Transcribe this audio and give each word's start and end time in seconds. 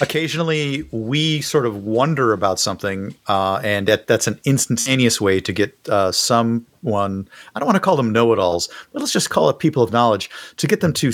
occasionally 0.00 0.86
we 0.90 1.40
sort 1.40 1.66
of 1.66 1.84
wonder 1.84 2.32
about 2.32 2.60
something, 2.60 3.14
uh, 3.28 3.60
and 3.64 3.88
that, 3.88 4.06
that's 4.06 4.26
an 4.26 4.38
instantaneous 4.44 5.20
way 5.20 5.40
to 5.40 5.52
get 5.52 5.76
uh, 5.88 6.12
someone, 6.12 7.28
I 7.54 7.58
don't 7.58 7.66
want 7.66 7.76
to 7.76 7.80
call 7.80 7.96
them 7.96 8.12
know 8.12 8.32
it 8.32 8.38
alls, 8.38 8.68
but 8.92 9.00
let's 9.00 9.12
just 9.12 9.30
call 9.30 9.48
it 9.48 9.58
people 9.58 9.82
of 9.82 9.92
knowledge, 9.92 10.28
to 10.58 10.66
get 10.66 10.80
them 10.80 10.92
to 10.94 11.12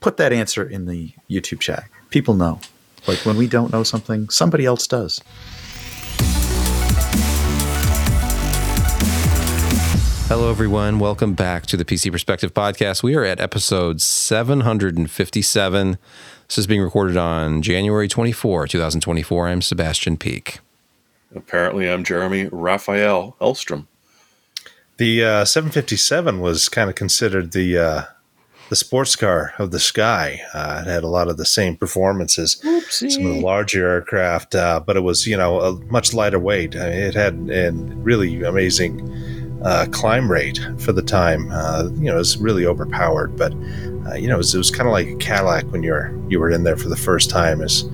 put 0.00 0.16
that 0.18 0.32
answer 0.32 0.62
in 0.62 0.86
the 0.86 1.12
YouTube 1.28 1.60
chat. 1.60 1.84
People 2.10 2.34
know. 2.34 2.60
Like 3.06 3.18
when 3.24 3.36
we 3.36 3.46
don't 3.46 3.72
know 3.72 3.82
something, 3.82 4.28
somebody 4.28 4.64
else 4.66 4.86
does. 4.86 5.20
Hello, 10.28 10.48
everyone. 10.48 11.00
Welcome 11.00 11.34
back 11.34 11.66
to 11.66 11.76
the 11.76 11.84
PC 11.84 12.12
Perspective 12.12 12.54
Podcast. 12.54 13.02
We 13.02 13.16
are 13.16 13.24
at 13.24 13.40
episode 13.40 14.00
757. 14.00 15.98
This 16.50 16.58
is 16.58 16.66
being 16.66 16.82
recorded 16.82 17.16
on 17.16 17.62
January 17.62 18.08
24, 18.08 18.66
2024. 18.66 19.46
I'm 19.46 19.62
Sebastian 19.62 20.16
Peak. 20.16 20.58
Apparently, 21.32 21.88
I'm 21.88 22.02
Jeremy 22.02 22.48
Raphael 22.50 23.36
Hellstrom. 23.40 23.86
The 24.96 25.22
uh, 25.22 25.44
757 25.44 26.40
was 26.40 26.68
kind 26.68 26.90
of 26.90 26.96
considered 26.96 27.52
the 27.52 27.78
uh, 27.78 28.02
the 28.68 28.74
sports 28.74 29.14
car 29.14 29.54
of 29.60 29.70
the 29.70 29.78
sky. 29.78 30.40
Uh, 30.52 30.82
it 30.84 30.90
had 30.90 31.04
a 31.04 31.08
lot 31.08 31.28
of 31.28 31.36
the 31.36 31.44
same 31.44 31.76
performances, 31.76 32.60
Oopsie. 32.64 33.12
some 33.12 33.26
of 33.26 33.34
the 33.34 33.40
larger 33.40 33.86
aircraft, 33.88 34.56
uh, 34.56 34.80
but 34.84 34.96
it 34.96 35.04
was 35.04 35.28
you 35.28 35.36
know 35.36 35.60
a 35.60 35.74
much 35.84 36.12
lighter 36.12 36.40
weight. 36.40 36.74
it 36.74 37.14
had 37.14 37.48
a 37.48 37.70
really 37.70 38.42
amazing 38.42 39.08
uh, 39.62 39.86
climb 39.90 40.30
rate 40.30 40.58
for 40.78 40.92
the 40.92 41.02
time. 41.02 41.48
Uh, 41.52 41.88
you 41.94 42.06
know, 42.06 42.14
it 42.14 42.18
was 42.18 42.38
really 42.38 42.66
overpowered, 42.66 43.36
but 43.36 43.52
uh, 44.06 44.14
you 44.14 44.28
know, 44.28 44.34
it 44.34 44.38
was, 44.38 44.54
was 44.54 44.70
kind 44.70 44.88
of 44.88 44.92
like 44.92 45.08
a 45.08 45.16
Cadillac 45.16 45.64
when 45.66 45.82
you 45.82 45.92
were 45.92 46.14
you 46.28 46.40
were 46.40 46.50
in 46.50 46.64
there 46.64 46.76
for 46.76 46.88
the 46.88 46.96
first 46.96 47.30
time. 47.30 47.60
Is 47.60 47.84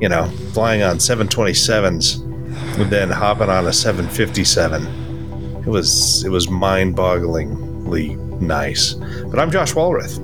you 0.00 0.08
know, 0.08 0.28
flying 0.52 0.82
on 0.82 0.98
727s 0.98 2.22
and 2.78 2.90
then 2.90 3.10
hopping 3.10 3.48
on 3.48 3.66
a 3.66 3.72
757. 3.72 4.86
It 5.62 5.66
was 5.66 6.24
it 6.24 6.30
was 6.30 6.48
mind-bogglingly 6.48 8.16
nice. 8.40 8.94
But 8.94 9.38
I'm 9.38 9.50
Josh 9.50 9.74
Walrath. 9.74 10.18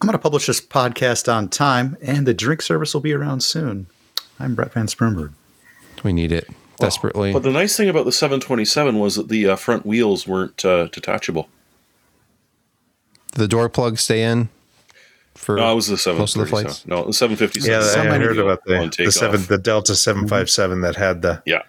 I'm 0.00 0.08
going 0.08 0.12
to 0.12 0.18
publish 0.18 0.46
this 0.46 0.60
podcast 0.60 1.32
on 1.32 1.48
time, 1.48 1.96
and 2.02 2.26
the 2.26 2.34
drink 2.34 2.60
service 2.60 2.92
will 2.92 3.00
be 3.00 3.12
around 3.12 3.44
soon. 3.44 3.86
I'm 4.40 4.56
Brett 4.56 4.72
Van 4.72 4.88
Springberg. 4.88 5.32
We 6.02 6.12
need 6.12 6.32
it 6.32 6.48
desperately. 6.86 7.32
But 7.32 7.42
the 7.42 7.50
nice 7.50 7.76
thing 7.76 7.88
about 7.88 8.04
the 8.04 8.12
727 8.12 8.98
was 8.98 9.16
that 9.16 9.28
the 9.28 9.48
uh, 9.48 9.56
front 9.56 9.86
wheels 9.86 10.26
weren't 10.26 10.64
uh, 10.64 10.88
detachable. 10.88 11.48
the 13.34 13.48
door 13.48 13.68
plugs 13.68 14.02
stay 14.02 14.22
in 14.22 14.48
for 15.34 15.56
No, 15.56 15.72
it 15.72 15.74
was 15.74 15.86
the 15.86 15.96
737. 15.96 16.18
most 16.18 16.36
of 16.36 16.40
the 16.40 16.46
flights. 16.46 16.86
No, 16.86 17.04
the 17.06 17.12
757. 17.12 17.70
Yeah, 17.70 17.82
So 17.82 18.00
I 18.00 18.18
heard 18.18 18.38
about 18.38 18.62
the, 18.64 19.04
the 19.04 19.10
seven, 19.12 19.42
the 19.46 19.58
Delta 19.58 19.94
757 19.96 20.82
that 20.82 20.96
had 20.96 21.22
the 21.22 21.42
Yeah. 21.46 21.62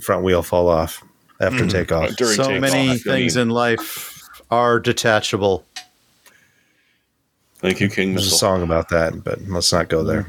front 0.00 0.22
wheel 0.24 0.42
fall 0.42 0.68
off 0.68 1.02
after 1.40 1.66
takeoff. 1.66 2.10
Uh, 2.10 2.14
during 2.16 2.36
so 2.36 2.44
takeoff, 2.44 2.60
many 2.60 2.98
things 2.98 3.36
mean, 3.36 3.42
in 3.42 3.50
life 3.50 4.22
are 4.50 4.78
detachable. 4.80 5.64
Thank 7.56 7.80
you, 7.80 7.88
King 7.88 8.14
There's 8.14 8.32
a 8.32 8.36
song 8.36 8.62
about 8.62 8.88
that, 8.90 9.24
but 9.24 9.40
let's 9.48 9.72
not 9.72 9.88
go 9.88 10.04
there. 10.04 10.24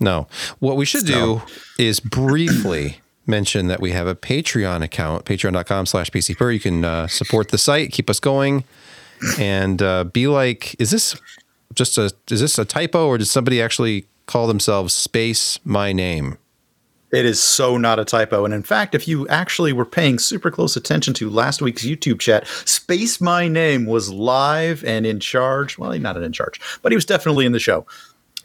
No. 0.00 0.26
What 0.60 0.78
we 0.78 0.86
should 0.86 1.04
do 1.04 1.42
is 1.78 2.00
briefly 2.00 3.00
mention 3.30 3.68
that 3.68 3.80
we 3.80 3.92
have 3.92 4.06
a 4.06 4.14
Patreon 4.14 4.82
account, 4.82 5.24
patreon.com 5.24 5.86
slash 5.86 6.10
PCPer. 6.10 6.52
You 6.52 6.60
can 6.60 6.84
uh, 6.84 7.06
support 7.06 7.48
the 7.48 7.58
site, 7.58 7.92
keep 7.92 8.10
us 8.10 8.20
going, 8.20 8.64
and 9.38 9.80
uh, 9.80 10.04
be 10.04 10.26
like, 10.26 10.76
is 10.78 10.90
this 10.90 11.16
just 11.74 11.96
a 11.96 12.12
is 12.30 12.40
this 12.40 12.58
a 12.58 12.64
typo 12.64 13.06
or 13.06 13.16
did 13.16 13.26
somebody 13.26 13.62
actually 13.62 14.06
call 14.26 14.46
themselves 14.46 14.92
Space 14.92 15.58
My 15.64 15.92
Name? 15.92 16.36
It 17.12 17.24
is 17.24 17.42
so 17.42 17.76
not 17.76 17.98
a 17.98 18.04
typo. 18.04 18.44
And 18.44 18.54
in 18.54 18.62
fact, 18.62 18.94
if 18.94 19.08
you 19.08 19.26
actually 19.28 19.72
were 19.72 19.84
paying 19.84 20.18
super 20.18 20.50
close 20.50 20.76
attention 20.76 21.12
to 21.14 21.28
last 21.28 21.60
week's 21.60 21.84
YouTube 21.84 22.20
chat, 22.20 22.46
Space 22.46 23.20
My 23.20 23.48
Name 23.48 23.86
was 23.86 24.10
live 24.10 24.84
and 24.84 25.04
in 25.04 25.18
charge. 25.18 25.76
Well, 25.76 25.90
he's 25.90 26.02
not 26.02 26.16
in 26.16 26.32
charge, 26.32 26.60
but 26.82 26.92
he 26.92 26.96
was 26.96 27.04
definitely 27.04 27.46
in 27.46 27.52
the 27.52 27.58
show. 27.58 27.84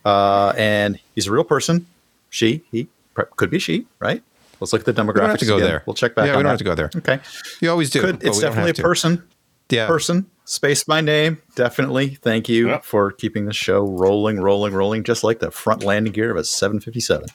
Uh, 0.04 0.54
and 0.58 1.00
he's 1.14 1.28
a 1.28 1.32
real 1.32 1.44
person. 1.44 1.86
She, 2.32 2.64
he, 2.72 2.88
could 3.36 3.50
be 3.50 3.60
she, 3.60 3.86
right? 4.00 4.24
Let's 4.60 4.74
look 4.74 4.88
at 4.88 4.96
the 4.96 5.02
demographics. 5.02 5.16
don't 5.16 5.30
have 5.30 5.40
to 5.40 5.46
go 5.46 5.56
again. 5.58 5.68
there. 5.68 5.84
We'll 5.86 5.94
check 5.94 6.16
back. 6.16 6.26
Yeah, 6.28 6.34
we 6.38 6.44
don't 6.44 6.44
that. 6.46 6.50
have 6.50 6.58
to 6.60 6.64
go 6.64 6.76
there. 6.76 6.90
Okay. 6.96 7.20
You 7.62 7.70
always 7.70 7.90
do. 7.90 8.02
Could, 8.02 8.24
it's 8.24 8.40
definitely 8.40 8.72
a 8.72 8.74
person. 8.76 9.24
Yeah. 9.70 9.88
Person. 9.88 10.28
Space 10.46 10.88
My 10.88 11.02
Name. 11.02 11.42
Definitely. 11.56 12.16
Thank 12.16 12.48
you 12.50 12.70
Yep. 12.70 12.84
for 12.86 13.12
keeping 13.12 13.46
the 13.46 13.54
show 13.54 13.82
rolling, 13.86 14.40
rolling, 14.40 14.74
rolling, 14.74 15.04
just 15.04 15.24
like 15.24 15.40
the 15.40 15.50
front 15.52 15.84
landing 15.84 16.14
gear 16.14 16.30
of 16.32 16.38
a 16.38 16.44
757. 16.44 17.28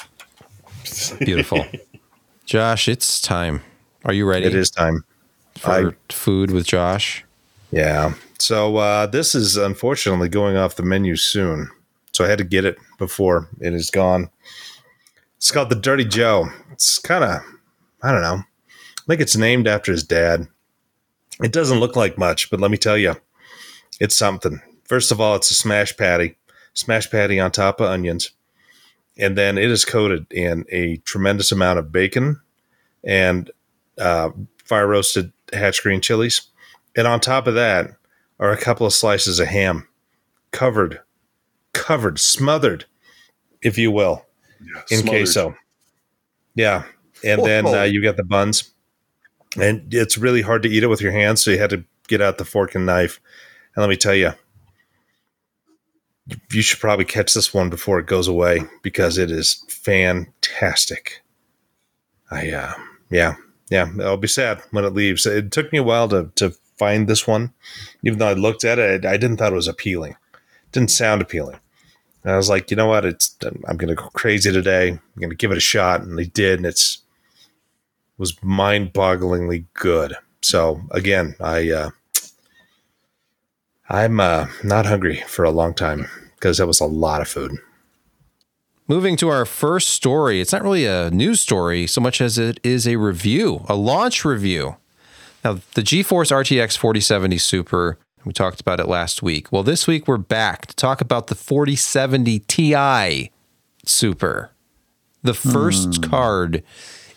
Beautiful. 1.18 1.64
Josh, 2.46 2.88
it's 2.88 3.20
time. 3.20 3.62
Are 4.04 4.12
you 4.12 4.26
ready 4.26 4.46
It 4.46 4.54
is 4.54 4.70
time. 4.70 5.04
for 5.58 5.70
I- 5.90 6.12
food 6.12 6.50
with 6.52 6.66
Josh? 6.66 7.24
Yeah. 7.72 8.14
So 8.38 8.76
uh, 8.78 9.06
this 9.06 9.34
is 9.34 9.56
unfortunately 9.56 10.28
going 10.28 10.56
off 10.56 10.76
the 10.76 10.82
menu 10.82 11.16
soon. 11.16 11.68
So 12.12 12.24
I 12.24 12.28
had 12.28 12.38
to 12.38 12.44
get 12.44 12.64
it 12.64 12.78
before 12.98 13.48
it 13.60 13.72
is 13.74 13.90
gone. 13.90 14.30
It's 15.36 15.50
called 15.50 15.68
the 15.70 15.76
Dirty 15.76 16.04
Joe. 16.04 16.48
It's 16.80 16.98
kind 16.98 17.22
of, 17.22 17.42
I 18.02 18.10
don't 18.10 18.22
know. 18.22 18.42
I 18.66 19.02
think 19.06 19.20
it's 19.20 19.36
named 19.36 19.68
after 19.68 19.92
his 19.92 20.02
dad. 20.02 20.48
It 21.42 21.52
doesn't 21.52 21.78
look 21.78 21.94
like 21.94 22.16
much, 22.16 22.50
but 22.50 22.58
let 22.58 22.70
me 22.70 22.78
tell 22.78 22.96
you, 22.96 23.16
it's 24.00 24.16
something. 24.16 24.62
First 24.84 25.12
of 25.12 25.20
all, 25.20 25.34
it's 25.34 25.50
a 25.50 25.54
smash 25.54 25.94
patty, 25.98 26.36
smash 26.72 27.10
patty 27.10 27.38
on 27.38 27.50
top 27.50 27.80
of 27.82 27.88
onions. 27.88 28.30
And 29.18 29.36
then 29.36 29.58
it 29.58 29.70
is 29.70 29.84
coated 29.84 30.24
in 30.32 30.64
a 30.72 30.96
tremendous 31.04 31.52
amount 31.52 31.78
of 31.78 31.92
bacon 31.92 32.40
and 33.04 33.50
uh, 33.98 34.30
fire 34.64 34.86
roasted 34.86 35.34
hatch 35.52 35.82
green 35.82 36.00
chilies. 36.00 36.48
And 36.96 37.06
on 37.06 37.20
top 37.20 37.46
of 37.46 37.52
that 37.56 37.90
are 38.38 38.52
a 38.52 38.56
couple 38.56 38.86
of 38.86 38.94
slices 38.94 39.38
of 39.38 39.48
ham, 39.48 39.86
covered, 40.50 41.02
covered, 41.74 42.18
smothered, 42.18 42.86
if 43.60 43.76
you 43.76 43.90
will, 43.90 44.24
in 44.90 45.00
Smothered. 45.00 45.08
queso. 45.10 45.56
Yeah. 46.60 46.84
And 47.24 47.42
then 47.42 47.66
uh, 47.66 47.82
you 47.84 48.02
got 48.02 48.18
the 48.18 48.24
buns. 48.24 48.70
And 49.58 49.92
it's 49.92 50.18
really 50.18 50.42
hard 50.42 50.62
to 50.62 50.68
eat 50.68 50.82
it 50.82 50.88
with 50.88 51.00
your 51.00 51.12
hands. 51.12 51.42
So 51.42 51.50
you 51.50 51.58
had 51.58 51.70
to 51.70 51.84
get 52.06 52.20
out 52.20 52.36
the 52.36 52.44
fork 52.44 52.74
and 52.74 52.84
knife. 52.84 53.18
And 53.74 53.82
let 53.82 53.88
me 53.88 53.96
tell 53.96 54.14
you, 54.14 54.32
you 56.52 56.62
should 56.62 56.78
probably 56.78 57.06
catch 57.06 57.32
this 57.32 57.54
one 57.54 57.70
before 57.70 57.98
it 57.98 58.06
goes 58.06 58.28
away 58.28 58.60
because 58.82 59.16
it 59.16 59.30
is 59.30 59.64
fantastic. 59.68 61.22
I, 62.30 62.50
uh, 62.50 62.74
yeah, 63.10 63.36
yeah, 63.70 63.90
I'll 64.02 64.16
be 64.16 64.28
sad 64.28 64.62
when 64.70 64.84
it 64.84 64.92
leaves. 64.92 65.26
It 65.26 65.50
took 65.50 65.72
me 65.72 65.78
a 65.78 65.82
while 65.82 66.08
to, 66.10 66.30
to 66.36 66.50
find 66.78 67.08
this 67.08 67.26
one. 67.26 67.52
Even 68.04 68.18
though 68.18 68.28
I 68.28 68.34
looked 68.34 68.64
at 68.64 68.78
it, 68.78 69.04
I 69.04 69.16
didn't 69.16 69.38
thought 69.38 69.52
it 69.52 69.56
was 69.56 69.66
appealing. 69.66 70.12
It 70.12 70.72
didn't 70.72 70.90
sound 70.90 71.22
appealing. 71.22 71.58
And 72.22 72.32
I 72.32 72.36
was 72.36 72.48
like, 72.48 72.70
you 72.70 72.76
know 72.76 72.86
what? 72.86 73.04
It's 73.04 73.36
I'm 73.44 73.76
going 73.76 73.88
to 73.88 73.94
go 73.94 74.10
crazy 74.10 74.52
today. 74.52 74.88
I'm 74.88 75.00
going 75.18 75.30
to 75.30 75.36
give 75.36 75.50
it 75.50 75.56
a 75.56 75.60
shot, 75.60 76.02
and 76.02 76.18
they 76.18 76.26
did, 76.26 76.58
and 76.58 76.66
it's 76.66 76.98
was 78.18 78.36
mind-bogglingly 78.42 79.64
good. 79.72 80.14
So 80.42 80.82
again, 80.90 81.34
I 81.40 81.70
uh, 81.70 81.90
I'm 83.88 84.20
uh, 84.20 84.48
not 84.62 84.86
hungry 84.86 85.22
for 85.26 85.44
a 85.44 85.50
long 85.50 85.74
time 85.74 86.06
because 86.34 86.58
that 86.58 86.66
was 86.66 86.80
a 86.80 86.86
lot 86.86 87.22
of 87.22 87.28
food. 87.28 87.58
Moving 88.86 89.16
to 89.16 89.28
our 89.28 89.46
first 89.46 89.88
story, 89.88 90.40
it's 90.40 90.52
not 90.52 90.62
really 90.62 90.84
a 90.84 91.10
news 91.10 91.40
story 91.40 91.86
so 91.86 92.00
much 92.00 92.20
as 92.20 92.38
it 92.38 92.60
is 92.62 92.86
a 92.86 92.96
review, 92.96 93.64
a 93.68 93.74
launch 93.74 94.24
review. 94.24 94.76
Now, 95.44 95.54
the 95.74 95.82
GeForce 95.82 96.30
RTX 96.30 96.76
4070 96.76 97.38
Super, 97.38 97.98
we 98.24 98.32
talked 98.32 98.60
about 98.60 98.80
it 98.80 98.88
last 98.88 99.22
week. 99.22 99.50
Well, 99.50 99.62
this 99.62 99.86
week 99.86 100.06
we're 100.06 100.18
back 100.18 100.66
to 100.66 100.76
talk 100.76 101.00
about 101.00 101.28
the 101.28 101.34
4070 101.34 102.40
Ti 102.40 103.30
Super, 103.84 104.50
the 105.22 105.34
first 105.34 105.96
hmm. 105.96 106.10
card 106.10 106.62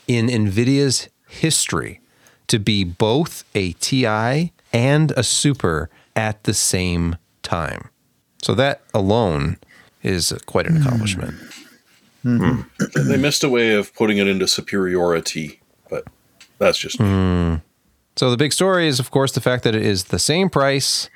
in 0.08 0.28
NVIDIA's 0.28 1.10
history 1.28 2.00
to 2.48 2.60
be 2.60 2.84
both 2.84 3.44
a 3.54 3.74
Ti 3.74 4.52
and 4.72 5.12
a 5.12 5.24
Super 5.24 5.90
at 6.16 6.44
the 6.44 6.54
same 6.54 7.18
time. 7.42 7.90
So 8.42 8.54
that 8.56 8.82
alone 8.94 9.58
is 10.04 10.34
quite 10.46 10.68
an 10.68 10.78
hmm. 10.78 10.82
accomplishment. 10.84 11.36
Hmm. 12.24 12.62
They 12.96 13.18
missed 13.18 13.44
a 13.44 13.50
way 13.50 13.74
of 13.74 13.94
putting 13.94 14.18
it 14.18 14.28
into 14.28 14.48
superiority, 14.48 15.62
but 15.90 16.06
that's 16.60 16.78
just 16.78 16.98
Hmm. 16.98 17.56
So 18.16 18.30
the 18.30 18.38
big 18.38 18.54
story 18.54 18.88
is, 18.88 19.00
of 19.00 19.12
course, 19.12 19.32
the 19.32 19.42
fact 19.42 19.64
that 19.64 19.76
it 19.76 19.86
is 19.86 20.06
the 20.06 20.20
same 20.20 20.50
price 20.50 21.10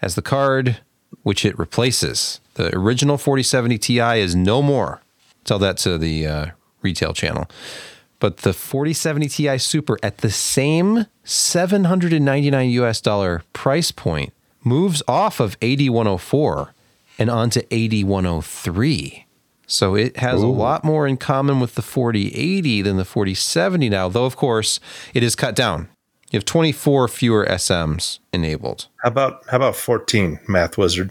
as 0.00 0.14
the 0.14 0.22
card 0.22 0.78
which 1.22 1.44
it 1.44 1.58
replaces. 1.58 2.40
The 2.54 2.74
original 2.74 3.18
4070 3.18 3.78
Ti 3.78 4.20
is 4.20 4.34
no 4.34 4.62
more. 4.62 5.02
Tell 5.44 5.58
that 5.58 5.76
to 5.78 5.98
the 5.98 6.26
uh, 6.26 6.46
retail 6.82 7.12
channel. 7.12 7.46
But 8.20 8.38
the 8.38 8.52
4070 8.52 9.28
Ti 9.28 9.58
Super 9.58 9.98
at 10.02 10.18
the 10.18 10.30
same 10.30 11.06
799 11.24 12.70
US 12.70 13.00
dollar 13.00 13.42
price 13.52 13.92
point 13.92 14.32
moves 14.64 15.02
off 15.06 15.40
of 15.40 15.58
AD104 15.60 16.70
and 17.18 17.30
onto 17.30 17.60
AD103. 17.62 19.24
So 19.66 19.94
it 19.94 20.16
has 20.16 20.40
a 20.40 20.46
lot 20.46 20.82
more 20.82 21.06
in 21.06 21.18
common 21.18 21.60
with 21.60 21.74
the 21.74 21.82
4080 21.82 22.80
than 22.82 22.96
the 22.96 23.04
4070 23.04 23.90
now, 23.90 24.08
though, 24.08 24.24
of 24.24 24.34
course, 24.34 24.80
it 25.12 25.22
is 25.22 25.36
cut 25.36 25.54
down. 25.54 25.90
You 26.30 26.36
have 26.36 26.44
24 26.44 27.08
fewer 27.08 27.46
SMs 27.46 28.18
enabled. 28.32 28.88
How 29.02 29.08
about 29.08 29.44
how 29.48 29.56
about 29.56 29.76
14, 29.76 30.40
Math 30.46 30.76
Wizard? 30.76 31.10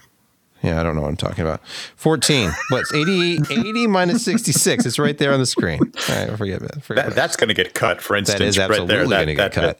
Yeah, 0.61 0.79
I 0.79 0.83
don't 0.83 0.95
know 0.95 1.01
what 1.01 1.09
I'm 1.09 1.17
talking 1.17 1.43
about. 1.43 1.65
14. 1.95 2.51
What's 2.69 2.93
80, 2.93 3.39
80 3.49 3.87
minus 3.87 4.25
66? 4.25 4.85
It's 4.85 4.99
right 4.99 5.17
there 5.17 5.31
on 5.31 5.39
the 5.39 5.45
screen. 5.45 5.79
All 6.09 6.15
right, 6.15 6.37
forget 6.37 6.61
it. 6.61 6.83
Forget 6.83 7.07
That, 7.07 7.15
that's 7.15 7.35
going 7.35 7.47
to 7.49 7.53
get 7.53 7.73
cut, 7.73 8.01
for 8.01 8.15
instance, 8.15 8.39
That 8.39 8.45
is 8.45 8.57
absolutely 8.57 8.95
there. 8.95 9.07
That, 9.07 9.09
going 9.09 9.27
to 9.27 9.33
get 9.35 9.53
that 9.53 9.61
cut. 9.61 9.79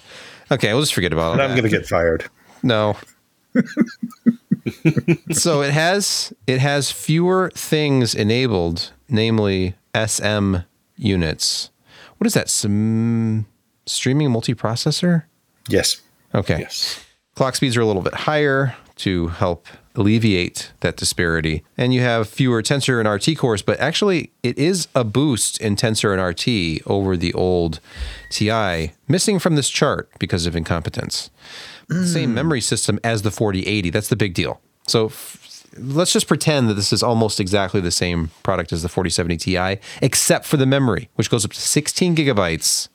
Okay, 0.52 0.74
we'll 0.74 0.82
just 0.82 0.94
forget 0.94 1.12
about 1.14 1.26
all 1.26 1.34
And 1.34 1.42
I'm 1.42 1.50
going 1.52 1.64
to 1.64 1.70
get 1.70 1.88
fired. 1.88 2.30
No. 2.64 2.96
so 5.32 5.62
it 5.62 5.72
has 5.72 6.34
it 6.46 6.60
has 6.60 6.92
fewer 6.92 7.52
things 7.56 8.14
enabled, 8.14 8.92
namely 9.10 9.76
SM 9.96 10.58
units. 10.96 11.72
What 12.18 12.28
is 12.28 12.34
that? 12.34 12.50
Some 12.50 13.48
streaming 13.88 14.30
multiprocessor? 14.30 15.24
Yes. 15.68 16.02
Okay. 16.36 16.60
Yes. 16.60 17.04
Clock 17.36 17.56
speeds 17.56 17.78
are 17.78 17.82
a 17.82 17.86
little 17.86 18.02
bit 18.02 18.14
higher 18.14 18.76
to 18.98 19.28
help 19.28 19.68
alleviate 19.96 20.72
that 20.82 20.96
disparity. 20.96 21.64
And 21.78 21.94
you 21.94 22.02
have 22.02 22.30
fewer 22.30 22.62
tensor 22.62 23.00
and 23.00 23.10
RT 23.10 23.38
cores, 23.38 23.62
but 23.62 23.80
actually 23.80 24.32
it 24.44 24.58
is 24.58 24.88
a 24.96 25.04
boost 25.04 25.60
in 25.60 25.76
tensor 25.76 26.14
and 26.14 26.22
RT 26.22 26.88
over 26.88 27.18
the 27.18 27.34
old 27.34 27.80
TI, 28.30 28.94
missing 29.08 29.40
from 29.40 29.56
this 29.56 29.70
chart 29.70 30.10
because 30.20 30.46
of 30.46 30.56
incompetence. 30.56 31.30
The 31.88 32.06
same 32.06 32.32
mm. 32.32 32.36
memory 32.36 32.62
system 32.62 33.00
as 33.04 33.22
the 33.22 33.32
4080. 33.32 33.90
That's 33.90 34.10
the 34.10 34.16
big 34.16 34.34
deal. 34.34 34.62
So 34.88 35.06
f- 35.08 35.66
let's 35.78 36.14
just 36.14 36.28
pretend 36.28 36.70
that 36.70 36.74
this 36.74 36.92
is 36.92 37.02
almost 37.02 37.40
exactly 37.40 37.82
the 37.82 37.92
same 37.92 38.30
product 38.44 38.74
as 38.74 38.84
the 38.84 38.90
4070 38.90 39.38
Ti, 39.38 39.78
except 40.02 40.46
for 40.46 40.58
the 40.58 40.66
memory, 40.66 41.10
which 41.16 41.30
goes 41.30 41.46
up 41.46 41.52
to 41.52 41.62
16 41.62 42.16
gigabytes 42.16 42.90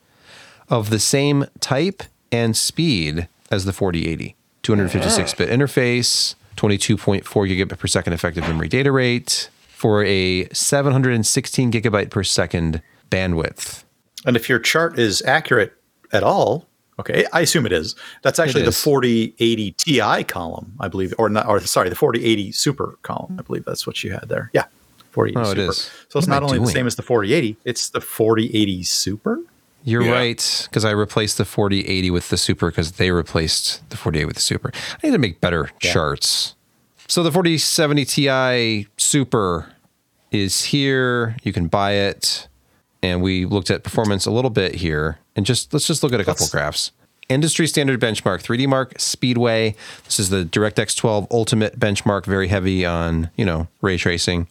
of 0.68 0.90
the 0.90 0.98
same 0.98 1.46
type 1.60 2.02
and 2.30 2.56
speed 2.56 3.28
as 3.50 3.64
the 3.64 3.72
4080. 3.72 4.34
256 4.62 5.32
ah. 5.32 5.36
bit 5.36 5.48
interface, 5.50 6.34
22.4 6.56 7.22
gigabit 7.24 7.78
per 7.78 7.86
second 7.86 8.12
effective 8.12 8.44
memory 8.44 8.68
data 8.68 8.92
rate 8.92 9.50
for 9.68 10.04
a 10.04 10.48
716 10.52 11.72
gigabyte 11.72 12.10
per 12.10 12.22
second 12.22 12.80
bandwidth. 13.10 13.82
And 14.24 14.36
if 14.36 14.48
your 14.48 14.60
chart 14.60 14.98
is 14.98 15.22
accurate 15.22 15.72
at 16.12 16.22
all, 16.22 16.68
okay, 17.00 17.24
I 17.32 17.40
assume 17.40 17.66
it 17.66 17.72
is. 17.72 17.96
That's 18.22 18.38
actually 18.38 18.62
the 18.62 18.70
4080 18.72 19.72
Ti 19.72 20.24
column, 20.24 20.72
I 20.78 20.86
believe, 20.86 21.12
or 21.18 21.28
not, 21.28 21.48
or 21.48 21.58
sorry, 21.60 21.88
the 21.88 21.96
4080 21.96 22.52
Super 22.52 22.96
column. 23.02 23.36
I 23.38 23.42
believe 23.42 23.64
that's 23.64 23.86
what 23.86 24.04
you 24.04 24.12
had 24.12 24.28
there. 24.28 24.50
Yeah, 24.52 24.66
4080 25.10 25.40
Oh, 25.40 25.50
Super. 25.50 25.70
is. 25.72 25.90
So 26.08 26.18
it's 26.20 26.28
I 26.28 26.30
not 26.30 26.44
only 26.44 26.60
the 26.60 26.66
same 26.68 26.86
as 26.86 26.94
the 26.94 27.02
4080, 27.02 27.56
it's 27.64 27.88
the 27.90 28.00
4080 28.00 28.84
Super. 28.84 29.40
You're 29.84 30.02
Yeah. 30.02 30.12
right, 30.12 30.66
because 30.70 30.84
I 30.84 30.90
replaced 30.92 31.38
the 31.38 31.44
4080 31.44 32.10
with 32.10 32.28
the 32.28 32.36
Super 32.36 32.70
because 32.70 32.92
they 32.92 33.10
replaced 33.10 33.88
the 33.90 33.96
4080 33.96 34.26
with 34.26 34.36
the 34.36 34.42
Super. 34.42 34.70
I 34.74 35.06
need 35.06 35.12
to 35.12 35.18
make 35.18 35.40
better 35.40 35.70
charts. 35.80 36.54
So 37.08 37.22
the 37.22 37.32
4070 37.32 38.04
Ti 38.04 38.88
Super 38.96 39.72
is 40.30 40.64
here. 40.66 41.36
You 41.42 41.52
can 41.52 41.66
buy 41.66 41.92
it. 41.92 42.48
And 43.02 43.20
we 43.20 43.44
looked 43.44 43.70
at 43.70 43.82
performance 43.82 44.24
a 44.26 44.30
little 44.30 44.50
bit 44.50 44.76
here. 44.76 45.18
And 45.34 45.44
just 45.44 45.72
let's 45.74 45.86
just 45.86 46.02
look 46.02 46.12
at 46.12 46.20
a 46.20 46.24
couple 46.24 46.44
Let's- 46.44 46.52
graphs. 46.52 46.90
Industry 47.28 47.66
standard 47.66 47.98
benchmark, 48.00 48.42
3D 48.42 48.66
Mark 48.68 48.94
Speedway. 48.98 49.74
This 50.04 50.20
is 50.20 50.28
the 50.28 50.44
DirectX 50.44 50.94
12 50.96 51.26
Ultimate 51.30 51.78
benchmark, 51.80 52.26
very 52.26 52.48
heavy 52.48 52.84
on, 52.84 53.30
you 53.36 53.44
know, 53.44 53.68
ray 53.80 53.96
tracing 53.96 54.48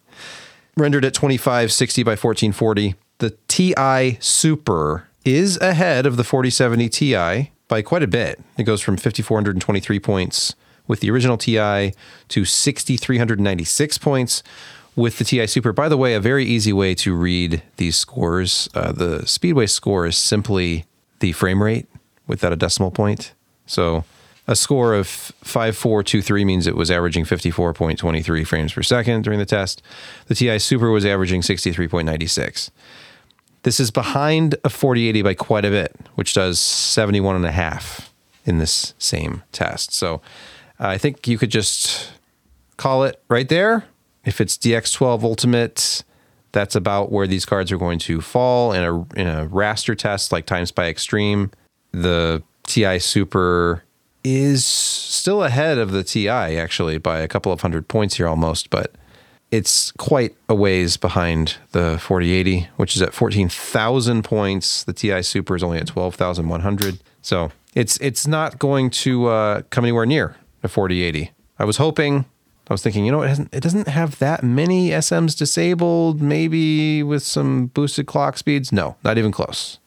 rendered 0.78 1.06
at 1.06 1.14
2560 1.14 2.02
by 2.04 2.12
1440. 2.16 2.96
The 3.20 3.36
TI 3.48 4.18
Super 4.20 5.08
is 5.24 5.58
ahead 5.58 6.06
of 6.06 6.18
the 6.18 6.24
4070 6.24 6.90
Ti 6.90 7.52
by 7.68 7.82
quite 7.82 8.04
a 8.04 8.08
bit. 8.08 8.40
It 8.58 8.64
goes 8.64 8.82
from 8.82 8.98
5423 8.98 10.00
points 10.00 10.56
with 10.88 11.00
the 11.00 11.12
original 11.12 11.38
Ti 11.38 11.94
to 12.30 12.46
6396 12.46 13.98
points 13.98 14.44
with 14.96 15.18
the 15.18 15.24
TI 15.24 15.48
Super. 15.48 15.72
By 15.72 15.90
the 15.90 15.98
way, 15.98 16.14
a 16.14 16.20
very 16.20 16.46
easy 16.46 16.74
way 16.74 16.96
to 16.96 17.16
read 17.16 17.64
these 17.78 17.96
scores. 17.96 18.70
Uh, 18.74 18.92
the 18.92 19.26
Speedway 19.26 19.68
score 19.68 20.06
is 20.06 20.18
simply 20.18 20.86
the 21.20 21.32
frame 21.32 21.64
rate 21.64 21.88
without 22.28 22.52
a 22.52 22.58
decimal 22.58 22.92
point. 22.92 23.34
So 23.66 24.04
a 24.48 24.56
score 24.56 24.94
of 24.94 25.08
5423 25.08 26.44
means 26.44 26.68
it 26.68 26.76
was 26.76 26.92
averaging 26.92 27.26
54.23 27.26 28.46
frames 28.46 28.74
per 28.74 28.84
second 28.84 29.24
during 29.24 29.40
the 29.40 29.46
test. 29.46 29.82
The 30.28 30.36
TI 30.36 30.60
Super 30.60 30.92
was 30.92 31.06
averaging 31.06 31.42
63.96. 31.42 32.70
This 33.64 33.80
is 33.80 33.92
behind 33.92 34.56
a 34.64 34.70
4080 34.70 35.22
by 35.22 35.34
quite 35.34 35.66
a 35.66 35.70
bit, 35.70 35.96
which 36.16 36.34
does 36.34 36.60
71 36.60 37.36
and 37.36 37.46
a 37.46 37.52
half 37.52 38.12
in 38.46 38.58
this 38.58 38.94
same 38.98 39.44
test. 39.52 39.94
So 39.94 40.16
uh, 40.80 40.88
I 40.88 40.98
think 40.98 41.28
you 41.28 41.38
could 41.38 41.52
just 41.52 42.12
call 42.78 43.04
it 43.04 43.22
right 43.30 43.48
there. 43.48 43.86
If 44.26 44.42
it's 44.42 44.58
DX12 44.58 45.24
Ultimate, 45.24 46.04
that's 46.52 46.76
about 46.76 47.12
where 47.12 47.28
these 47.28 47.46
cards 47.46 47.72
are 47.72 47.78
going 47.78 48.00
to 48.00 48.22
fall 48.22 48.74
in 48.74 48.84
a 48.84 49.20
in 49.20 49.28
a 49.28 49.48
raster 49.48 49.98
test 49.98 50.32
like 50.32 50.46
Time 50.46 50.66
Spy 50.66 50.88
Extreme. 50.88 51.52
The 51.92 52.44
TI 52.64 53.00
Super 53.00 53.84
is 54.24 54.66
still 54.66 55.44
ahead 55.44 55.78
of 55.78 55.92
the 55.92 56.04
TI 56.04 56.30
actually 56.30 56.98
by 56.98 57.20
a 57.20 57.28
couple 57.28 57.52
of 57.52 57.62
hundred 57.62 57.88
points 57.88 58.18
here 58.18 58.28
almost, 58.28 58.70
but 58.70 58.92
it's 59.52 59.92
quite 59.94 60.36
a 60.48 60.56
ways 60.56 60.98
behind 60.98 61.58
the 61.74 62.00
4080, 62.00 62.70
which 62.78 62.96
is 62.96 63.02
at 63.02 63.14
14,000 63.14 64.24
points. 64.24 64.84
The 64.84 64.94
TI 64.94 65.22
Super 65.22 65.56
is 65.56 65.64
only 65.64 65.78
at 65.78 65.88
12,100. 65.88 67.00
So 67.22 67.52
it's 67.76 67.98
it's 67.98 68.26
not 68.26 68.60
going 68.60 68.90
to 68.90 69.28
uh, 69.28 69.62
come 69.70 69.84
anywhere 69.84 70.06
near 70.06 70.38
the 70.62 70.70
4080. 70.70 71.32
I 71.60 71.66
was 71.66 71.78
hoping, 71.78 72.26
I 72.70 72.74
was 72.74 72.82
thinking, 72.82 73.06
you 73.06 73.12
know, 73.12 73.22
it, 73.22 73.28
hasn't, 73.28 73.54
it 73.54 73.62
doesn't 73.62 73.88
have 73.88 74.18
that 74.20 74.44
many 74.44 74.90
SMs 74.90 75.38
disabled, 75.38 76.22
maybe 76.22 77.04
with 77.04 77.24
some 77.24 77.68
boosted 77.68 78.08
clock 78.08 78.38
speeds. 78.38 78.72
No, 78.72 78.96
not 79.04 79.18
even 79.18 79.32
close. 79.32 79.80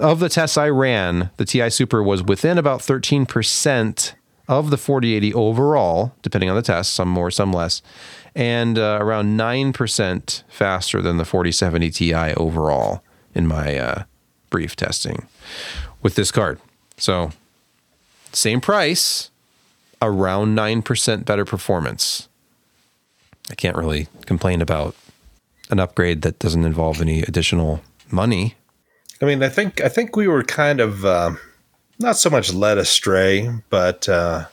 Of 0.00 0.18
the 0.18 0.28
tests 0.28 0.58
I 0.58 0.68
ran, 0.68 1.30
the 1.36 1.44
TI 1.44 1.70
Super 1.70 2.02
was 2.02 2.22
within 2.22 2.58
about 2.58 2.80
13% 2.80 4.14
of 4.48 4.70
the 4.70 4.76
4080 4.76 5.32
overall, 5.34 6.12
depending 6.22 6.50
on 6.50 6.56
the 6.56 6.62
test, 6.62 6.92
some 6.92 7.08
more, 7.08 7.30
some 7.30 7.52
less, 7.52 7.80
and 8.34 8.78
uh, 8.78 8.98
around 9.00 9.38
9% 9.38 10.42
faster 10.48 11.00
than 11.00 11.18
the 11.18 11.24
4070 11.24 11.90
Ti 11.90 12.14
overall 12.34 13.02
in 13.34 13.46
my 13.46 13.76
uh, 13.76 14.02
brief 14.50 14.76
testing 14.76 15.26
with 16.02 16.14
this 16.14 16.30
card. 16.30 16.60
So, 16.96 17.30
same 18.32 18.60
price, 18.60 19.30
around 20.02 20.56
9% 20.56 21.24
better 21.24 21.44
performance. 21.44 22.28
I 23.50 23.54
can't 23.54 23.76
really 23.76 24.08
complain 24.26 24.62
about 24.62 24.94
an 25.70 25.80
upgrade 25.80 26.22
that 26.22 26.38
doesn't 26.38 26.64
involve 26.64 27.00
any 27.00 27.22
additional 27.22 27.80
money. 28.10 28.54
I 29.20 29.26
mean, 29.26 29.42
I 29.42 29.48
think 29.48 29.80
I 29.80 29.88
think 29.88 30.16
we 30.16 30.28
were 30.28 30.42
kind 30.42 30.80
of 30.80 31.04
uh, 31.04 31.32
not 31.98 32.16
so 32.16 32.30
much 32.30 32.52
led 32.52 32.78
astray, 32.78 33.50
but 33.70 34.08
uh, 34.08 34.46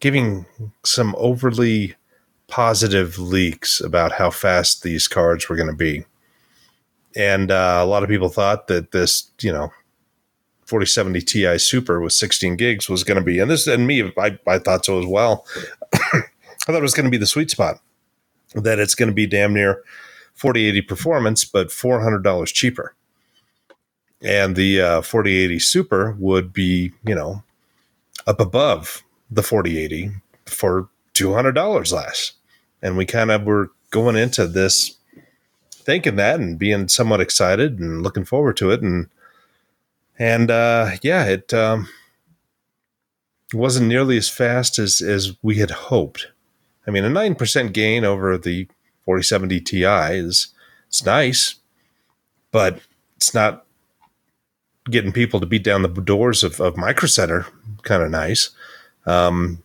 giving 0.00 0.46
some 0.84 1.14
overly 1.18 1.94
positive 2.48 3.18
leaks 3.18 3.80
about 3.80 4.12
how 4.12 4.30
fast 4.30 4.82
these 4.82 5.08
cards 5.08 5.48
were 5.48 5.56
going 5.56 5.70
to 5.70 5.74
be, 5.74 6.04
and 7.16 7.50
uh, 7.50 7.80
a 7.80 7.86
lot 7.86 8.02
of 8.02 8.08
people 8.08 8.28
thought 8.28 8.66
that 8.68 8.92
this, 8.92 9.30
you 9.40 9.52
know, 9.52 9.72
4070 10.66 11.20
Ti 11.20 11.58
Super 11.58 12.00
with 12.00 12.12
16 12.12 12.56
gigs 12.56 12.88
was 12.88 13.04
going 13.04 13.18
to 13.18 13.24
be, 13.24 13.38
and 13.38 13.50
this 13.50 13.66
and 13.66 13.86
me, 13.86 14.12
I, 14.18 14.38
I 14.46 14.58
thought 14.58 14.84
so 14.84 14.98
as 14.98 15.06
well. 15.06 15.46
I 15.94 16.72
thought 16.72 16.76
it 16.76 16.82
was 16.82 16.94
going 16.94 17.04
to 17.04 17.10
be 17.10 17.16
the 17.16 17.26
sweet 17.26 17.50
spot, 17.50 17.80
that 18.54 18.78
it's 18.78 18.94
going 18.94 19.08
to 19.08 19.14
be 19.14 19.26
damn 19.26 19.54
near 19.54 19.82
4080 20.34 20.82
performance, 20.82 21.44
but 21.44 21.68
$400 21.68 22.46
cheaper 22.52 22.96
and 24.22 24.56
the 24.56 24.80
uh, 24.80 25.02
4080 25.02 25.58
Super 25.58 26.16
would 26.18 26.52
be, 26.52 26.92
you 27.04 27.14
know, 27.14 27.42
up 28.26 28.40
above 28.40 29.04
the 29.30 29.42
4080 29.42 30.10
for 30.46 30.88
$200 31.14 31.92
less. 31.92 32.32
And 32.86 32.96
we 32.96 33.04
kind 33.04 33.32
of 33.32 33.42
were 33.42 33.72
going 33.90 34.14
into 34.14 34.46
this 34.46 34.96
thinking 35.72 36.16
that 36.16 36.38
and 36.38 36.58
being 36.58 36.86
somewhat 36.86 37.20
excited 37.20 37.80
and 37.80 38.02
looking 38.02 38.24
forward 38.24 38.56
to 38.58 38.70
it. 38.70 38.80
And, 38.80 39.08
and 40.18 40.50
uh, 40.50 40.92
yeah, 41.02 41.24
it 41.24 41.52
um, 41.52 41.88
wasn't 43.52 43.88
nearly 43.88 44.16
as 44.16 44.28
fast 44.28 44.78
as, 44.78 45.00
as 45.00 45.36
we 45.42 45.56
had 45.56 45.70
hoped. 45.70 46.28
I 46.86 46.92
mean, 46.92 47.04
a 47.04 47.08
9% 47.08 47.72
gain 47.72 48.04
over 48.04 48.38
the 48.38 48.68
4070 49.04 49.60
Ti 49.60 49.84
is 49.84 50.54
it's 50.86 51.04
nice, 51.04 51.56
but 52.52 52.80
it's 53.16 53.34
not 53.34 53.64
getting 54.88 55.12
people 55.12 55.40
to 55.40 55.46
beat 55.46 55.64
down 55.64 55.82
the 55.82 55.88
doors 55.88 56.44
of, 56.44 56.60
of 56.60 56.76
Micro 56.76 57.08
Center 57.08 57.46
kind 57.82 58.02
of 58.02 58.10
nice. 58.10 58.50
Um, 59.04 59.62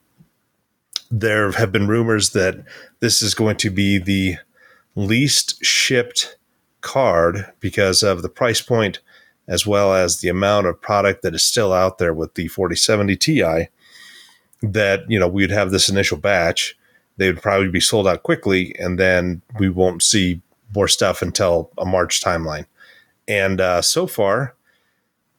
there 1.12 1.52
have 1.52 1.72
been 1.72 1.88
rumors 1.88 2.32
that 2.32 2.64
this 3.02 3.22
is 3.22 3.34
going 3.34 3.58
to 3.58 3.70
be 3.70 3.98
the 3.98 4.38
least 4.96 5.64
shipped 5.64 6.38
card 6.80 7.52
because 7.60 8.02
of 8.02 8.22
the 8.22 8.30
price 8.30 8.62
point 8.62 9.00
as 9.48 9.68
well 9.68 9.94
as 9.94 10.20
the 10.20 10.30
amount 10.30 10.68
of 10.68 10.82
product 10.82 11.22
that 11.22 11.36
is 11.36 11.44
still 11.44 11.74
out 11.74 11.98
there 11.98 12.14
with 12.14 12.34
the 12.36 12.48
4070 12.48 13.16
Ti 13.18 13.68
that 14.64 15.02
you 15.10 15.20
know 15.20 15.28
we'd 15.28 15.52
have 15.52 15.72
this 15.72 15.90
initial 15.90 16.18
batch. 16.18 16.78
They 17.18 17.32
would 17.32 17.42
probably 17.42 17.70
be 17.70 17.80
sold 17.80 18.08
out 18.08 18.24
quickly 18.24 18.76
and 18.80 18.98
then 18.98 19.42
we 19.60 19.70
won't 19.70 20.02
see 20.02 20.42
more 20.74 20.88
stuff 20.88 21.22
until 21.22 21.70
a 21.78 21.86
March 21.86 22.22
timeline. 22.22 22.66
And 23.28 23.60
uh, 23.60 23.82
so 23.82 24.08
far 24.08 24.56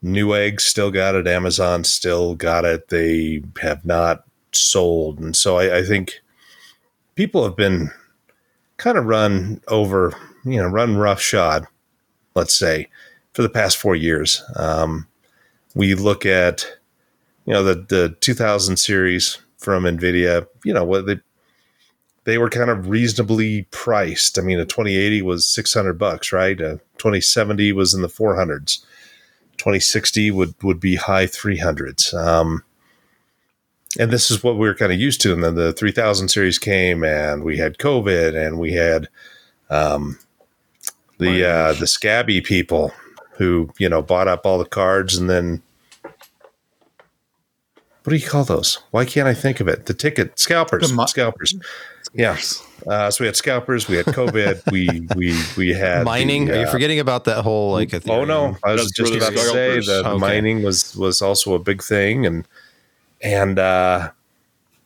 Newegg 0.05 0.61
still 0.61 0.91
got 0.91 1.15
it. 1.15 1.27
Amazon 1.27 1.85
still 1.85 2.35
got 2.35 2.65
it. 2.65 2.89
They 2.89 3.43
have 3.61 3.85
not 3.85 4.25
sold 4.55 5.19
and 5.19 5.37
so 5.37 5.59
I, 5.59 5.79
I 5.79 5.83
think 5.83 6.21
people 7.15 7.45
have 7.45 7.57
been 7.57 7.91
kind 8.77 8.99
of 8.99 9.07
run 9.07 9.61
over 9.69 10.15
you 10.45 10.57
know 10.57 10.67
run 10.67 10.97
roughshod 10.97 11.67
let's 12.35 12.55
say 12.55 12.89
for 13.33 13.43
the 13.43 13.49
past 13.49 13.77
four 13.77 13.97
years. 13.97 14.43
Um, 14.57 15.09
we 15.75 15.95
look 15.95 16.27
at, 16.27 16.67
you 17.47 17.53
know, 17.53 17.63
the 17.63 17.75
the 17.75 18.17
2000 18.21 18.77
series 18.77 19.39
from 19.59 19.85
Nvidia. 19.85 20.47
You 20.65 20.75
know, 20.75 20.85
what 20.85 21.07
they 21.07 21.21
they 22.25 22.39
were 22.39 22.51
kind 22.51 22.71
of 22.71 22.89
reasonably 22.89 23.63
priced. 23.71 24.39
I 24.39 24.43
mean, 24.43 24.61
a 24.61 24.65
2080 24.65 25.23
was 25.23 25.49
600 25.49 25.95
bucks, 25.95 26.33
right? 26.33 26.61
A 26.61 26.81
2070 26.99 27.73
was 27.73 27.95
in 27.95 28.03
the 28.03 28.09
400s. 28.09 28.85
2060 29.59 30.31
would 30.31 30.55
would 30.63 30.81
be 30.81 30.97
high 30.97 31.27
300s. 31.27 32.15
Um, 32.15 32.65
and 33.99 34.11
this 34.11 34.31
is 34.31 34.43
what 34.43 34.55
we 34.55 34.67
were 34.69 34.75
kind 34.75 34.93
of 34.93 34.99
used 35.01 35.21
to. 35.23 35.33
And 35.33 35.43
then 35.45 35.55
the 35.55 35.73
3000 35.73 36.29
series 36.29 36.59
came, 36.59 37.05
and 37.05 37.45
we 37.45 37.57
had 37.59 37.79
COVID, 37.79 38.35
and 38.35 38.59
we 38.59 38.73
had 38.73 39.09
um, 39.71 40.19
the 41.19 41.45
uh, 41.49 41.73
the 41.75 41.87
scabby 41.87 42.41
people 42.41 42.93
who 43.37 43.71
you 43.79 43.89
know 43.89 44.03
bought 44.03 44.29
up 44.29 44.45
all 44.47 44.59
the 44.59 44.65
cards 44.65 45.17
and 45.17 45.29
then 45.31 45.63
what 48.05 48.11
do 48.11 48.17
you 48.17 48.27
call 48.29 48.43
those? 48.45 48.81
Why 48.91 49.05
can't 49.05 49.29
I 49.29 49.35
think 49.35 49.61
of 49.61 49.69
it? 49.69 49.87
The 49.87 49.95
ticket 49.95 50.37
scalpers, 50.37 50.89
The 50.91 50.95
mo- 50.97 51.07
scalpers. 51.07 51.55
Yeah. 52.13 52.37
Uh, 52.85 53.09
so 53.13 53.23
we 53.23 53.27
had 53.27 53.37
scalpers. 53.37 53.87
We 53.87 53.97
had 53.97 54.07
COVID. 54.07 54.73
we 54.73 55.07
we 55.15 55.41
we 55.57 55.69
had 55.73 56.05
Mining? 56.05 56.47
the, 56.47 56.55
Are 56.57 56.61
you 56.63 56.67
uh, 56.67 56.71
forgetting 56.71 56.99
about 56.99 57.25
that 57.27 57.43
whole 57.45 57.71
like? 57.73 57.95
Oh 58.09 58.25
no, 58.25 58.57
I 58.65 58.73
was 58.73 58.83
That's 58.91 58.93
just 58.93 59.15
about 59.15 59.31
to 59.33 59.39
say 59.39 59.81
scalpers. 59.81 59.87
that 59.87 60.05
Okay. 60.07 60.19
mining 60.19 60.63
was 60.65 60.97
was 60.97 61.23
also 61.23 61.55
a 61.55 61.61
big 61.61 61.81
thing, 61.81 62.27
and 62.27 62.47
and 63.23 63.59
uh, 63.59 64.11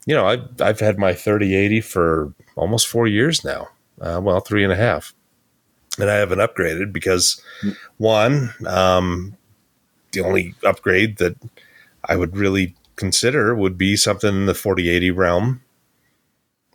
you 0.07 0.15
know 0.15 0.27
I've 0.27 0.61
I've 0.61 0.81
had 0.81 0.99
my 0.99 1.15
thirty 1.15 1.55
eighty 1.55 1.81
for 1.81 2.33
almost 2.57 2.89
four 2.89 3.07
years 3.07 3.45
now. 3.45 3.69
Uh, 4.01 4.21
well, 4.23 4.41
three 4.41 4.63
and 4.63 4.73
a 4.73 4.77
half, 4.77 5.15
and 5.99 6.11
I 6.11 6.17
haven't 6.17 6.39
upgraded 6.39 6.93
because 6.93 7.41
one, 7.97 8.53
um, 8.67 9.37
the 10.13 10.21
only 10.21 10.55
upgrade 10.65 11.17
that 11.19 11.37
I 12.05 12.17
would 12.17 12.37
really 12.37 12.75
consider 12.97 13.55
would 13.55 13.79
be 13.79 13.97
something 13.97 14.35
in 14.35 14.47
the 14.47 14.55
forty 14.55 14.89
eighty 14.91 15.11
realm. 15.11 15.63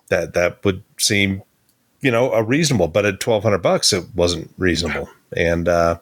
That 0.10 0.34
that 0.34 0.66
would 0.66 0.84
seem 0.98 1.44
you 2.02 2.10
know, 2.10 2.32
a 2.34 2.44
reasonable, 2.44 2.88
but 2.88 3.06
at 3.06 3.20
twelve 3.20 3.44
hundred 3.44 3.62
bucks, 3.62 3.94
it 3.94 4.06
wasn't 4.16 4.52
reasonable. 4.58 5.10
And 5.38 5.70
uh, 5.70 6.00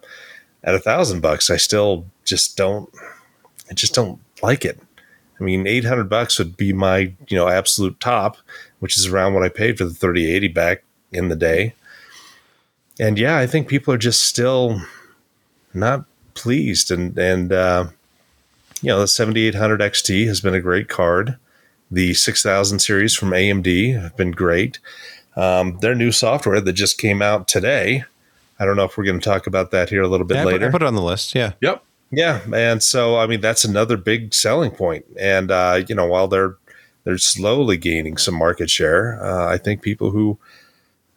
at 0.64 0.76
a 0.76 0.80
thousand 0.80 1.22
bucks, 1.22 1.50
I 1.50 1.58
still 1.58 2.06
just 2.26 2.58
don't, 2.58 2.90
I 3.70 3.74
just 3.74 3.94
don't 3.94 4.20
like 4.42 4.66
it. 4.66 4.80
I 5.40 5.44
mean, 5.44 5.68
eight 5.68 5.86
hundred 5.86 6.10
bucks 6.10 6.38
would 6.38 6.58
be 6.58 6.74
my, 6.74 7.14
you 7.28 7.38
know, 7.38 7.48
absolute 7.48 8.00
top, 8.00 8.38
which 8.80 8.98
is 8.98 9.08
around 9.08 9.34
what 9.34 9.44
I 9.44 9.50
paid 9.50 9.78
for 9.78 9.86
the 9.86 9.94
thirty 9.94 10.30
eighty 10.30 10.48
back 10.48 10.84
in 11.12 11.30
the 11.30 11.36
day. 11.36 11.74
And 13.00 13.18
yeah, 13.18 13.38
I 13.38 13.48
think 13.48 13.68
people 13.68 13.94
are 13.94 13.98
just 13.98 14.24
still 14.24 14.82
not 15.74 16.06
pleased, 16.34 16.92
and 16.92 17.18
and 17.18 17.54
uh, 17.54 17.88
you 18.82 18.90
know, 18.90 19.00
the 19.00 19.08
seventy 19.08 19.46
eight 19.48 19.56
hundred 19.56 19.80
XT 19.80 20.28
has 20.28 20.42
been 20.42 20.56
a 20.56 20.62
great 20.62 20.90
card. 20.90 21.38
The 21.92 22.14
six 22.14 22.44
thousand 22.44 22.80
series 22.80 23.16
from 23.16 23.30
AMD 23.30 24.00
have 24.02 24.16
been 24.18 24.32
great 24.32 24.80
um, 25.40 25.78
their 25.80 25.96
new 25.96 26.12
software 26.12 26.60
that 26.60 26.74
just 26.74 26.98
came 26.98 27.22
out 27.22 27.48
today. 27.48 28.04
I 28.60 28.66
don't 28.66 28.76
know 28.76 28.84
if 28.84 28.98
we're 28.98 29.06
going 29.06 29.20
to 29.20 29.24
talk 29.24 29.48
about 29.48 29.72
that 29.72 29.90
here 29.90 30.02
a 30.02 30.08
little 30.08 30.26
bit 30.26 30.36
Yeah, 30.36 30.44
later. 30.44 30.68
I 30.68 30.72
put 30.72 30.82
it 30.82 30.86
on 30.86 30.96
the 30.96 31.02
list. 31.02 31.34
Yeah. 31.34 31.54
Yep. 31.62 31.84
Yeah, 32.12 32.42
and 32.54 32.82
so 32.82 33.18
I 33.18 33.28
mean 33.28 33.42
that's 33.42 33.64
another 33.64 33.98
big 33.98 34.34
selling 34.34 34.72
point. 34.72 35.06
And 35.20 35.52
uh, 35.52 35.84
you 35.88 35.96
know, 35.96 36.08
while 36.08 36.28
they're 36.28 36.58
they're 37.04 37.18
slowly 37.18 37.78
gaining 37.78 38.18
some 38.18 38.36
market 38.36 38.70
share, 38.70 39.24
uh, 39.24 39.48
I 39.48 39.58
think 39.58 39.82
people 39.82 40.12
who 40.12 40.38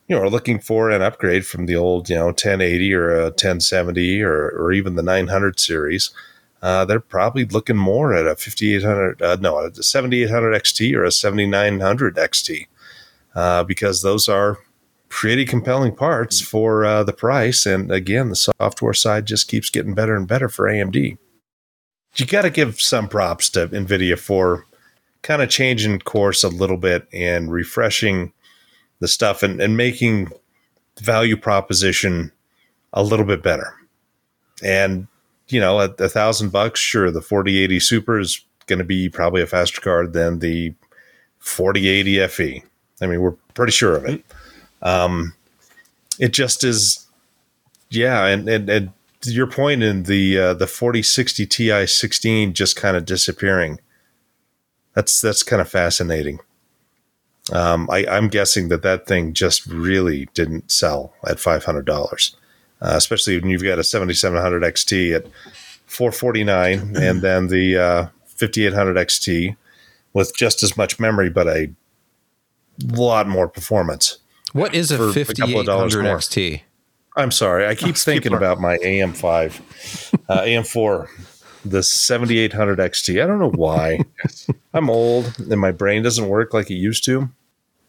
you 0.09 0.17
know 0.17 0.23
are 0.23 0.31
looking 0.31 0.59
for 0.59 0.91
an 0.91 1.03
upgrade 1.03 1.47
from 1.47 1.67
the 1.67 1.77
old 1.77 2.09
you 2.09 2.17
know 2.17 2.27
1080 2.27 2.95
or 2.95 3.15
a 3.15 3.25
1070 3.25 4.23
or 4.23 4.51
or 4.51 4.73
even 4.73 4.97
the 4.97 5.03
900 5.03 5.59
series. 5.59 6.11
Uh, 6.61 6.85
they're 6.85 7.01
probably 7.01 7.45
looking 7.45 7.77
more 7.77 8.15
at 8.15 8.25
a 8.25 8.37
5800, 8.37 9.21
uh, 9.21 9.37
no, 9.41 9.59
a 9.59 9.75
7800 9.83 10.63
XT 10.63 10.95
or 10.95 11.03
a 11.03 11.11
7900 11.11 12.15
XT 12.15 12.69
uh, 13.35 13.65
because 13.65 14.03
those 14.03 14.29
are 14.29 14.59
pretty 15.13 15.45
compelling 15.45 15.95
parts 15.95 16.41
for 16.41 16.87
uh, 16.87 17.05
the 17.05 17.13
price. 17.13 17.67
And 17.67 17.93
again, 17.93 18.31
the 18.31 18.35
software 18.35 18.95
side 18.95 19.27
just 19.27 19.47
keeps 19.47 19.69
getting 19.69 19.93
better 19.93 20.17
and 20.17 20.27
better 20.27 20.49
for 20.49 20.67
AMD. 20.67 21.19
You 22.17 22.27
got 22.27 22.43
to 22.43 22.51
give 22.51 22.81
some 22.81 23.09
props 23.09 23.51
to 23.51 23.69
NVIDIA 23.69 24.19
for 24.19 24.65
kind 25.21 25.43
of 25.43 25.51
changing 25.51 25.99
course 26.01 26.43
a 26.43 26.49
little 26.49 26.79
bit 26.79 27.07
and 27.13 27.53
refreshing 27.53 28.33
the 29.01 29.07
stuff 29.07 29.43
and, 29.43 29.61
and 29.61 29.77
making 29.77 30.33
the 30.95 31.05
value 31.05 31.37
proposition 31.37 32.33
a 32.95 33.03
little 33.03 33.27
bit 33.27 33.43
better. 33.43 33.75
And, 34.65 35.09
you 35.49 35.61
know, 35.61 35.79
at 35.79 36.01
a 36.01 36.09
thousand 36.09 36.53
bucks, 36.53 36.81
sure, 36.81 37.11
the 37.11 37.21
4080 37.21 37.81
Super 37.81 38.19
is 38.19 38.43
going 38.67 38.79
to 38.79 38.85
be 38.85 39.11
probably 39.11 39.43
a 39.43 39.47
faster 39.47 39.81
card 39.83 40.15
than 40.15 40.39
the 40.39 40.75
4080 41.41 42.27
FE. 42.29 42.65
I 43.03 43.07
mean, 43.07 43.21
we're 43.21 43.37
pretty 43.53 43.73
sure 43.73 43.95
of 43.95 44.07
it. 44.07 44.25
Um, 44.83 45.35
it 46.19 46.33
just 46.33 46.65
is, 46.65 47.07
yeah. 47.91 48.27
And, 48.27 48.49
and, 48.49 48.69
and 48.69 48.93
your 49.25 49.47
point 49.47 49.83
in 49.83 50.05
the, 50.05 50.39
uh, 50.39 50.55
the 50.55 50.67
4060 50.67 51.47
Ti 51.47 51.87
16 51.87 52.53
just 52.53 52.77
kind 52.77 52.97
of 52.97 53.05
disappearing. 53.05 53.79
That's, 54.95 55.21
that's 55.21 55.43
kind 55.43 55.63
of 55.63 55.69
fascinating. 55.69 56.41
Um, 57.53 57.89
I, 57.91 58.07
I'm 58.07 58.29
guessing 58.29 58.69
that 58.69 58.83
that 58.83 59.07
thing 59.07 59.33
just 59.33 59.67
really 59.67 60.29
didn't 60.35 60.71
sell 60.71 61.15
at 61.27 61.39
$500, 61.39 62.35
uh, 62.81 62.93
especially 62.95 63.41
when 63.41 63.51
you've 63.51 63.65
got 63.65 63.79
a 63.79 63.85
7700 63.85 64.63
XT 64.63 65.15
at 65.15 65.27
449 65.87 66.97
and 66.97 67.23
then 67.23 67.49
the, 67.49 67.77
uh, 67.77 68.07
5800 68.27 68.97
XT 68.97 69.57
with 70.13 70.35
just 70.37 70.63
as 70.63 70.77
much 70.77 70.99
memory, 70.99 71.31
but 71.31 71.47
a 71.47 71.71
lot 72.93 73.29
more 73.29 73.49
performance. 73.49 74.19
What 74.53 74.75
is 74.75 74.91
a 74.91 74.99
For 74.99 75.05
a 75.21 75.25
couple 75.25 75.61
of 75.61 75.67
5800. 75.67 76.05
XT? 76.05 76.63
I'm 77.17 77.31
sorry, 77.31 77.67
I 77.67 77.75
keep 77.75 77.97
thinking 77.97 78.23
people 78.23 78.39
about 78.39 78.59
my 78.59 78.79
AM5, 78.79 79.61
uh, 80.31 80.43
AM4, 80.43 81.09
the 81.65 81.83
7800 81.83 82.79
XT. 82.79 83.23
I 83.23 83.27
don't 83.27 83.39
know 83.39 83.51
why. 83.51 84.01
I'm 84.75 84.89
old 84.89 85.35
and 85.39 85.61
my 85.61 85.73
brain 85.73 86.03
doesn't 86.03 86.27
work 86.27 86.55
like 86.55 86.71
it 86.71 86.75
used 86.75 87.05
to. 87.05 87.29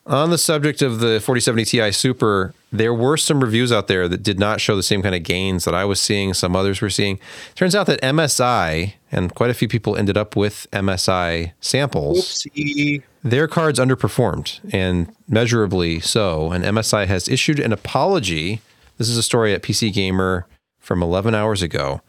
On 0.05 0.29
the 0.31 0.37
subject 0.37 0.81
of 0.81 0.99
the 0.99 1.21
4070 1.21 1.63
Ti 1.63 1.91
Super, 1.93 2.53
there 2.73 2.93
were 2.93 3.15
some 3.15 3.39
reviews 3.39 3.71
out 3.71 3.87
there 3.87 4.09
that 4.09 4.21
did 4.21 4.37
not 4.37 4.59
show 4.59 4.75
the 4.75 4.83
same 4.83 5.01
kind 5.01 5.15
of 5.15 5.23
gains 5.23 5.63
that 5.63 5.73
I 5.73 5.85
was 5.85 6.01
seeing, 6.01 6.33
some 6.33 6.57
others 6.57 6.81
were 6.81 6.89
seeing. 6.89 7.19
Turns 7.55 7.73
out 7.73 7.87
that 7.87 8.01
MSI, 8.01 8.95
and 9.13 9.33
quite 9.33 9.49
a 9.49 9.53
few 9.53 9.69
people 9.69 9.95
ended 9.95 10.17
up 10.17 10.35
with 10.35 10.67
MSI 10.73 11.53
samples, 11.61 12.45
their 13.23 13.47
cards 13.47 13.79
underperformed, 13.79 14.59
and 14.73 15.13
measurably 15.27 15.99
so. 15.99 16.51
And 16.51 16.63
MSI 16.63 17.07
has 17.07 17.27
issued 17.27 17.59
an 17.59 17.71
apology. 17.71 18.61
This 18.97 19.09
is 19.09 19.17
a 19.17 19.23
story 19.23 19.53
at 19.53 19.63
PC 19.63 19.93
Gamer 19.93 20.45
from 20.79 21.01
11 21.01 21.33
hours 21.33 21.61
ago. 21.61 22.01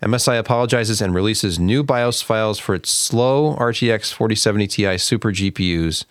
MSI 0.00 0.38
apologizes 0.38 1.02
and 1.02 1.14
releases 1.14 1.58
new 1.58 1.82
BIOS 1.82 2.22
files 2.22 2.58
for 2.58 2.74
its 2.74 2.90
slow 2.90 3.54
RTX 3.56 4.12
4070 4.12 4.66
Ti 4.66 4.98
Super 4.98 5.30
GPUs. 5.30 6.04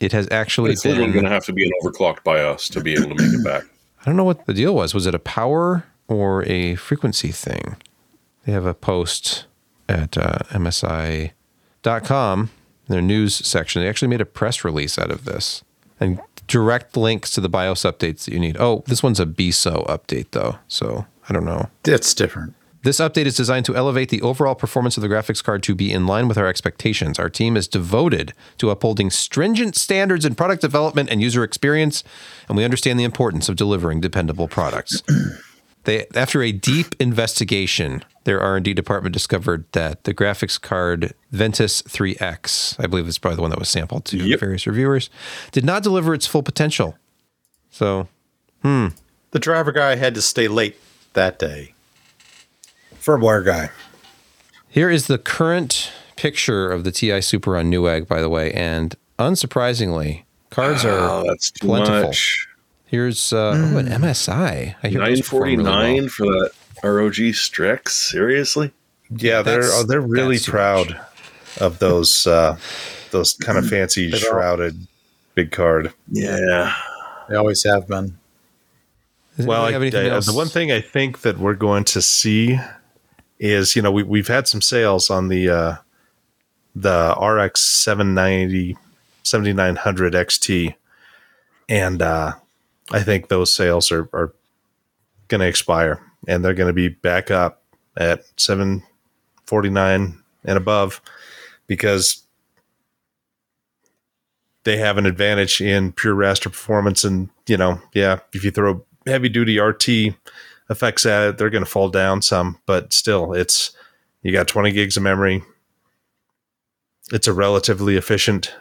It 0.00 0.12
has 0.12 0.28
actually 0.30 0.72
It's 0.72 0.84
literally 0.84 1.06
been. 1.06 1.12
going 1.14 1.24
to 1.24 1.30
have 1.30 1.44
to 1.46 1.52
be 1.52 1.64
an 1.64 1.70
overclocked 1.82 2.24
BIOS 2.24 2.68
to 2.70 2.80
be 2.82 2.92
able 2.94 3.14
to 3.16 3.22
make 3.22 3.32
it 3.32 3.44
back. 3.44 3.62
I 4.00 4.04
don't 4.04 4.16
know 4.16 4.24
what 4.24 4.46
the 4.46 4.54
deal 4.54 4.74
was. 4.74 4.92
Was 4.94 5.06
it 5.06 5.14
a 5.14 5.18
power 5.18 5.84
or 6.08 6.44
a 6.44 6.74
frequency 6.74 7.30
thing? 7.32 7.76
They 8.44 8.52
have 8.52 8.66
a 8.66 8.74
post 8.74 9.46
at 9.88 10.18
uh, 10.18 10.38
MSI.com, 10.50 12.50
their 12.88 13.02
news 13.02 13.34
section. 13.34 13.82
They 13.82 13.88
actually 13.88 14.08
made 14.08 14.20
a 14.20 14.26
press 14.26 14.64
release 14.64 14.98
out 14.98 15.10
of 15.10 15.24
this 15.24 15.62
and 16.00 16.20
direct 16.46 16.96
links 16.96 17.30
to 17.32 17.40
the 17.40 17.48
BIOS 17.48 17.82
updates 17.82 18.24
that 18.24 18.32
you 18.32 18.40
need. 18.40 18.56
Oh, 18.58 18.82
this 18.86 19.02
one's 19.02 19.20
a 19.20 19.26
BSO 19.26 19.86
update, 19.86 20.28
though. 20.30 20.58
So 20.68 21.06
I 21.28 21.32
don't 21.32 21.44
know. 21.44 21.68
It's 21.84 22.14
different. 22.14 22.54
This 22.82 23.00
update 23.00 23.26
is 23.26 23.36
designed 23.36 23.66
to 23.66 23.76
elevate 23.76 24.08
the 24.08 24.22
overall 24.22 24.54
performance 24.54 24.96
of 24.96 25.02
the 25.02 25.08
graphics 25.08 25.42
card 25.42 25.64
to 25.64 25.74
be 25.74 25.92
in 25.92 26.06
line 26.06 26.28
with 26.28 26.38
our 26.38 26.46
expectations. 26.46 27.18
Our 27.18 27.28
team 27.28 27.56
is 27.56 27.66
devoted 27.66 28.32
to 28.58 28.70
upholding 28.70 29.10
stringent 29.10 29.74
standards 29.74 30.24
in 30.24 30.36
product 30.36 30.62
development 30.62 31.10
and 31.10 31.20
user 31.20 31.42
experience, 31.42 32.04
and 32.48 32.56
we 32.56 32.64
understand 32.64 32.98
the 32.98 33.04
importance 33.04 33.48
of 33.48 33.56
delivering 33.56 34.00
dependable 34.00 34.46
products. 34.46 35.02
They, 35.84 36.06
after 36.14 36.42
a 36.42 36.52
deep 36.52 36.94
investigation, 37.00 38.04
their 38.24 38.40
R&D 38.40 38.74
department 38.74 39.12
discovered 39.14 39.64
that 39.72 40.04
the 40.04 40.12
graphics 40.12 40.60
card 40.60 41.14
Ventus 41.32 41.80
3X, 41.82 42.76
I 42.82 42.86
believe 42.86 43.08
it's 43.08 43.16
probably 43.18 43.36
the 43.36 43.42
one 43.42 43.50
that 43.50 43.58
was 43.58 43.70
sampled 43.70 44.04
to 44.06 44.18
Yep. 44.18 44.40
various 44.40 44.66
reviewers, 44.66 45.08
did 45.52 45.64
not 45.64 45.82
deliver 45.82 46.12
its 46.12 46.26
full 46.26 46.42
potential. 46.42 46.96
So, 47.70 48.08
hmm. 48.62 48.88
The 49.30 49.38
driver 49.38 49.72
guy 49.72 49.96
had 49.96 50.14
to 50.14 50.22
stay 50.22 50.48
late 50.48 50.76
that 51.14 51.38
day. 51.38 51.74
Firmware 53.00 53.44
guy. 53.44 53.70
Here 54.68 54.90
is 54.90 55.06
the 55.06 55.18
current 55.18 55.90
picture 56.16 56.70
of 56.70 56.84
the 56.84 56.90
TI 56.92 57.20
Super 57.20 57.56
on 57.56 57.70
Newegg, 57.70 58.06
by 58.08 58.20
the 58.20 58.28
way, 58.28 58.52
and 58.52 58.94
unsurprisingly, 59.18 60.24
cards 60.50 60.84
Oh, 60.84 60.90
are 60.90 61.24
that's 61.24 61.50
plentiful. 61.52 62.08
much. 62.08 62.47
Here's 62.88 63.32
uh, 63.34 63.52
oh, 63.54 63.76
an 63.78 63.86
MSI. 63.86 64.74
I 64.82 64.88
hear 64.88 65.00
those 65.00 65.08
Nine 65.08 65.16
perform 65.18 65.40
forty 65.40 65.56
really 65.58 66.00
well. 66.00 66.08
for 66.08 66.26
that 66.26 66.50
ROG 66.82 67.34
Strix. 67.34 67.94
Seriously? 67.94 68.72
Yeah, 69.10 69.42
they're 69.42 69.60
That's- 69.60 69.72
oh, 69.74 69.86
they're 69.86 70.00
really 70.00 70.36
that's 70.36 70.46
too 70.46 70.52
proud 70.52 71.00
of 71.60 71.78
those 71.80 72.26
uh, 72.26 72.56
those 73.10 73.34
kind 73.34 73.58
of 73.58 73.68
fancy 73.68 74.10
shrouded 74.10 74.86
big 75.34 75.50
card. 75.50 75.92
Yeah. 76.10 76.74
They 77.28 77.36
always 77.36 77.62
have 77.64 77.86
been. 77.86 78.18
Does 79.36 79.46
Well, 79.46 79.64
I, 79.66 79.74
I- 79.74 79.90
the 79.90 80.32
one 80.34 80.48
thing 80.48 80.72
I 80.72 80.80
think 80.80 81.20
that 81.20 81.38
we're 81.38 81.54
going 81.54 81.84
to 81.84 82.00
see 82.00 82.58
is 83.38 83.76
you 83.76 83.82
know 83.82 83.92
we 83.92 84.02
we've 84.02 84.28
had 84.28 84.48
some 84.48 84.62
sales 84.62 85.10
on 85.10 85.28
the 85.28 85.48
uh, 85.50 85.76
the 86.74 87.14
RX 87.20 87.60
790 87.60 88.76
7900 89.22 90.14
XT, 90.14 90.74
and 91.68 92.00
uh, 92.02 92.32
I 92.90 93.02
think 93.02 93.28
those 93.28 93.52
sales 93.52 93.90
are 93.92 94.08
are 94.12 94.32
going 95.28 95.40
to 95.40 95.46
expire, 95.46 96.00
and 96.26 96.44
they're 96.44 96.54
going 96.54 96.68
to 96.68 96.72
be 96.72 96.88
back 96.88 97.30
up 97.30 97.62
at 97.96 98.24
749 98.36 100.22
and 100.44 100.56
above 100.56 101.00
because 101.66 102.22
they 104.64 104.76
have 104.76 104.98
an 104.98 105.06
advantage 105.06 105.60
in 105.60 105.92
pure 105.92 106.14
raster 106.14 106.44
performance 106.44 107.02
and 107.02 107.28
you 107.46 107.56
know 107.56 107.80
yeah 107.92 108.20
if 108.32 108.44
you 108.44 108.50
throw 108.50 108.84
heavy 109.06 109.28
duty 109.28 109.58
rt 109.58 109.88
effects 110.70 111.06
at 111.06 111.28
it 111.28 111.38
they're 111.38 111.50
going 111.50 111.64
to 111.64 111.70
fall 111.70 111.88
down 111.88 112.22
some 112.22 112.58
but 112.66 112.92
still 112.92 113.32
it's 113.32 113.72
you 114.22 114.32
got 114.32 114.48
20 114.48 114.72
gigs 114.72 114.96
of 114.96 115.02
memory. 115.02 115.42
It's 117.12 117.26
a 117.26 117.32
relatively 117.32 117.96
efficient 117.96 118.54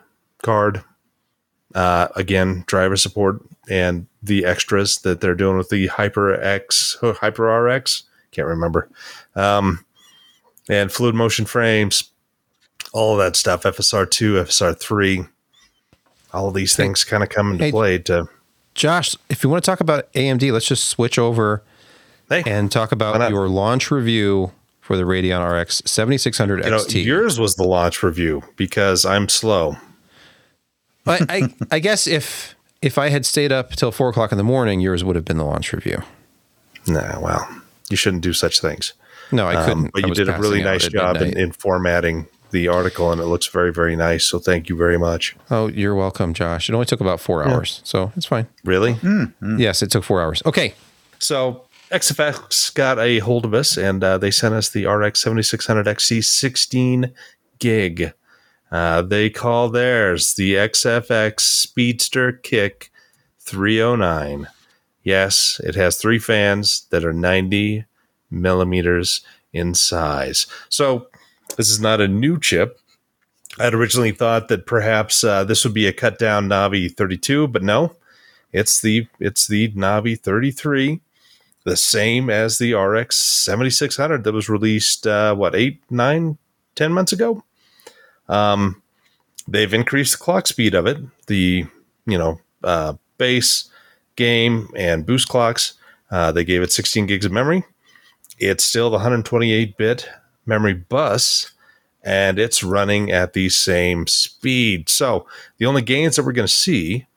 card. 0.44 0.84
Uh, 1.76 2.08
again 2.16 2.64
driver 2.66 2.96
support 2.96 3.42
and 3.70 4.08
the 4.28 4.46
extras 4.46 4.98
that 5.00 5.22
they're 5.22 5.36
doing 5.36 5.58
with 5.58 5.70
the 5.70 5.88
hyper 5.88 6.34
x 6.34 6.98
hyper 7.02 7.44
rx 7.46 8.04
can't 8.32 8.48
remember. 8.48 8.90
Um, 9.36 9.84
and 10.70 10.92
fluid 10.92 11.16
motion 11.16 11.46
frames 11.46 12.12
all 12.94 13.14
of 13.14 13.20
that 13.20 13.36
stuff 13.36 13.64
fsr2 13.64 14.44
fsr3 14.44 15.28
all 16.34 16.48
of 16.48 16.54
these 16.54 16.76
Hey- 16.76 16.84
things 16.84 17.04
kind 17.04 17.24
of 17.24 17.30
come 17.30 17.52
into 17.54 17.66
hey, 17.66 17.72
play 17.72 17.98
to 18.00 18.28
Josh, 18.76 19.16
if 19.30 19.44
you 19.44 19.50
want 19.50 19.64
to 19.64 19.72
talk 19.72 19.80
about 19.80 20.14
AMD, 20.14 20.52
let's 20.52 20.68
just 20.68 20.84
switch 20.86 21.18
over 21.18 21.64
hey 22.30 22.44
and 22.46 22.72
talk 22.72 22.92
about 22.92 23.30
your 23.32 23.48
launch 23.50 23.90
review 23.90 24.52
for 24.82 24.96
the 24.98 25.04
Radeon 25.04 25.42
RX 25.62 25.82
7600 25.86 26.64
you 26.64 26.70
know 26.72 26.78
XT. 26.78 27.04
yours 27.04 27.40
was 27.40 27.56
the 27.56 27.64
launch 27.64 28.04
review 28.04 28.44
because 28.56 29.06
i'm 29.06 29.28
slow. 29.30 29.78
I, 31.06 31.26
I, 31.30 31.54
I 31.72 31.80
guess 31.80 32.06
if 32.08 32.56
if 32.82 32.98
I 32.98 33.10
had 33.10 33.26
stayed 33.26 33.52
up 33.52 33.72
till 33.72 33.92
four 33.92 34.10
o'clock 34.10 34.32
in 34.32 34.38
the 34.38 34.44
morning, 34.44 34.80
yours 34.80 35.04
would 35.04 35.16
have 35.16 35.26
been 35.26 35.38
the 35.38 35.46
launch 35.46 35.74
review. 35.74 36.04
nah 36.88 37.20
well 37.20 37.48
you 37.90 37.98
shouldn't 37.98 38.24
do 38.24 38.34
such 38.34 38.60
things 38.60 38.94
No, 39.32 39.48
I 39.48 39.56
couldn't. 39.66 39.86
Um, 39.86 39.92
but 39.94 40.04
I 40.04 40.08
you 40.08 40.14
did 40.14 40.30
a 40.30 40.38
really 40.38 40.62
nice 40.64 40.88
job 40.88 41.18
in, 41.18 41.38
in 41.38 41.52
formatting 41.52 42.28
the 42.52 42.68
article 42.70 43.12
and 43.12 43.20
it 43.20 43.26
looks 43.26 43.48
very 43.48 43.74
very 43.74 43.96
nice 43.96 44.26
so 44.26 44.40
thank 44.40 44.70
you 44.70 44.76
very 44.78 44.98
much 44.98 45.36
oh, 45.52 45.68
you're 45.68 45.96
welcome, 45.96 46.34
Josh. 46.34 46.70
It 46.70 46.74
only 46.74 46.86
took 46.86 47.02
about 47.02 47.20
four 47.20 47.46
hours, 47.48 47.82
so 47.84 48.12
it's 48.16 48.26
fine. 48.26 48.48
really 48.64 48.98
Yes, 49.58 49.82
it 49.82 49.92
took 49.92 50.04
four 50.04 50.22
hours. 50.22 50.42
Okay, 50.46 50.74
So 51.20 51.64
XFX 51.92 52.74
got 52.74 53.00
a 53.00 53.20
hold 53.20 53.46
of 53.46 53.54
us 53.54 53.78
and 53.78 54.04
uh, 54.04 54.18
they 54.18 54.32
sent 54.32 54.54
us 54.54 54.70
the 54.70 54.86
RX 54.86 55.22
7600 55.22 55.86
XT 55.88 56.24
16 56.24 57.12
gig. 57.60 58.14
Uh, 58.72 59.02
they 59.02 59.30
call 59.30 59.70
theirs 59.70 60.34
the 60.34 60.56
XFX 60.56 61.40
Speedster 61.40 62.34
QICK 62.44 62.90
309. 63.40 64.48
Yes, 65.04 65.62
it 65.64 65.76
has 65.76 65.98
three 65.98 66.20
fans 66.20 66.86
that 66.90 67.06
are 67.06 67.14
90 67.14 67.86
millimeters 68.30 69.22
in 69.54 69.74
size. 69.74 70.48
So 70.70 71.08
this 71.56 71.70
is 71.70 71.80
not 71.80 72.02
a 72.02 72.08
new 72.08 72.40
chip. 72.40 72.80
I'd 73.58 73.74
originally 73.74 74.12
thought 74.12 74.50
that 74.50 74.66
perhaps 74.66 75.24
uh, 75.24 75.44
this 75.46 75.64
would 75.64 75.74
be 75.74 75.88
a 75.88 75.94
cut 75.94 76.20
down 76.20 76.50
Navi 76.50 76.94
32, 76.94 77.48
but 77.48 77.64
no, 77.64 77.96
it's 78.52 78.82
the 78.82 79.08
it's 79.20 79.48
the 79.48 79.72
Navi 79.72 80.20
33 80.20 81.02
the 81.68 81.76
same 81.76 82.30
as 82.30 82.60
the 82.60 82.74
RX 82.74 83.18
7600 83.18 84.24
that 84.24 84.34
was 84.34 84.48
released, 84.48 85.06
uh, 85.06 85.36
what, 85.36 85.54
eight, 85.54 85.82
nine, 85.90 86.38
ten 86.76 86.94
months 86.94 87.12
ago? 87.12 87.44
Um, 88.30 88.82
they've 89.48 89.74
increased 89.74 90.14
the 90.14 90.24
clock 90.24 90.48
speed 90.48 90.74
of 90.74 90.86
it, 90.88 90.98
the, 91.28 91.66
you 92.06 92.18
know, 92.18 92.40
uh, 92.64 92.94
base, 93.18 93.70
game, 94.16 94.70
and 94.76 95.06
boost 95.06 95.28
clocks. 95.28 95.74
Uh, 96.12 96.32
they 96.32 96.44
gave 96.44 96.62
it 96.62 96.72
16 96.72 97.06
gigs 97.06 97.26
of 97.26 97.32
memory. 97.32 97.64
It's 98.40 98.64
still 98.64 98.90
the 98.90 98.98
128 98.98 99.78
bit 99.78 100.10
memory 100.46 100.74
bus, 100.74 101.52
and 102.04 102.40
it's 102.40 102.64
running 102.64 103.12
at 103.12 103.34
the 103.34 103.50
same 103.50 104.08
speed. 104.08 104.90
So 104.90 105.26
the 105.58 105.66
only 105.66 105.82
gains 105.82 106.16
that 106.16 106.24
we're 106.24 106.32
going 106.32 106.48
to 106.48 106.54
see 106.54 107.08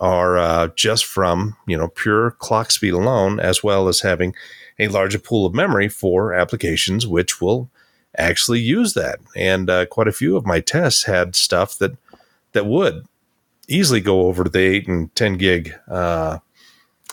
are 0.00 0.36
uh, 0.36 0.68
just 0.74 1.04
from 1.04 1.56
you 1.66 1.76
know 1.76 1.88
pure 1.88 2.32
clock 2.32 2.70
speed 2.70 2.92
alone, 2.92 3.38
as 3.38 3.62
well 3.62 3.88
as 3.88 4.00
having 4.00 4.34
a 4.78 4.88
larger 4.88 5.18
pool 5.18 5.46
of 5.46 5.54
memory 5.54 5.88
for 5.88 6.32
applications 6.32 7.06
which 7.06 7.40
will 7.40 7.70
actually 8.16 8.60
use 8.60 8.94
that. 8.94 9.20
And 9.36 9.70
uh, 9.70 9.86
quite 9.86 10.08
a 10.08 10.12
few 10.12 10.36
of 10.36 10.46
my 10.46 10.60
tests 10.60 11.04
had 11.04 11.34
stuff 11.36 11.78
that 11.78 11.96
that 12.52 12.66
would 12.66 13.06
easily 13.68 14.00
go 14.00 14.22
over 14.22 14.44
the 14.44 14.58
eight 14.58 14.88
and 14.88 15.14
ten 15.14 15.36
gig 15.36 15.74
uh, 15.88 16.38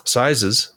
sizes. 0.03 0.73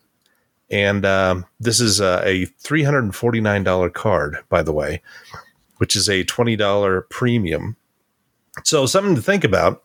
And 0.71 1.05
um, 1.05 1.47
this 1.61 1.81
is 1.81 2.01
uh, 2.01 2.23
a 2.25 2.47
three 2.47 2.83
hundred 2.83 3.05
and 3.05 3.15
forty 3.15 3.41
nine 3.41 3.65
dollar 3.65 3.91
card, 3.91 4.39
by 4.49 4.63
the 4.63 4.73
way, 4.73 5.03
which 5.79 5.97
is 5.97 6.09
a 6.09 6.25
twenty 6.25 6.57
dollar 6.57 7.03
premium. 7.03 7.77
So 8.65 8.87
something 8.87 9.15
to 9.15 9.23
think 9.23 9.45
about 9.45 9.83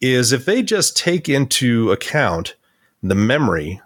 is 0.00 0.32
if 0.32 0.44
they 0.44 0.62
just 0.62 0.96
take 0.96 1.28
into 1.28 1.90
account 1.90 2.54
the 3.02 3.14
memory 3.14 3.80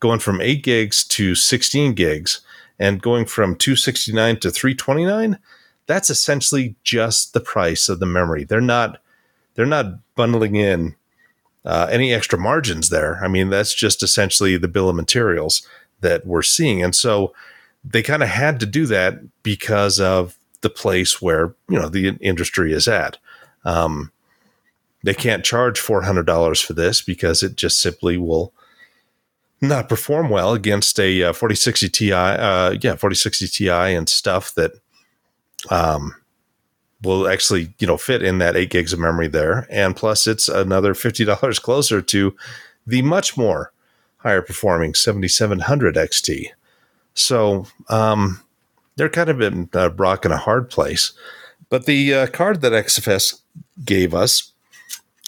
going 0.00 0.18
from 0.18 0.40
8 0.40 0.62
gigs 0.62 1.04
to 1.04 1.34
16 1.34 1.94
gigs 1.94 2.40
and 2.82 3.00
going 3.00 3.24
from 3.24 3.54
269 3.54 4.40
to 4.40 4.50
329 4.50 5.38
that's 5.86 6.10
essentially 6.10 6.74
just 6.84 7.32
the 7.32 7.40
price 7.40 7.88
of 7.88 8.00
the 8.00 8.06
memory. 8.06 8.44
They're 8.44 8.60
not 8.60 8.98
they're 9.54 9.66
not 9.66 9.98
bundling 10.14 10.56
in 10.56 10.96
uh, 11.64 11.88
any 11.90 12.12
extra 12.12 12.38
margins 12.38 12.88
there. 12.88 13.22
I 13.22 13.28
mean 13.28 13.50
that's 13.50 13.74
just 13.74 14.02
essentially 14.02 14.56
the 14.56 14.68
bill 14.68 14.88
of 14.88 14.96
materials 14.96 15.66
that 16.00 16.26
we're 16.26 16.42
seeing. 16.42 16.82
And 16.82 16.94
so 16.94 17.32
they 17.84 18.02
kind 18.02 18.22
of 18.22 18.28
had 18.28 18.58
to 18.60 18.66
do 18.66 18.86
that 18.86 19.42
because 19.42 20.00
of 20.00 20.36
the 20.62 20.70
place 20.70 21.20
where 21.20 21.54
you 21.68 21.78
know 21.78 21.88
the 21.88 22.16
industry 22.20 22.72
is 22.72 22.88
at. 22.88 23.18
Um, 23.64 24.10
they 25.04 25.14
can't 25.14 25.44
charge 25.44 25.80
$400 25.80 26.64
for 26.64 26.74
this 26.74 27.02
because 27.02 27.42
it 27.42 27.56
just 27.56 27.80
simply 27.80 28.16
will 28.16 28.52
not 29.62 29.88
perform 29.88 30.28
well 30.28 30.52
against 30.52 30.98
a 30.98 31.22
uh, 31.22 31.32
4060 31.32 31.88
Ti, 31.88 32.12
uh, 32.12 32.70
yeah, 32.72 32.96
4060 32.96 33.46
Ti 33.46 33.68
and 33.70 34.08
stuff 34.08 34.54
that 34.56 34.72
um, 35.70 36.14
will 37.02 37.28
actually, 37.28 37.72
you 37.78 37.86
know, 37.86 37.96
fit 37.96 38.22
in 38.22 38.38
that 38.38 38.56
eight 38.56 38.70
gigs 38.70 38.92
of 38.92 38.98
memory 38.98 39.28
there. 39.28 39.68
And 39.70 39.94
plus, 39.94 40.26
it's 40.26 40.48
another 40.48 40.94
$50 40.94 41.62
closer 41.62 42.02
to 42.02 42.36
the 42.86 43.02
much 43.02 43.36
more 43.36 43.72
higher 44.18 44.42
performing 44.42 44.94
7700 44.94 45.94
XT. 45.94 46.48
So 47.14 47.66
um, 47.88 48.40
they're 48.96 49.08
kind 49.08 49.30
of 49.30 49.40
in 49.40 49.68
a 49.74 49.90
rock 49.90 50.24
and 50.24 50.34
a 50.34 50.38
hard 50.38 50.70
place. 50.70 51.12
But 51.68 51.86
the 51.86 52.12
uh, 52.14 52.26
card 52.26 52.60
that 52.62 52.72
XFX 52.72 53.40
gave 53.84 54.12
us 54.12 54.52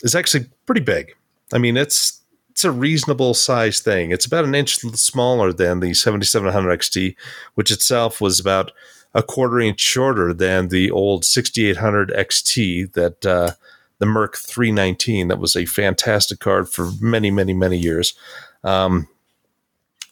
is 0.03 0.14
actually 0.14 0.47
pretty 0.66 0.81
big. 0.81 1.14
I 1.53 1.59
mean, 1.59 1.77
it's 1.77 2.20
it's 2.55 2.64
a 2.64 2.71
reasonable 2.71 3.35
size 3.35 3.81
thing. 3.81 4.12
It's 4.12 4.27
about 4.27 4.45
an 4.45 4.55
inch 4.55 4.79
smaller 4.79 5.53
than 5.53 5.81
the 5.81 5.93
7700 5.93 6.79
XT, 6.79 7.17
which 7.55 7.73
itself 7.73 8.21
was 8.21 8.38
about 8.38 8.71
a 9.12 9.25
quarter 9.25 9.59
inch 9.59 9.81
shorter 9.81 10.33
than 10.33 10.69
the 10.69 10.88
old 10.88 11.25
6800 11.25 12.11
XT 12.11 12.93
that 12.93 13.27
uh, 13.27 13.51
the 13.99 14.07
Merc 14.07 14.37
319. 14.37 15.27
That 15.27 15.40
was 15.40 15.57
a 15.57 15.64
fantastic 15.64 16.38
card 16.38 16.69
for 16.69 16.90
many, 17.01 17.29
many, 17.33 17.55
many 17.55 17.77
years. 17.77 18.14
Um, 18.62 19.09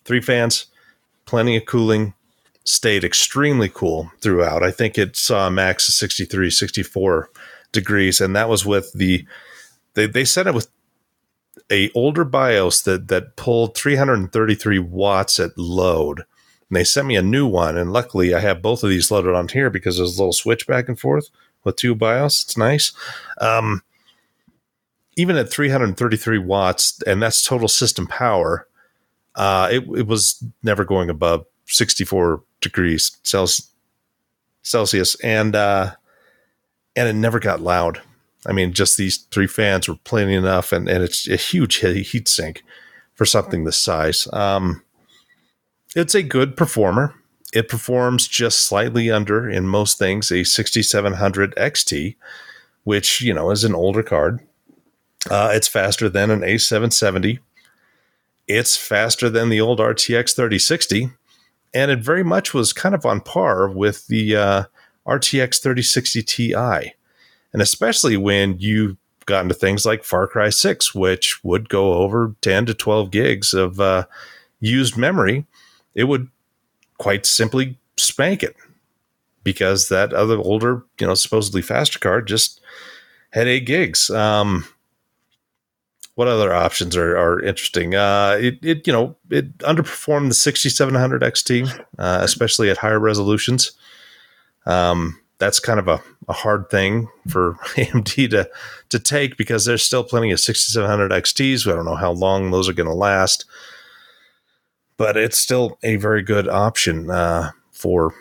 three 0.04 0.20
fans, 0.20 0.66
plenty 1.26 1.56
of 1.56 1.64
cooling, 1.64 2.12
stayed 2.64 3.04
extremely 3.04 3.68
cool 3.68 4.10
throughout. 4.20 4.64
I 4.64 4.72
think 4.72 4.98
it 4.98 5.14
saw 5.14 5.46
a 5.46 5.50
max 5.52 5.88
of 5.88 5.94
63, 5.94 6.50
64 6.50 7.30
degrees, 7.70 8.20
and 8.20 8.34
that 8.34 8.48
was 8.48 8.66
with 8.66 8.92
the 8.94 9.24
they, 9.94 10.06
they 10.06 10.24
set 10.24 10.48
it 10.48 10.54
with 10.54 10.66
a 11.70 11.90
older 11.94 12.24
BIOS 12.24 12.82
that 12.82 13.08
that 13.08 13.36
pulled 13.36 13.76
333 13.76 14.78
watts 14.78 15.38
at 15.38 15.56
load. 15.56 16.20
And 16.20 16.76
they 16.76 16.84
sent 16.84 17.06
me 17.06 17.16
a 17.16 17.22
new 17.22 17.46
one, 17.46 17.76
and 17.76 17.92
luckily 17.92 18.34
I 18.34 18.40
have 18.40 18.62
both 18.62 18.82
of 18.82 18.90
these 18.90 19.10
loaded 19.10 19.34
on 19.34 19.48
here 19.48 19.70
because 19.70 19.98
there's 19.98 20.16
a 20.16 20.20
little 20.20 20.32
switch 20.32 20.66
back 20.66 20.88
and 20.88 20.98
forth 20.98 21.28
with 21.64 21.76
two 21.76 21.94
BIOS. 21.94 22.44
It's 22.44 22.56
nice. 22.56 22.92
Um, 23.40 23.82
even 25.16 25.36
at 25.36 25.50
333 25.50 26.38
watts, 26.38 27.02
and 27.06 27.22
that's 27.22 27.44
total 27.44 27.68
system 27.68 28.06
power, 28.06 28.66
uh, 29.34 29.68
it, 29.70 29.84
it 29.96 30.06
was 30.06 30.42
never 30.62 30.84
going 30.84 31.10
above 31.10 31.44
64 31.66 32.42
degrees 32.60 33.18
Celsius, 34.62 35.14
and 35.16 35.54
uh, 35.54 35.92
and 36.96 37.08
it 37.08 37.14
never 37.14 37.38
got 37.38 37.60
loud. 37.60 38.00
I 38.46 38.52
mean, 38.52 38.72
just 38.72 38.96
these 38.96 39.18
three 39.30 39.46
fans 39.46 39.88
were 39.88 39.96
plenty 40.04 40.34
enough, 40.34 40.72
and, 40.72 40.88
and 40.88 41.02
it's 41.02 41.28
a 41.28 41.36
huge 41.36 41.76
heat 41.76 42.28
sink 42.28 42.64
for 43.14 43.24
something 43.24 43.64
this 43.64 43.78
size. 43.78 44.26
Um, 44.32 44.82
it's 45.94 46.14
a 46.14 46.22
good 46.22 46.56
performer. 46.56 47.14
It 47.52 47.68
performs 47.68 48.26
just 48.26 48.66
slightly 48.66 49.10
under, 49.10 49.48
in 49.48 49.66
most 49.68 49.98
things, 49.98 50.32
a 50.32 50.42
6700 50.42 51.54
XT, 51.54 52.16
which, 52.84 53.20
you 53.20 53.34
know, 53.34 53.50
is 53.50 53.62
an 53.62 53.74
older 53.74 54.02
card. 54.02 54.40
Uh, 55.30 55.50
it's 55.52 55.68
faster 55.68 56.08
than 56.08 56.30
an 56.30 56.40
A770. 56.40 57.38
It's 58.48 58.76
faster 58.76 59.28
than 59.28 59.50
the 59.50 59.60
old 59.60 59.78
RTX 59.78 60.34
3060. 60.34 61.10
And 61.74 61.90
it 61.90 62.00
very 62.00 62.24
much 62.24 62.52
was 62.52 62.72
kind 62.72 62.94
of 62.94 63.06
on 63.06 63.20
par 63.20 63.68
with 63.68 64.06
the 64.08 64.36
uh, 64.36 64.64
RTX 65.06 65.62
3060 65.62 66.22
Ti 66.22 66.92
and 67.52 67.62
especially 67.62 68.16
when 68.16 68.58
you 68.58 68.96
got 69.26 69.42
into 69.42 69.54
things 69.54 69.86
like 69.86 70.04
Far 70.04 70.26
Cry 70.26 70.50
6, 70.50 70.94
which 70.94 71.42
would 71.44 71.68
go 71.68 71.94
over 71.94 72.34
10 72.40 72.66
to 72.66 72.74
12 72.74 73.10
gigs 73.10 73.54
of 73.54 73.80
uh, 73.80 74.04
used 74.60 74.96
memory, 74.96 75.46
it 75.94 76.04
would 76.04 76.28
quite 76.98 77.26
simply 77.26 77.78
spank 77.96 78.42
it 78.42 78.56
because 79.44 79.88
that 79.88 80.12
other 80.12 80.38
older, 80.38 80.84
you 80.98 81.06
know, 81.06 81.14
supposedly 81.14 81.62
faster 81.62 81.98
card 81.98 82.26
just 82.26 82.60
had 83.30 83.48
eight 83.48 83.66
gigs. 83.66 84.10
Um, 84.10 84.66
what 86.14 86.28
other 86.28 86.52
options 86.52 86.96
are, 86.96 87.16
are 87.16 87.40
interesting? 87.40 87.94
Uh, 87.94 88.36
it, 88.38 88.58
it, 88.62 88.86
you 88.86 88.92
know, 88.92 89.16
it 89.30 89.56
underperformed 89.58 90.28
the 90.28 90.34
6700 90.34 91.22
XT, 91.22 91.84
uh, 91.98 92.18
especially 92.22 92.70
at 92.70 92.76
higher 92.76 93.00
resolutions. 93.00 93.72
Um, 94.66 95.21
that's 95.42 95.58
kind 95.58 95.80
of 95.80 95.88
a, 95.88 96.00
a 96.28 96.32
hard 96.32 96.70
thing 96.70 97.08
for 97.28 97.54
AMD 97.74 98.30
to 98.30 98.48
to 98.90 98.98
take 99.00 99.36
because 99.36 99.64
there's 99.64 99.82
still 99.82 100.04
plenty 100.04 100.30
of 100.30 100.38
6700 100.38 101.10
XTs. 101.10 101.66
We 101.66 101.72
don't 101.72 101.84
know 101.84 101.96
how 101.96 102.12
long 102.12 102.52
those 102.52 102.68
are 102.68 102.72
going 102.72 102.88
to 102.88 102.94
last, 102.94 103.44
but 104.96 105.16
it's 105.16 105.36
still 105.36 105.78
a 105.82 105.96
very 105.96 106.22
good 106.22 106.46
option 106.46 107.10
uh, 107.10 107.50
for 107.72 108.14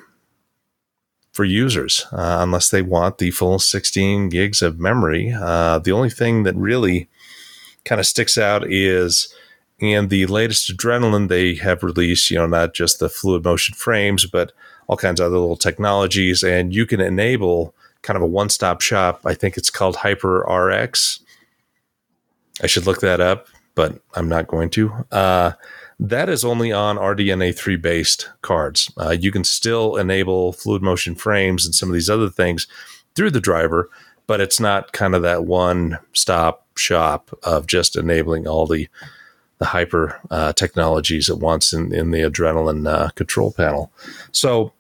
for 1.32 1.46
users 1.46 2.08
uh, 2.12 2.38
unless 2.40 2.70
they 2.72 2.82
want 2.82 3.20
the 3.20 3.30
full 3.30 3.60
16 3.60 4.30
gigs 4.30 4.64
of 4.64 4.80
memory. 4.80 5.32
Uh, 5.32 5.78
the 5.78 5.92
only 5.92 6.10
thing 6.10 6.42
that 6.42 6.56
really 6.56 7.08
kind 7.86 8.00
of 8.00 8.08
sticks 8.08 8.36
out 8.36 8.66
is 8.68 9.32
in 9.78 10.08
the 10.08 10.26
latest 10.26 10.76
Adrenalin 10.76 11.28
they 11.28 11.54
have 11.56 11.84
released, 11.84 12.32
you 12.32 12.38
know, 12.38 12.48
not 12.48 12.74
just 12.74 13.00
the 13.00 13.10
fluid 13.10 13.44
motion 13.44 13.76
frames, 13.76 14.26
but 14.26 14.54
all 14.92 14.98
kinds 14.98 15.22
of 15.22 15.28
other 15.28 15.38
little 15.38 15.56
technologies, 15.56 16.44
and 16.44 16.76
you 16.76 16.86
can 16.86 17.00
enable 17.00 17.74
kind 18.02 18.18
of 18.18 18.24
a 18.24 18.28
one 18.28 18.50
stop 18.50 18.82
shop. 18.82 19.22
I 19.24 19.34
think 19.34 19.56
it's 19.56 19.70
called 19.70 19.96
Hyper 19.96 20.40
RX. 20.40 21.22
I 22.62 22.68
should 22.68 22.86
look 22.86 23.00
that 23.00 23.22
up, 23.22 23.48
but 23.74 24.02
I'm 24.16 24.28
not 24.28 24.48
going 24.48 24.70
to. 24.72 24.92
Uh, 25.10 25.54
that 25.98 26.28
is 26.28 26.44
only 26.44 26.74
on 26.74 26.98
RDNA 26.98 27.56
3 27.56 27.78
based 27.78 28.30
cards. 28.42 28.92
Uh, 28.98 29.12
you 29.12 29.32
can 29.32 29.46
still 29.46 29.96
enable 29.96 30.52
fluid 30.52 30.82
motion 30.82 31.16
frames 31.16 31.66
and 31.66 31.74
some 31.74 31.88
of 31.88 31.94
these 31.94 32.10
other 32.10 32.30
things 32.30 32.68
through 33.16 33.32
the 33.32 33.40
driver, 33.40 33.90
but 34.28 34.42
it's 34.42 34.60
not 34.60 34.92
kind 34.92 35.16
of 35.16 35.22
that 35.22 35.46
one 35.46 36.00
stop 36.12 36.68
shop 36.76 37.32
of 37.44 37.66
just 37.66 37.96
enabling 37.96 38.46
all 38.46 38.68
the 38.68 38.90
the 39.60 39.68
hyper 39.68 40.20
uh, 40.32 40.52
technologies 40.52 41.30
at 41.30 41.38
once 41.38 41.72
in, 41.72 41.94
in 41.94 42.10
the 42.10 42.22
Adrenalin 42.22 42.92
uh, 42.92 43.10
control 43.12 43.54
panel. 43.54 43.92
So 44.32 44.74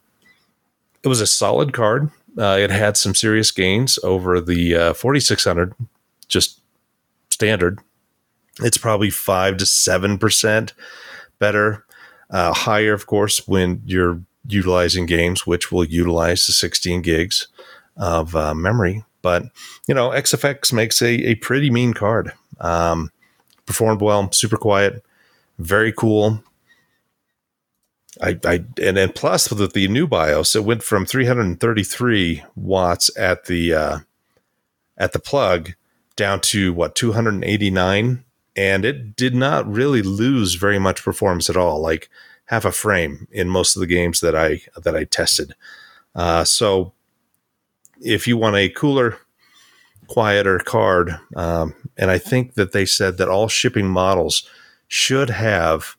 it 1.04 1.08
was 1.08 1.22
a 1.22 1.28
solid 1.28 1.74
card. 1.74 2.10
Uh, 2.38 2.58
it 2.60 2.70
had 2.70 2.96
some 2.96 3.14
serious 3.14 3.52
gains 3.52 4.00
over 4.04 4.40
the 4.40 4.76
uh, 4.76 4.94
4600, 4.94 5.74
just 6.28 6.62
standard. 7.30 7.80
It's 8.62 8.78
probably 8.78 9.10
five 9.10 9.58
to 9.58 9.66
seven 9.66 10.18
percent 10.18 10.74
better, 11.40 11.86
uh, 12.30 12.54
higher, 12.54 12.94
of 12.94 13.08
course, 13.08 13.48
when 13.48 13.82
you're 13.86 14.22
utilizing 14.48 15.06
games, 15.06 15.46
which 15.46 15.72
will 15.72 15.84
utilize 15.84 16.46
the 16.46 16.54
16 16.54 17.02
gigs 17.02 17.48
of 17.98 18.36
uh, 18.36 18.54
memory. 18.54 19.04
But 19.22 19.44
you 19.88 19.94
know, 19.94 20.10
XFX 20.10 20.72
makes 20.74 21.02
a, 21.02 21.10
a 21.10 21.36
pretty 21.36 21.70
mean 21.70 21.94
card. 21.94 22.32
Um, 22.60 23.12
performed 23.66 24.02
well, 24.02 24.32
super 24.32 24.58
quiet, 24.58 25.04
very 25.60 25.92
cool. 25.92 26.44
I, 28.20 28.40
I 28.44 28.66
and 28.82 28.98
then 28.98 29.14
plus 29.14 29.52
with 29.52 29.74
the 29.74 29.88
new 29.88 30.08
BIOS, 30.08 30.56
it 30.56 30.66
went 30.66 30.84
from 30.84 31.06
333 31.06 32.44
watts 32.56 33.10
at 33.18 33.46
the 33.46 33.74
uh, 33.74 34.00
at 34.98 35.14
the 35.14 35.20
plug 35.20 35.74
down 36.18 36.42
to 36.42 36.74
what 36.74 36.96
289, 36.96 38.24
and 38.56 38.86
it 38.86 39.16
did 39.16 39.34
not 39.34 39.72
really 39.72 40.02
lose 40.02 40.56
very 40.56 40.78
much 40.78 41.04
performance 41.04 41.50
at 41.50 41.56
all, 41.56 41.80
like 41.80 42.10
half 42.46 42.66
a 42.66 42.72
frame 42.72 43.28
in 43.32 43.50
most 43.50 43.76
of 43.76 43.80
the 43.80 43.88
games 43.88 44.20
that 44.20 44.36
I 44.36 44.62
that 44.76 44.96
I 44.96 45.06
tested. 45.06 45.54
Uh, 46.14 46.44
so 46.44 46.92
if 48.02 48.28
you 48.28 48.36
want 48.36 48.58
a 48.58 48.68
cooler, 48.68 49.20
quieter 50.08 50.60
card, 50.60 51.18
um, 51.38 51.74
and 51.96 52.12
I 52.12 52.18
think 52.18 52.56
that 52.56 52.74
they 52.74 52.86
said 52.86 53.18
that 53.18 53.30
all 53.30 53.48
shipping 53.48 53.88
models 53.88 54.46
should 54.90 55.30
have 55.30 55.96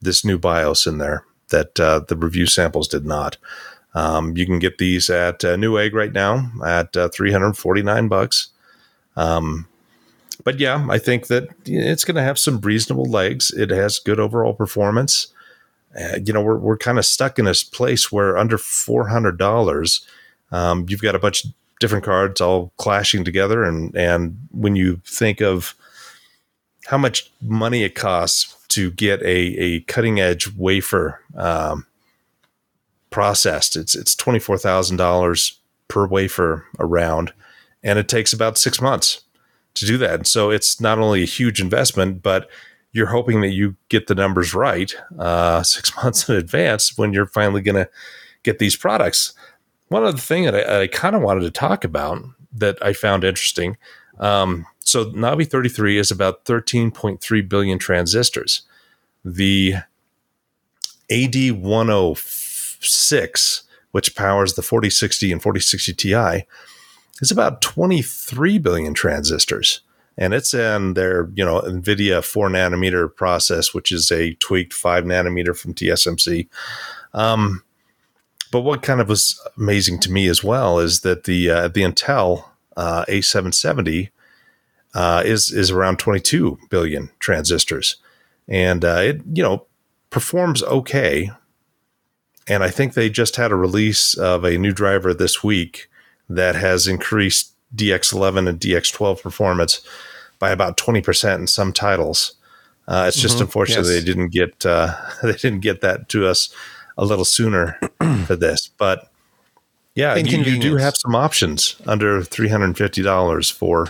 this 0.00 0.24
new 0.24 0.38
BIOS 0.38 0.86
in 0.86 0.98
there 0.98 1.24
that 1.50 1.78
uh, 1.78 2.00
the 2.00 2.16
review 2.16 2.46
samples 2.46 2.88
did 2.88 3.04
not. 3.04 3.36
Um, 3.94 4.36
you 4.36 4.44
can 4.44 4.58
get 4.58 4.78
these 4.78 5.08
at 5.08 5.44
uh, 5.44 5.56
Newegg 5.56 5.94
right 5.94 6.12
now 6.12 6.50
at 6.64 6.96
uh, 6.96 7.08
349 7.08 8.08
bucks. 8.08 8.48
Um, 9.16 9.66
but 10.44 10.60
yeah, 10.60 10.86
I 10.90 10.98
think 10.98 11.28
that 11.28 11.48
it's 11.64 12.04
going 12.04 12.16
to 12.16 12.22
have 12.22 12.38
some 12.38 12.60
reasonable 12.60 13.06
legs. 13.06 13.50
It 13.50 13.70
has 13.70 13.98
good 13.98 14.20
overall 14.20 14.52
performance. 14.52 15.28
Uh, 15.98 16.18
you 16.24 16.32
know, 16.32 16.42
we're, 16.42 16.58
we're 16.58 16.76
kind 16.76 16.98
of 16.98 17.06
stuck 17.06 17.38
in 17.38 17.46
this 17.46 17.64
place 17.64 18.12
where 18.12 18.36
under 18.36 18.58
$400, 18.58 20.06
um, 20.52 20.86
you've 20.88 21.00
got 21.00 21.14
a 21.14 21.18
bunch 21.18 21.44
of 21.44 21.52
different 21.80 22.04
cards 22.04 22.40
all 22.40 22.72
clashing 22.76 23.24
together. 23.24 23.64
And, 23.64 23.96
and 23.96 24.38
when 24.50 24.76
you 24.76 25.00
think 25.06 25.40
of 25.40 25.74
how 26.86 26.98
much 26.98 27.30
money 27.40 27.82
it 27.82 27.94
costs 27.94 28.56
to 28.68 28.90
get 28.90 29.22
a, 29.22 29.26
a 29.28 29.80
cutting 29.80 30.20
edge 30.20 30.52
wafer 30.54 31.20
um, 31.36 31.86
processed. 33.10 33.76
It's 33.76 33.94
it's 33.94 34.14
twenty 34.14 34.38
four 34.38 34.58
thousand 34.58 34.96
dollars 34.96 35.58
per 35.88 36.06
wafer 36.06 36.66
around, 36.78 37.32
and 37.82 37.98
it 37.98 38.08
takes 38.08 38.32
about 38.32 38.58
six 38.58 38.80
months 38.80 39.22
to 39.74 39.86
do 39.86 39.98
that. 39.98 40.26
So 40.26 40.50
it's 40.50 40.80
not 40.80 40.98
only 40.98 41.22
a 41.22 41.26
huge 41.26 41.60
investment, 41.60 42.22
but 42.22 42.48
you're 42.92 43.06
hoping 43.06 43.42
that 43.42 43.50
you 43.50 43.76
get 43.88 44.06
the 44.06 44.14
numbers 44.14 44.54
right 44.54 44.94
uh, 45.18 45.62
six 45.64 45.94
months 45.96 46.28
in 46.28 46.36
advance 46.36 46.96
when 46.96 47.12
you're 47.12 47.26
finally 47.26 47.60
going 47.60 47.76
to 47.76 47.88
get 48.42 48.58
these 48.58 48.76
products. 48.76 49.34
One 49.88 50.04
other 50.04 50.18
thing 50.18 50.44
that 50.44 50.54
I, 50.54 50.82
I 50.82 50.86
kind 50.86 51.14
of 51.14 51.22
wanted 51.22 51.42
to 51.42 51.50
talk 51.50 51.84
about 51.84 52.22
that 52.54 52.78
I 52.80 52.92
found 52.92 53.22
interesting 53.22 53.76
um, 54.18 54.66
so 54.86 55.06
Navi 55.06 55.50
33 55.50 55.98
is 55.98 56.12
about 56.12 56.44
13.3 56.44 57.48
billion 57.48 57.78
transistors. 57.78 58.62
The 59.24 59.76
AD106, 61.10 63.62
which 63.90 64.14
powers 64.14 64.54
the 64.54 64.62
4060 64.62 65.32
and 65.32 65.42
4060 65.42 65.92
Ti, 65.92 66.46
is 67.20 67.32
about 67.32 67.60
23 67.62 68.58
billion 68.58 68.94
transistors. 68.94 69.80
and 70.16 70.32
it's 70.32 70.54
in 70.54 70.94
their 70.94 71.28
you 71.34 71.44
know 71.44 71.60
NVIDIA 71.62 72.24
four 72.24 72.48
nanometer 72.48 73.12
process, 73.14 73.74
which 73.74 73.90
is 73.90 74.12
a 74.12 74.34
tweaked 74.34 74.72
five 74.72 75.02
nanometer 75.04 75.56
from 75.56 75.74
TSMC. 75.74 76.46
Um, 77.12 77.64
but 78.52 78.60
what 78.60 78.82
kind 78.82 79.00
of 79.00 79.08
was 79.08 79.40
amazing 79.58 79.98
to 80.00 80.12
me 80.12 80.28
as 80.28 80.44
well 80.44 80.78
is 80.78 81.00
that 81.00 81.24
the 81.24 81.50
uh, 81.50 81.66
the 81.68 81.82
Intel 81.82 82.44
uh, 82.76 83.04
A770 83.08 84.10
uh, 84.96 85.22
is 85.24 85.52
is 85.52 85.70
around 85.70 85.98
22 85.98 86.58
billion 86.70 87.10
transistors, 87.20 87.96
and 88.48 88.84
uh, 88.84 89.00
it 89.02 89.20
you 89.32 89.42
know 89.42 89.66
performs 90.10 90.62
okay. 90.64 91.30
And 92.48 92.62
I 92.64 92.70
think 92.70 92.94
they 92.94 93.10
just 93.10 93.36
had 93.36 93.50
a 93.52 93.56
release 93.56 94.14
of 94.14 94.44
a 94.44 94.56
new 94.56 94.72
driver 94.72 95.12
this 95.12 95.42
week 95.44 95.88
that 96.28 96.54
has 96.54 96.86
increased 96.86 97.52
DX11 97.74 98.48
and 98.48 98.60
DX12 98.60 99.20
performance 99.20 99.80
by 100.38 100.50
about 100.50 100.76
20% 100.76 101.34
in 101.40 101.46
some 101.48 101.72
titles. 101.72 102.34
Uh, 102.86 103.06
it's 103.08 103.20
just 103.20 103.38
Mhm. 103.38 103.42
unfortunate 103.42 103.78
Yes. 103.84 103.88
they 103.88 104.00
didn't 104.00 104.28
get 104.28 104.64
uh, 104.64 104.94
they 105.22 105.32
didn't 105.32 105.60
get 105.60 105.80
that 105.82 106.08
to 106.10 106.26
us 106.26 106.48
a 106.96 107.04
little 107.04 107.24
sooner 107.24 107.78
for 108.26 108.36
this. 108.46 108.70
But 108.78 109.10
yeah, 109.96 110.14
you, 110.14 110.38
you 110.44 110.60
do 110.60 110.76
have 110.76 110.94
some 110.96 111.14
options 111.16 111.76
under 111.86 112.22
three 112.22 112.48
hundred 112.48 112.66
and 112.66 112.78
fifty 112.78 113.02
dollars 113.02 113.50
for 113.50 113.88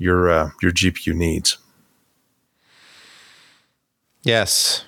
your 0.00 0.28
uh, 0.28 0.50
your 0.60 0.72
GPU 0.72 1.14
needs. 1.14 1.58
Yes. 4.22 4.84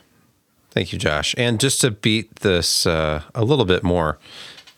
Thank 0.70 0.92
you, 0.92 0.98
Josh. 0.98 1.34
And 1.36 1.60
just 1.60 1.82
to 1.82 1.90
beat 1.90 2.36
this 2.36 2.86
uh, 2.86 3.22
a 3.34 3.44
little 3.44 3.66
bit 3.66 3.82
more, 3.82 4.18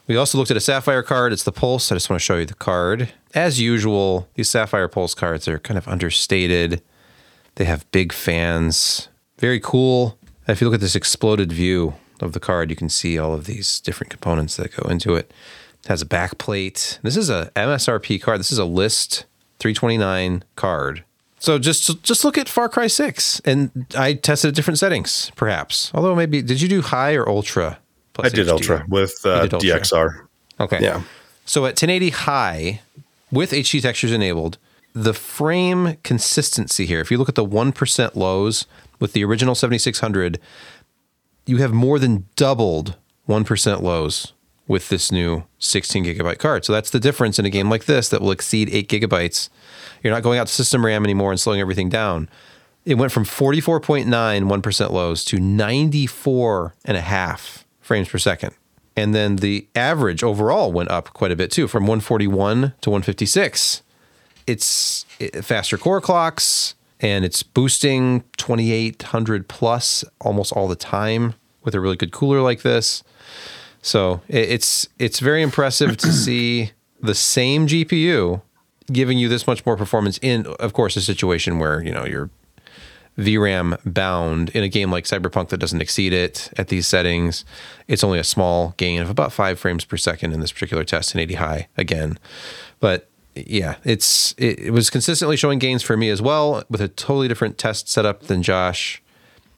we 0.08 0.16
also 0.16 0.36
looked 0.36 0.50
at 0.50 0.56
a 0.56 0.60
Sapphire 0.60 1.04
card. 1.04 1.32
It's 1.32 1.44
the 1.44 1.52
Pulse. 1.52 1.90
I 1.90 1.94
just 1.94 2.10
want 2.10 2.20
to 2.20 2.24
show 2.24 2.36
you 2.36 2.44
the 2.44 2.54
card. 2.54 3.12
As 3.32 3.60
usual, 3.60 4.28
these 4.34 4.50
Sapphire 4.50 4.88
Pulse 4.88 5.14
cards 5.14 5.46
are 5.46 5.60
kind 5.60 5.78
of 5.78 5.86
understated. 5.86 6.82
They 7.54 7.64
have 7.64 7.90
big 7.92 8.12
fans. 8.12 9.08
Very 9.38 9.60
cool. 9.60 10.18
If 10.48 10.60
you 10.60 10.66
look 10.66 10.74
at 10.74 10.80
this 10.80 10.96
exploded 10.96 11.52
view 11.52 11.94
of 12.20 12.32
the 12.32 12.40
card, 12.40 12.70
you 12.70 12.76
can 12.76 12.88
see 12.88 13.16
all 13.16 13.32
of 13.32 13.46
these 13.46 13.80
different 13.80 14.10
components 14.10 14.56
that 14.56 14.76
go 14.76 14.88
into 14.88 15.14
it. 15.14 15.32
It 15.84 15.88
has 15.88 16.02
a 16.02 16.06
back 16.06 16.38
plate. 16.38 16.98
This 17.02 17.16
is 17.16 17.30
a 17.30 17.52
MSRP 17.54 18.20
card. 18.20 18.40
This 18.40 18.52
is 18.52 18.58
a 18.58 18.64
list 18.64 19.26
329 19.58 20.44
card. 20.56 21.04
So 21.38 21.58
just 21.58 22.02
just 22.02 22.24
look 22.24 22.38
at 22.38 22.48
Far 22.48 22.68
Cry 22.68 22.86
6 22.86 23.40
and 23.44 23.86
I 23.96 24.14
tested 24.14 24.48
at 24.48 24.54
different 24.54 24.78
settings 24.78 25.30
perhaps. 25.36 25.90
Although 25.94 26.14
maybe 26.14 26.40
did 26.40 26.60
you 26.60 26.68
do 26.68 26.80
high 26.80 27.14
or 27.14 27.28
ultra? 27.28 27.78
plus 28.14 28.32
I 28.32 28.34
did 28.34 28.46
HD? 28.46 28.50
Ultra 28.50 28.86
with 28.88 29.26
uh, 29.26 29.42
did 29.42 29.54
Ultra. 29.54 29.70
DXR. 29.70 30.26
Okay. 30.60 30.78
Yeah. 30.80 31.02
So 31.44 31.66
at 31.66 31.74
1080 31.74 32.10
high 32.10 32.80
with 33.30 33.50
HD 33.50 33.82
textures 33.82 34.12
enabled, 34.12 34.56
the 34.94 35.12
frame 35.12 35.98
consistency 36.04 36.86
here, 36.86 37.00
if 37.00 37.10
you 37.10 37.18
look 37.18 37.28
at 37.28 37.34
the 37.34 37.44
1% 37.44 38.14
lows 38.14 38.66
with 39.00 39.12
the 39.12 39.24
original 39.24 39.54
7600, 39.54 40.38
you 41.46 41.56
have 41.56 41.72
more 41.72 41.98
than 41.98 42.26
doubled 42.36 42.96
1% 43.28 43.82
lows 43.82 44.32
with 44.66 44.88
this 44.88 45.12
new 45.12 45.44
16 45.58 46.04
gigabyte 46.04 46.38
card. 46.38 46.64
So 46.64 46.72
that's 46.72 46.90
the 46.90 47.00
difference 47.00 47.38
in 47.38 47.44
a 47.44 47.50
game 47.50 47.68
like 47.68 47.84
this 47.84 48.08
that 48.08 48.20
will 48.20 48.30
exceed 48.30 48.70
8 48.70 48.88
gigabytes. 48.88 49.48
You're 50.02 50.12
not 50.12 50.22
going 50.22 50.38
out 50.38 50.46
to 50.46 50.52
system 50.52 50.84
RAM 50.84 51.04
anymore 51.04 51.30
and 51.30 51.40
slowing 51.40 51.60
everything 51.60 51.88
down. 51.88 52.28
It 52.84 52.96
went 52.96 53.12
from 53.12 53.24
44.9 53.24 54.04
1% 54.06 54.90
lows 54.90 55.24
to 55.26 55.38
94 55.38 56.74
and 56.84 56.96
a 56.96 57.02
half 57.02 57.64
frames 57.80 58.08
per 58.08 58.18
second. 58.18 58.54
And 58.96 59.14
then 59.14 59.36
the 59.36 59.66
average 59.74 60.22
overall 60.22 60.72
went 60.72 60.90
up 60.90 61.12
quite 61.12 61.32
a 61.32 61.36
bit 61.36 61.50
too, 61.50 61.66
from 61.66 61.84
141 61.84 62.74
to 62.80 62.90
156. 62.90 63.82
It's 64.46 65.06
eh, 65.20 65.40
faster 65.40 65.76
core 65.76 66.00
clocks 66.00 66.74
and 67.00 67.24
it's 67.24 67.42
boosting 67.42 68.24
2800 68.36 69.48
plus 69.48 70.04
almost 70.20 70.52
all 70.52 70.68
the 70.68 70.76
time 70.76 71.34
with 71.62 71.74
a 71.74 71.80
really 71.80 71.96
good 71.96 72.12
cooler 72.12 72.40
like 72.40 72.62
this. 72.62 73.02
So 73.84 74.22
it's 74.28 74.88
it's 74.98 75.20
very 75.20 75.42
impressive 75.42 75.98
to 75.98 76.12
see 76.24 76.72
the 77.02 77.14
same 77.14 77.66
GPU 77.66 78.40
giving 78.90 79.18
you 79.18 79.28
this 79.28 79.46
much 79.46 79.64
more 79.66 79.76
performance 79.76 80.18
in, 80.22 80.46
of 80.58 80.72
course, 80.72 80.96
a 80.96 81.02
situation 81.02 81.58
where 81.58 81.82
you 81.82 81.92
know 81.92 82.06
you're 82.06 82.30
VRAM 83.18 83.78
bound 83.84 84.48
in 84.50 84.64
a 84.64 84.68
game 84.70 84.90
like 84.90 85.04
Cyberpunk 85.04 85.50
that 85.50 85.58
doesn't 85.58 85.82
exceed 85.82 86.14
it 86.14 86.50
at 86.56 86.68
these 86.68 86.86
settings. 86.86 87.44
It's 87.86 88.02
only 88.02 88.18
a 88.18 88.24
small 88.24 88.72
gain 88.78 89.02
of 89.02 89.10
about 89.10 89.32
five 89.32 89.58
frames 89.58 89.84
per 89.84 89.98
second 89.98 90.32
in 90.32 90.40
this 90.40 90.50
particular 90.50 90.82
test 90.82 91.14
in 91.14 91.20
80 91.20 91.34
high 91.34 91.68
again. 91.76 92.18
But 92.80 93.10
yeah, 93.34 93.76
it's 93.84 94.34
it, 94.38 94.60
it 94.60 94.70
was 94.70 94.88
consistently 94.88 95.36
showing 95.36 95.58
gains 95.58 95.82
for 95.82 95.96
me 95.96 96.08
as 96.08 96.22
well 96.22 96.64
with 96.70 96.80
a 96.80 96.88
totally 96.88 97.28
different 97.28 97.58
test 97.58 97.88
setup 97.88 98.22
than 98.22 98.42
Josh. 98.42 99.02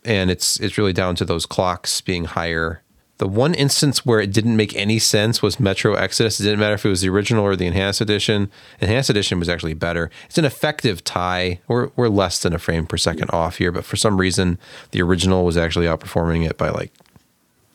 And 0.04 0.32
it's 0.32 0.58
it's 0.58 0.76
really 0.76 0.92
down 0.92 1.14
to 1.14 1.24
those 1.24 1.46
clocks 1.46 2.00
being 2.00 2.24
higher. 2.24 2.82
The 3.18 3.26
one 3.26 3.54
instance 3.54 4.04
where 4.04 4.20
it 4.20 4.32
didn't 4.32 4.56
make 4.56 4.76
any 4.76 4.98
sense 4.98 5.40
was 5.40 5.58
Metro 5.58 5.94
Exodus. 5.94 6.38
It 6.38 6.44
didn't 6.44 6.60
matter 6.60 6.74
if 6.74 6.84
it 6.84 6.90
was 6.90 7.00
the 7.00 7.08
original 7.08 7.44
or 7.44 7.56
the 7.56 7.66
enhanced 7.66 8.02
edition. 8.02 8.50
Enhanced 8.80 9.08
edition 9.08 9.38
was 9.38 9.48
actually 9.48 9.72
better. 9.72 10.10
It's 10.26 10.36
an 10.36 10.44
effective 10.44 11.02
tie. 11.02 11.60
We're, 11.66 11.88
we're 11.96 12.08
less 12.08 12.42
than 12.42 12.52
a 12.52 12.58
frame 12.58 12.86
per 12.86 12.98
second 12.98 13.30
off 13.30 13.56
here, 13.56 13.72
but 13.72 13.86
for 13.86 13.96
some 13.96 14.18
reason, 14.18 14.58
the 14.90 15.00
original 15.00 15.46
was 15.46 15.56
actually 15.56 15.86
outperforming 15.86 16.48
it 16.48 16.58
by 16.58 16.68
like, 16.68 16.92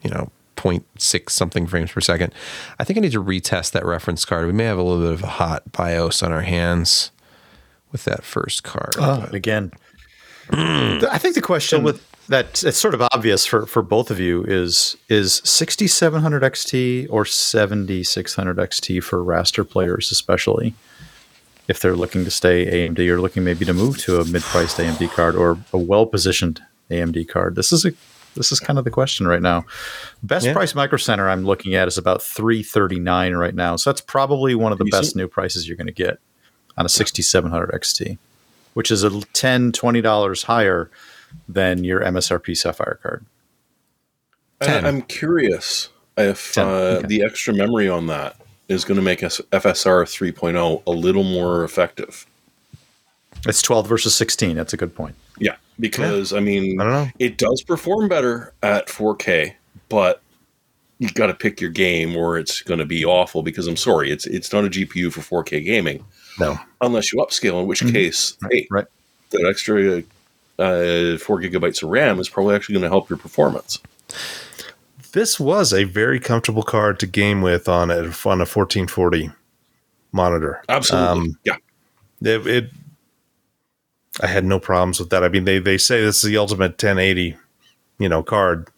you 0.04 0.12
know, 0.12 0.32
0.6 0.58 1.30
something 1.32 1.66
frames 1.66 1.92
per 1.92 2.02
second. 2.02 2.34
I 2.78 2.84
think 2.84 2.98
I 2.98 3.02
need 3.02 3.14
to 3.14 3.24
retest 3.24 3.72
that 3.72 3.84
reference 3.84 4.26
card. 4.26 4.46
We 4.46 4.54
may 4.54 4.66
have 4.66 4.78
a 4.78 4.84
little 4.84 5.02
bit 5.02 5.14
of 5.14 5.24
a 5.24 5.28
hot 5.28 5.72
BIOS 5.72 6.22
on 6.22 6.32
our 6.32 6.42
hands 6.42 7.12
with 7.92 8.04
that 8.06 8.24
first 8.24 8.64
card. 8.64 8.94
Oh, 9.00 9.28
again. 9.32 9.72
I 10.52 11.18
think 11.18 11.34
the 11.34 11.42
question 11.42 11.82
with 11.82 12.06
that 12.32 12.64
it's 12.64 12.78
sort 12.78 12.94
of 12.94 13.02
obvious 13.12 13.46
for, 13.46 13.66
for 13.66 13.82
both 13.82 14.10
of 14.10 14.20
you 14.20 14.44
is 14.46 14.96
is 15.10 15.42
6700 15.44 16.42
XT 16.44 17.08
or 17.10 17.26
7600 17.26 18.58
XT 18.58 19.04
for 19.04 19.20
raster 19.20 19.68
players, 19.68 20.12
especially 20.12 20.74
if 21.68 21.82
they're 21.82 21.96
looking 21.96 22.24
to 22.24 22.32
stay 22.32 22.88
AMD 22.88 23.00
or 23.10 23.20
looking 23.20 23.44
maybe 23.44 23.66
to 23.66 23.74
move 23.74 23.98
to 24.00 24.20
a 24.20 24.26
mid-priced 24.26 24.78
AMD 24.78 25.10
card 25.12 25.36
or 25.36 25.58
a 25.74 25.78
well-positioned 25.78 26.62
AMD 26.90 27.28
card. 27.28 27.56
This 27.56 27.72
is 27.72 27.86
a 27.86 27.92
this 28.36 28.52
is 28.54 28.62
kind 28.62 28.80
of 28.80 28.86
the 28.86 28.92
question 28.92 29.28
right 29.28 29.42
now. 29.42 29.66
Best 30.24 30.46
Yeah. 30.46 30.54
price 30.54 30.74
Micro 30.74 30.98
Center 30.98 31.30
I'm 31.30 31.44
looking 31.44 31.76
at 31.76 31.90
is 31.90 31.98
about 31.98 32.22
339 32.24 33.36
right 33.36 33.54
now. 33.54 33.76
So 33.76 33.90
that's 33.90 34.00
probably 34.00 34.56
one 34.56 34.72
of 34.72 34.78
the 34.78 34.86
best 34.86 35.18
new 35.18 35.28
prices 35.28 35.68
you're 35.68 35.76
going 35.76 35.88
to 35.88 35.94
get 35.94 36.18
on 36.78 36.86
a 36.86 36.90
6700 36.90 37.72
XT, 37.72 38.18
which 38.74 38.90
is 38.90 39.04
a 39.04 39.20
10 39.34 39.74
$20 39.74 40.44
higher 40.46 40.90
than 41.48 41.84
your 41.84 42.02
MSRP 42.02 42.56
Sapphire 42.58 43.00
card. 43.02 43.26
I, 44.62 44.80
I'm 44.80 45.02
curious 45.04 45.90
if 46.18 46.58
uh, 46.58 46.62
okay. 46.62 47.08
the 47.08 47.24
extra 47.24 47.54
memory 47.54 47.90
on 47.90 48.08
that 48.08 48.36
is 48.68 48.86
going 48.86 48.98
to 48.98 49.02
make 49.02 49.24
us 49.24 49.42
FSR 49.52 50.04
3.0 50.06 50.84
a 50.86 50.92
little 50.92 51.24
more 51.24 51.64
effective. 51.64 52.26
It's 53.48 53.62
12 53.62 53.88
versus 53.88 54.16
16. 54.16 54.56
That's 54.56 54.74
a 54.74 54.78
good 54.78 54.94
point. 54.94 55.16
Yeah, 55.40 55.56
because 55.80 56.32
I 56.32 56.40
mean, 56.42 56.80
I 56.80 56.84
don't 56.84 56.94
know. 56.94 57.10
it 57.18 57.38
does 57.38 57.64
perform 57.64 58.08
better 58.08 58.54
at 58.62 58.88
4K, 58.88 59.54
but 59.90 60.22
you 61.00 61.10
got 61.10 61.28
to 61.28 61.34
pick 61.34 61.60
your 61.60 61.72
game 61.72 62.16
or 62.16 62.38
it's 62.38 62.62
going 62.62 62.78
to 62.80 62.86
be 62.86 63.04
awful. 63.04 63.42
Because 63.42 63.66
I'm 63.66 63.78
sorry, 63.78 64.12
it's 64.12 64.28
it's 64.28 64.54
not 64.54 64.66
a 64.66 64.70
GPU 64.70 65.12
for 65.12 65.44
4K 65.44 65.66
gaming 65.66 66.06
No. 66.40 66.60
unless 66.82 67.12
you 67.12 67.18
upscale. 67.20 67.60
In 67.62 67.68
which 67.68 67.82
case, 67.92 68.38
hey, 68.52 68.68
Right. 68.70 68.86
that 69.32 69.48
extra 69.50 70.04
uh, 70.62 71.18
four 71.18 71.40
gigabytes 71.42 71.84
of 71.84 71.90
RAM 71.90 72.20
is 72.20 72.30
probably 72.30 72.56
actually 72.56 72.74
going 72.74 72.84
to 72.84 72.90
help 72.90 73.10
your 73.10 73.18
performance. 73.18 73.80
This 75.14 75.40
was 75.40 75.74
a 75.74 75.84
very 75.84 76.20
comfortable 76.20 76.64
card 76.64 77.00
to 77.00 77.08
game 77.08 77.42
with 77.42 77.68
on 77.68 77.90
a 77.92 77.96
on 78.26 78.40
a 78.40 78.48
1440 78.48 79.32
monitor. 80.12 80.62
Absolutely, 80.70 81.08
Um, 81.10 81.40
yeah. 81.44 81.56
it, 82.22 82.48
it 82.48 82.70
I 84.22 84.28
had 84.28 84.46
no 84.46 84.60
problems 84.60 85.00
with 85.00 85.10
that. 85.10 85.24
I 85.24 85.30
mean, 85.30 85.46
they 85.46 85.60
they 85.60 85.78
say 85.78 86.02
this 86.02 86.24
is 86.24 86.30
the 86.30 86.38
ultimate 86.38 86.72
1080, 86.72 87.36
you 87.98 88.10
know, 88.10 88.24
card, 88.24 88.70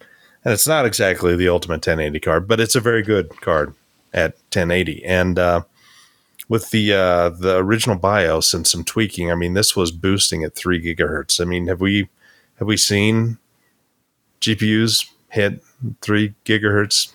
and 0.44 0.52
it's 0.52 0.66
not 0.66 0.86
exactly 0.86 1.36
the 1.36 1.48
ultimate 1.48 1.86
1080 1.86 2.20
card, 2.20 2.48
but 2.48 2.60
it's 2.60 2.74
a 2.76 2.80
very 2.80 3.02
good 3.02 3.40
card 3.40 3.74
at 4.12 4.32
1080. 4.52 5.04
And 5.04 5.38
uh, 5.38 5.62
with 6.48 6.70
the 6.70 6.92
uh, 6.92 7.28
the 7.30 7.56
original 7.58 7.96
BIOS 7.96 8.52
and 8.54 8.66
some 8.66 8.84
tweaking, 8.84 9.30
I 9.30 9.34
mean, 9.34 9.54
this 9.54 9.74
was 9.76 9.90
boosting 9.90 10.44
at 10.44 10.54
three 10.54 10.80
gigahertz. 10.82 11.40
I 11.40 11.44
mean, 11.44 11.66
have 11.66 11.80
we 11.80 12.08
have 12.58 12.68
we 12.68 12.76
seen 12.76 13.38
GPUs 14.40 15.08
hit 15.28 15.62
three 16.00 16.34
gigahertz? 16.44 17.12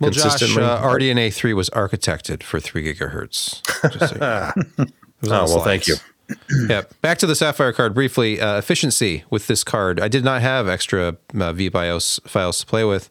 Well, 0.00 0.10
Josh, 0.10 0.22
consistently? 0.22 0.64
uh, 0.64 0.82
RDNA 0.82 1.32
3 1.32 1.54
was 1.54 1.70
architected 1.70 2.42
for 2.42 2.58
3 2.58 2.92
gigahertz. 2.92 3.62
Just 3.92 4.08
so 4.08 4.14
you 4.14 4.20
know. 4.20 4.52
It 5.22 5.28
was 5.28 5.30
on 5.30 5.48
Oh, 5.48 5.54
well, 5.54 5.64
thank 5.64 5.84
slides. 5.84 6.02
yeah. 6.68 6.82
Back 7.02 7.18
to 7.18 7.26
the 7.28 7.36
Sapphire 7.36 7.72
card 7.72 7.94
briefly. 7.94 8.40
Uh, 8.40 8.58
efficiency 8.58 9.22
with 9.30 9.46
this 9.46 9.62
card. 9.62 10.00
I 10.00 10.08
did 10.08 10.24
not 10.24 10.42
have 10.42 10.66
extra 10.66 11.08
uh, 11.10 11.14
VBIOS 11.34 12.26
files 12.28 12.58
to 12.58 12.66
play 12.66 12.82
with. 12.82 13.08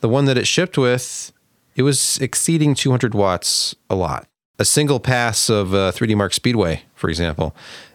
The 0.00 0.08
one 0.10 0.26
that 0.26 0.36
it 0.36 0.46
shipped 0.46 0.76
with, 0.76 1.32
it 1.76 1.82
was 1.84 2.18
exceeding 2.18 2.74
200 2.74 3.14
watts 3.14 3.74
a 3.88 3.94
lot. 3.94 4.28
A 4.58 4.64
single 4.64 5.00
pass 5.00 5.48
of 5.48 5.72
uh, 5.72 5.92
3D 5.92 6.16
Mark 6.16 6.32
Speedway, 6.32 6.82
for 6.94 7.08
example, 7.08 7.54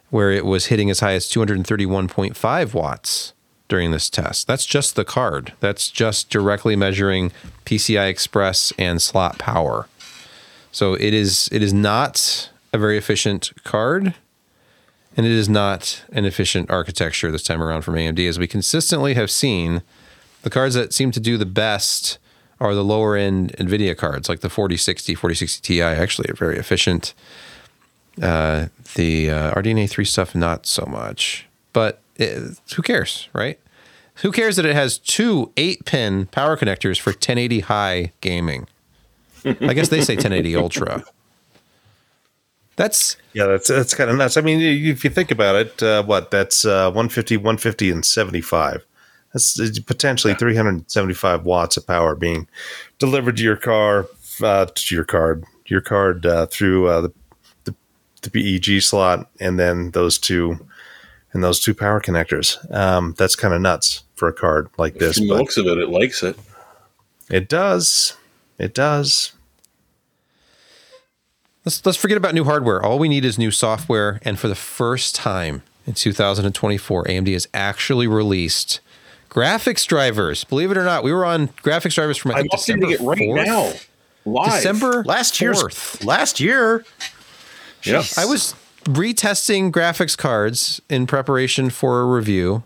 where 0.09 0.31
it 0.31 0.45
was 0.45 0.67
hitting 0.67 0.89
as 0.89 1.01
high 1.01 1.13
as 1.13 1.27
231.5 1.29 2.73
watts 2.73 3.33
during 3.67 3.91
this 3.91 4.09
test. 4.09 4.47
That's 4.47 4.65
just 4.65 4.95
the 4.95 5.05
card. 5.05 5.53
That's 5.59 5.89
just 5.89 6.29
directly 6.29 6.75
measuring 6.75 7.31
PCI 7.65 8.09
Express 8.09 8.71
and 8.77 9.01
slot 9.01 9.37
power. 9.37 9.87
So 10.71 10.93
it 10.93 11.13
is 11.13 11.49
it 11.51 11.61
is 11.61 11.73
not 11.73 12.49
a 12.71 12.77
very 12.77 12.97
efficient 12.97 13.51
card, 13.63 14.15
and 15.15 15.25
it 15.25 15.31
is 15.31 15.47
not 15.47 16.03
an 16.11 16.25
efficient 16.25 16.71
architecture 16.71 17.31
this 17.31 17.43
time 17.43 17.61
around 17.61 17.83
from 17.83 17.95
AMD, 17.95 18.27
as 18.27 18.39
we 18.39 18.47
consistently 18.47 19.13
have 19.13 19.29
seen. 19.29 19.81
The 20.41 20.49
cards 20.49 20.75
that 20.75 20.93
seem 20.93 21.11
to 21.11 21.19
do 21.19 21.37
the 21.37 21.45
best 21.45 22.17
are 22.63 22.73
the 22.73 22.83
lower 22.83 23.15
end 23.15 23.51
NVIDIA 23.57 23.95
cards, 23.95 24.29
like 24.29 24.39
the 24.39 24.49
4060, 24.49 25.15
4060 25.15 25.61
Ti, 25.61 25.81
actually 25.81 26.29
are 26.29 26.35
very 26.35 26.57
efficient. 26.57 27.13
Uh, 28.21 28.67
the 28.95 29.29
uh, 29.29 29.53
RDNA 29.53 29.89
3 29.89 30.05
stuff, 30.05 30.33
not 30.33 30.65
so 30.65 30.85
much. 30.85 31.45
But 31.73 32.01
it, 32.15 32.59
who 32.75 32.81
cares, 32.81 33.27
right? 33.33 33.59
Who 34.17 34.31
cares 34.31 34.55
that 34.55 34.65
it 34.65 34.75
has 34.75 34.97
two 34.97 35.51
8 35.57 35.85
pin 35.85 36.25
power 36.27 36.55
connectors 36.55 36.99
for 36.99 37.09
1080 37.09 37.61
high 37.61 38.11
gaming? 38.21 38.67
I 39.45 39.73
guess 39.73 39.89
they 39.89 40.01
say 40.01 40.13
1080 40.13 40.55
Ultra. 40.55 41.03
That's 42.75 43.17
Yeah, 43.33 43.47
that's 43.47 43.67
that's 43.67 43.93
kind 43.93 44.09
of 44.09 44.15
nuts. 44.15 44.37
I 44.37 44.41
mean, 44.41 44.61
if 44.61 45.03
you 45.03 45.09
think 45.09 45.31
about 45.31 45.55
it, 45.55 45.83
uh, 45.83 46.03
what 46.03 46.31
that's 46.31 46.65
uh, 46.65 46.85
150, 46.85 47.37
150, 47.37 47.91
and 47.91 48.05
75. 48.05 48.85
That's 49.33 49.59
uh, 49.59 49.67
potentially 49.85 50.33
375 50.35 51.43
watts 51.45 51.75
of 51.77 51.87
power 51.87 52.15
being 52.15 52.47
delivered 52.99 53.37
to 53.37 53.43
your 53.43 53.57
car, 53.57 54.07
uh, 54.41 54.67
to 54.73 54.95
your 54.95 55.03
card, 55.03 55.43
your 55.65 55.81
card 55.81 56.25
uh, 56.25 56.45
through 56.45 56.87
uh, 56.87 57.01
the, 57.01 57.13
the 57.63 57.75
the 58.21 58.29
PEG 58.29 58.81
slot, 58.81 59.29
and 59.39 59.59
then 59.59 59.91
those 59.91 60.17
two 60.17 60.59
and 61.33 61.43
those 61.43 61.59
two 61.59 61.73
power 61.73 61.99
connectors. 61.99 62.57
Um, 62.73 63.15
that's 63.17 63.35
kind 63.35 63.53
of 63.53 63.61
nuts 63.61 64.03
for 64.15 64.27
a 64.27 64.33
card 64.33 64.69
like 64.77 64.95
this, 64.95 65.17
From 65.17 65.27
the 65.27 65.33
but 65.33 65.39
looks 65.39 65.57
of 65.57 65.65
it, 65.65 65.77
it 65.79 65.89
likes 65.89 66.21
it. 66.21 66.37
it 67.29 67.49
does, 67.49 68.15
it 68.59 68.73
does. 68.75 69.33
Let's 71.65 71.83
let's 71.85 71.97
forget 71.97 72.17
about 72.17 72.33
new 72.33 72.43
hardware. 72.43 72.83
All 72.83 72.99
we 72.99 73.07
need 73.09 73.25
is 73.25 73.39
new 73.39 73.51
software, 73.51 74.19
and 74.23 74.37
for 74.37 74.47
the 74.47 74.55
first 74.55 75.15
time 75.15 75.63
in 75.87 75.93
2024, 75.93 77.05
AMD 77.05 77.33
has 77.33 77.47
actually 77.53 78.05
released 78.05 78.79
graphics 79.33 79.85
drivers. 79.87 80.43
Believe 80.43 80.71
it 80.71 80.77
or 80.77 80.83
not, 80.83 81.03
we 81.03 81.11
were 81.11 81.25
on 81.25 81.47
graphics 81.63 81.95
drivers 81.95 82.17
from 82.17 82.31
I 82.31 82.35
I'm 82.35 82.41
think 82.43 82.51
December 82.51 82.89
it 82.91 82.99
right 83.01 83.17
4th. 83.17 83.45
now. 83.45 83.73
Live. 84.25 84.53
December 84.53 85.03
Last 85.03 85.41
year's 85.41 85.61
4th. 85.61 86.05
last 86.05 86.39
year. 86.39 86.85
Yep. 87.83 88.05
I 88.17 88.25
was 88.25 88.55
retesting 88.85 89.71
graphics 89.71 90.17
cards 90.17 90.81
in 90.89 91.07
preparation 91.07 91.69
for 91.69 92.01
a 92.01 92.05
review 92.05 92.63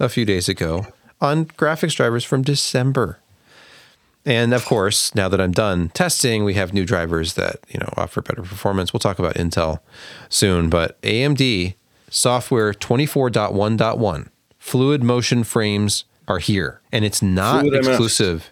a 0.00 0.08
few 0.08 0.24
days 0.24 0.48
ago 0.48 0.86
on 1.20 1.44
graphics 1.46 1.94
drivers 1.94 2.24
from 2.24 2.42
December. 2.42 3.18
And 4.24 4.52
of 4.52 4.64
course, 4.64 5.14
now 5.14 5.28
that 5.28 5.40
I'm 5.40 5.52
done 5.52 5.90
testing, 5.90 6.42
we 6.44 6.54
have 6.54 6.74
new 6.74 6.84
drivers 6.84 7.34
that, 7.34 7.60
you 7.68 7.78
know, 7.78 7.92
offer 7.96 8.20
better 8.20 8.42
performance. 8.42 8.92
We'll 8.92 8.98
talk 8.98 9.20
about 9.20 9.36
Intel 9.36 9.78
soon, 10.28 10.68
but 10.68 11.00
AMD 11.02 11.74
software 12.10 12.72
24.1.1 12.72 14.28
fluid 14.66 15.00
motion 15.00 15.44
frames 15.44 16.04
are 16.26 16.40
here 16.40 16.80
and 16.90 17.04
it's 17.04 17.22
not 17.22 17.60
Fluid 17.60 17.84
MF. 17.84 17.88
exclusive 17.88 18.50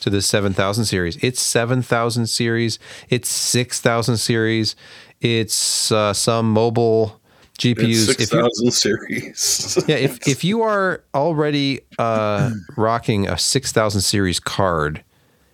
to 0.00 0.10
the 0.10 0.20
7000 0.20 0.84
series. 0.84 1.16
It's 1.24 1.40
7000 1.40 2.26
series, 2.26 2.78
it's 3.08 3.30
6000 3.30 4.18
series, 4.18 4.76
it's 5.22 5.90
uh, 5.90 6.12
some 6.12 6.52
mobile 6.52 7.18
GPUs. 7.58 8.06
Six 8.06 8.20
If 8.24 8.32
you- 8.62 8.70
series. 8.70 9.78
yeah, 9.88 9.96
if, 9.96 10.28
if 10.28 10.44
you 10.44 10.60
are 10.60 11.02
already 11.14 11.80
uh, 11.98 12.50
rocking 12.76 13.26
a 13.26 13.38
6000 13.38 14.02
series 14.02 14.38
card, 14.38 15.02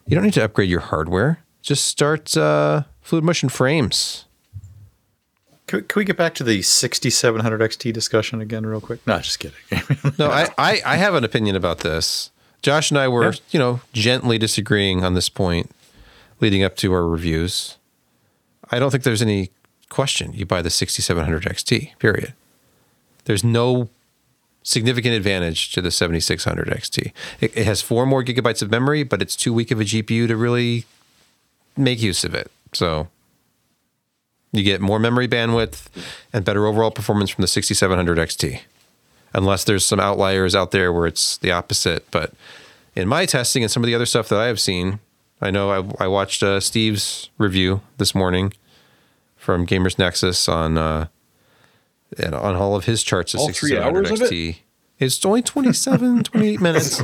you 0.09 0.17
don't 0.17 0.25
need 0.25 0.35
to 0.35 0.43
upgrade 0.45 0.69
your 0.69 0.81
hardware. 0.81 1.39
Just 1.63 1.85
start 1.85 2.37
uh, 2.37 2.83
Fluid 3.01 3.23
Motion 3.23 3.49
Frames. 3.49 4.25
Can, 5.71 5.85
can 5.85 6.01
we 6.01 6.05
get 6.05 6.17
back 6.17 6.35
to 6.35 6.43
the 6.43 6.63
6700 6.63 7.61
XT 7.61 7.93
discussion 7.93 8.41
again, 8.41 8.67
real 8.67 8.81
quick? 8.81 9.07
No, 9.07 9.21
just 9.21 9.39
kidding. 9.39 9.57
No, 10.19 10.29
I, 10.29 10.49
I, 10.59 10.83
I 10.85 10.97
have 10.97 11.15
an 11.15 11.23
opinion 11.23 11.55
about 11.55 11.79
this. 11.79 12.33
Josh 12.61 12.91
and 12.91 12.99
I 12.99 13.07
were, 13.07 13.27
Yeah. 13.27 13.39
you 13.53 13.59
know, 13.61 13.81
gently 13.93 14.37
disagreeing 14.37 15.05
on 15.05 15.15
this 15.15 15.29
point 15.29 15.71
leading 16.41 16.65
up 16.65 16.75
to 16.79 16.93
our 16.93 17.07
reviews. 17.07 17.77
I 18.73 18.81
don't 18.81 18.91
think 18.91 19.05
there's 19.05 19.23
any 19.23 19.51
question 19.91 20.33
you 20.33 20.45
buy 20.45 20.61
the 20.61 20.71
6700 20.71 21.45
XT, 21.45 21.97
period. 22.01 22.35
There's 23.27 23.45
no 23.45 23.91
significant 24.65 25.15
advantage 25.15 25.71
to 25.73 25.81
the 25.81 25.93
7600 25.93 26.67
XT. 26.67 27.13
It, 27.41 27.57
it 27.57 27.65
has 27.65 27.81
four 27.81 28.07
more 28.07 28.25
gigabytes 28.25 28.61
of 28.61 28.73
memory, 28.73 29.05
but 29.05 29.23
it's 29.23 29.37
too 29.37 29.53
weak 29.55 29.71
of 29.71 29.79
a 29.81 29.85
GPU 29.85 30.27
to 30.27 30.37
really 30.37 30.85
make 31.77 32.03
use 32.03 32.25
of 32.25 32.35
it. 32.35 32.51
So 32.73 33.07
you 34.53 34.63
get 34.63 34.81
more 34.81 34.99
memory 34.99 35.29
bandwidth 35.29 35.87
and 36.33 36.45
better 36.45 36.67
overall 36.67 36.91
performance 36.91 37.31
from 37.31 37.43
the 37.43 37.49
6700 37.49 38.19
XT 38.19 38.61
unless 39.33 39.65
there's 39.65 39.85
some 39.85 40.01
outliers 40.01 40.55
out 40.55 40.71
there 40.73 40.93
where 40.93 41.07
it's 41.07 41.37
the 41.39 41.53
opposite. 41.53 42.11
But 42.11 42.33
in 42.95 43.09
my 43.09 43.27
testing 43.27 43.63
and 43.63 43.71
some 43.71 43.83
of 43.83 43.87
the 43.87 43.95
other 43.95 44.07
stuff 44.07 44.29
that 44.29 44.39
I 44.39 44.47
have 44.47 44.61
seen, 44.61 44.99
I 45.41 45.51
know 45.51 45.71
I, 45.71 46.05
I 46.05 46.09
watched 46.09 46.43
uh, 46.43 46.61
Steve's 46.61 47.31
review 47.39 47.81
this 47.99 48.15
morning 48.15 48.53
from 49.37 49.67
Gamers 49.67 49.99
Nexus 49.99 50.49
on 50.49 50.77
uh, 50.77 51.07
and 52.19 52.35
on 52.35 52.57
all 52.57 52.75
of 52.77 52.85
his 52.85 53.03
charts 53.03 53.35
of 53.35 53.41
All 53.41 53.47
three 53.47 53.71
6700 53.71 54.07
hours 54.09 54.21
of 54.21 54.27
it? 54.27 54.33
XT. 54.33 54.59
It's 54.99 55.25
only 55.25 55.41
27, 55.41 56.25
28 56.25 56.61
minutes, 56.61 57.03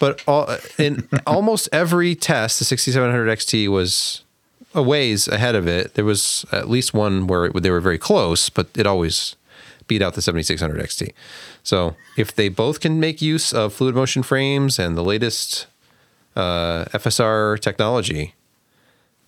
but 0.00 0.22
all, 0.26 0.56
in 0.78 1.06
almost 1.26 1.68
every 1.70 2.14
test, 2.14 2.58
the 2.60 2.64
6700 2.64 3.38
XT 3.38 3.68
was 3.68 4.24
a 4.76 4.82
ways 4.82 5.26
ahead 5.26 5.54
of 5.56 5.66
it. 5.66 5.94
There 5.94 6.04
was 6.04 6.44
at 6.52 6.68
least 6.70 6.94
one 6.94 7.26
where 7.26 7.46
it, 7.46 7.62
they 7.62 7.70
were 7.70 7.80
very 7.80 7.98
close, 7.98 8.48
but 8.50 8.68
it 8.76 8.86
always 8.86 9.34
beat 9.88 10.02
out 10.02 10.14
the 10.14 10.22
7600 10.22 10.80
XT. 10.80 11.12
So 11.62 11.96
if 12.16 12.34
they 12.34 12.48
both 12.48 12.80
can 12.80 13.00
make 13.00 13.20
use 13.22 13.52
of 13.52 13.72
fluid 13.72 13.94
motion 13.94 14.22
frames 14.22 14.78
and 14.78 14.96
the 14.96 15.02
latest 15.04 15.66
uh, 16.36 16.84
FSR 16.86 17.58
technology, 17.60 18.34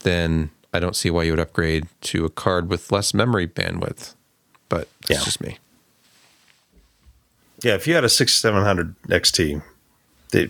then 0.01 0.51
I 0.73 0.79
don't 0.81 0.95
see 0.97 1.11
why 1.11 1.23
you 1.25 1.33
would 1.33 1.41
upgrade 1.41 1.87
to 2.03 2.25
a 2.25 2.31
card 2.31 2.69
with 2.69 2.93
less 2.93 3.15
memory 3.15 3.47
bandwidth. 3.49 4.15
But 4.69 4.89
that's 5.09 5.21
Yeah. 5.21 5.25
just 5.25 5.41
me. 5.41 5.59
Yeah, 7.63 7.75
if 7.75 7.87
you 7.87 7.95
had 7.95 8.05
a 8.05 8.09
6700 8.09 8.95
XT, 9.09 9.63
they, 10.31 10.49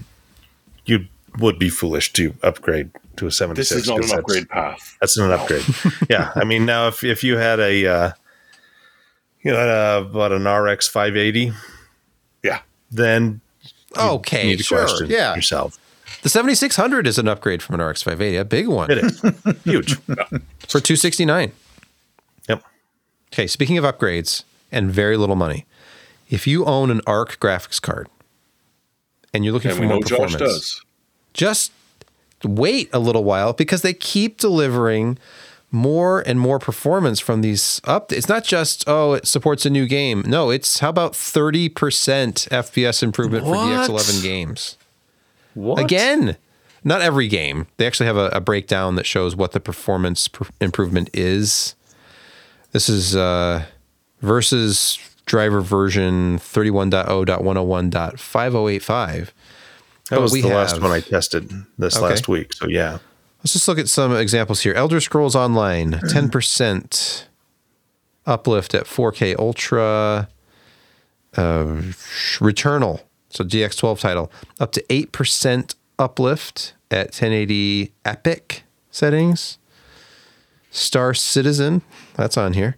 you 0.84 1.06
would 1.38 1.58
be 1.58 1.68
foolish 1.68 2.12
to 2.14 2.34
upgrade 2.42 2.90
to 3.16 3.26
a 3.26 3.30
76. 3.30 3.68
this 3.70 3.82
is 3.82 3.88
not 3.88 3.96
'cause 4.00 4.10
an 4.10 4.16
that's- 4.16 4.20
upgrade 4.20 4.48
path. 4.48 4.96
That's 5.00 5.18
not 5.18 5.26
an 5.32 5.40
upgrade. 5.40 5.64
yeah, 6.10 6.32
I 6.34 6.44
mean 6.44 6.64
now 6.66 6.88
if 6.88 7.02
if 7.04 7.22
you 7.24 7.36
had 7.36 7.58
a 7.60 7.86
uh, 7.86 8.10
you 9.42 9.52
know 9.52 9.58
uh, 9.58 10.00
about 10.08 10.32
an 10.32 10.46
RX 10.48 10.88
580, 10.88 11.52
Yeah. 12.42 12.60
then 12.90 13.40
you 13.96 14.02
Okay, 14.02 14.46
need 14.48 14.58
to 14.58 14.62
sure, 14.64 14.84
question 14.84 15.08
yeah. 15.10 15.34
yourself. 15.34 15.78
The 16.22 16.28
7600 16.28 17.06
is 17.06 17.18
an 17.18 17.28
upgrade 17.28 17.62
from 17.62 17.80
an 17.80 17.86
RX 17.86 18.02
580, 18.02 18.36
a 18.36 18.44
big 18.44 18.66
one 18.68 18.90
It 18.90 18.98
is 18.98 19.20
huge. 19.64 19.94
for 20.66 20.80
269. 20.80 21.52
Yep. 22.48 22.64
Okay, 23.32 23.46
speaking 23.46 23.78
of 23.78 23.84
upgrades 23.84 24.42
and 24.72 24.90
very 24.90 25.16
little 25.16 25.36
money, 25.36 25.66
if 26.28 26.46
you 26.46 26.64
own 26.64 26.90
an 26.90 27.00
ARC 27.06 27.38
graphics 27.38 27.80
card 27.80 28.08
and 29.32 29.44
you're 29.44 29.52
looking 29.54 29.70
And 29.70 29.76
for 29.78 29.82
we 29.82 29.88
more 29.88 29.96
know 29.96 30.02
Josh 30.02 30.18
performance, 30.18 30.38
does. 30.38 30.82
Just 31.38 31.72
wait 32.44 32.90
a 32.92 32.98
little 32.98 33.24
while 33.24 33.54
because 33.54 33.80
they 33.82 33.94
keep 33.94 34.38
delivering 34.38 35.18
more 35.70 36.20
and 36.26 36.40
more 36.40 36.58
performance 36.58 37.20
from 37.20 37.42
these 37.42 37.80
up. 37.84 38.10
It's 38.12 38.28
not 38.28 38.44
just 38.44 38.84
oh, 38.86 39.14
it 39.14 39.26
supports 39.26 39.64
a 39.64 39.70
new 39.70 39.86
game. 39.86 40.22
No, 40.26 40.50
it's 40.50 40.80
how 40.80 40.90
about 40.90 41.12
30% 41.12 41.70
FPS 41.70 43.02
improvement 43.02 43.44
for 43.44 43.54
DX11 43.54 44.22
games. 44.22 44.76
what? 45.54 45.82
Again, 45.82 46.36
not 46.84 47.00
every 47.02 47.26
game. 47.28 47.66
They 47.76 47.86
actually 47.86 48.06
have 48.06 48.16
a, 48.16 48.28
a 48.28 48.40
breakdown 48.40 48.94
that 48.96 49.04
shows 49.06 49.36
what 49.36 49.52
the 49.52 49.60
performance 49.60 50.26
pr- 50.28 50.44
improvement 50.60 51.10
is. 51.12 51.74
This 52.72 52.88
is 52.88 53.14
uh, 53.14 53.66
versus 54.20 54.98
driver 55.26 55.60
version 55.60 56.38
31.0.101.5085. 56.38 59.28
That 60.10 60.20
was 60.20 60.32
the 60.32 60.42
last 60.42 60.80
one 60.80 60.90
I 60.90 61.00
tested 61.00 61.50
this 61.78 61.96
Okay. 61.96 62.06
last 62.06 62.28
week. 62.28 62.52
So 62.52 62.66
yeah, 62.68 62.98
Let's 63.40 63.52
just 63.52 63.68
look 63.68 63.78
at 63.78 63.88
some 63.88 64.16
examples 64.16 64.62
here. 64.62 64.74
Elder 64.74 65.00
Scrolls 65.00 65.36
Online, 65.36 65.92
10% 65.92 67.24
uplift 68.26 68.74
at 68.74 68.84
4K 68.84 69.36
Ultra. 69.38 70.28
Uh, 71.36 71.82
Returnal, 72.40 73.02
so 73.28 73.44
DX12 73.44 74.00
title, 74.00 74.32
up 74.58 74.72
to 74.72 74.82
8% 74.84 75.74
uplift 75.98 76.72
at 76.90 77.08
1080 77.08 77.92
Epic 78.04 78.64
settings. 78.90 79.58
Star 80.70 81.14
Citizen, 81.14 81.82
that's 82.14 82.36
on 82.36 82.54
here. 82.54 82.76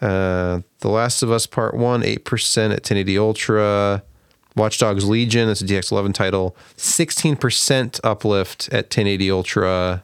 Uh, 0.00 0.60
the 0.80 0.88
Last 0.88 1.22
of 1.22 1.30
Us 1.32 1.46
Part 1.46 1.74
1, 1.74 2.02
8% 2.02 2.64
at 2.66 2.70
1080 2.70 3.18
Ultra. 3.18 4.02
Watch 4.56 4.78
Dogs 4.78 5.04
Legion, 5.08 5.46
that's 5.48 5.60
a 5.62 5.64
DX11 5.64 6.12
title. 6.12 6.56
16% 6.76 8.00
uplift 8.02 8.68
at 8.72 8.84
1080 8.86 9.30
Ultra. 9.30 10.02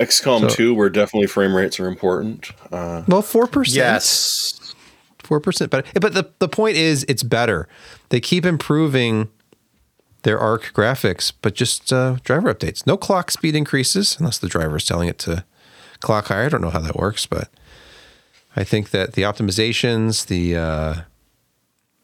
XCOM 0.00 0.40
So- 0.42 0.48
2, 0.48 0.74
where 0.74 0.88
definitely 0.90 1.26
frame 1.26 1.54
rates 1.54 1.78
are 1.80 1.86
important. 1.86 2.46
Uh, 2.72 3.02
Well, 3.08 3.22
4%. 3.22 3.74
Yes. 3.74 4.74
four 5.22 5.40
percent 5.40 5.72
better. 5.72 5.88
But 6.00 6.14
the 6.14 6.30
the 6.38 6.48
point 6.48 6.76
is, 6.76 7.04
it's 7.08 7.24
better. 7.24 7.66
They 8.10 8.20
keep 8.20 8.46
improving 8.46 9.26
their 10.22 10.38
arc 10.38 10.72
graphics, 10.72 11.32
but 11.42 11.52
just 11.54 11.92
uh, 11.92 12.18
driver 12.22 12.54
updates. 12.54 12.86
No 12.86 12.96
clock 12.96 13.32
speed 13.32 13.56
increases 13.56 14.16
unless 14.20 14.38
the 14.38 14.46
driver 14.46 14.76
is 14.76 14.84
telling 14.84 15.08
it 15.08 15.18
to 15.20 15.44
clock 16.00 16.26
higher. 16.28 16.44
I 16.44 16.48
don't 16.48 16.60
know 16.60 16.70
how 16.70 16.78
that 16.78 16.94
works, 16.94 17.26
but 17.26 17.48
I 18.54 18.62
think 18.62 18.90
that 18.90 19.14
the 19.14 19.22
optimizations, 19.22 20.26
the 20.26 20.56
uh, 20.56 20.94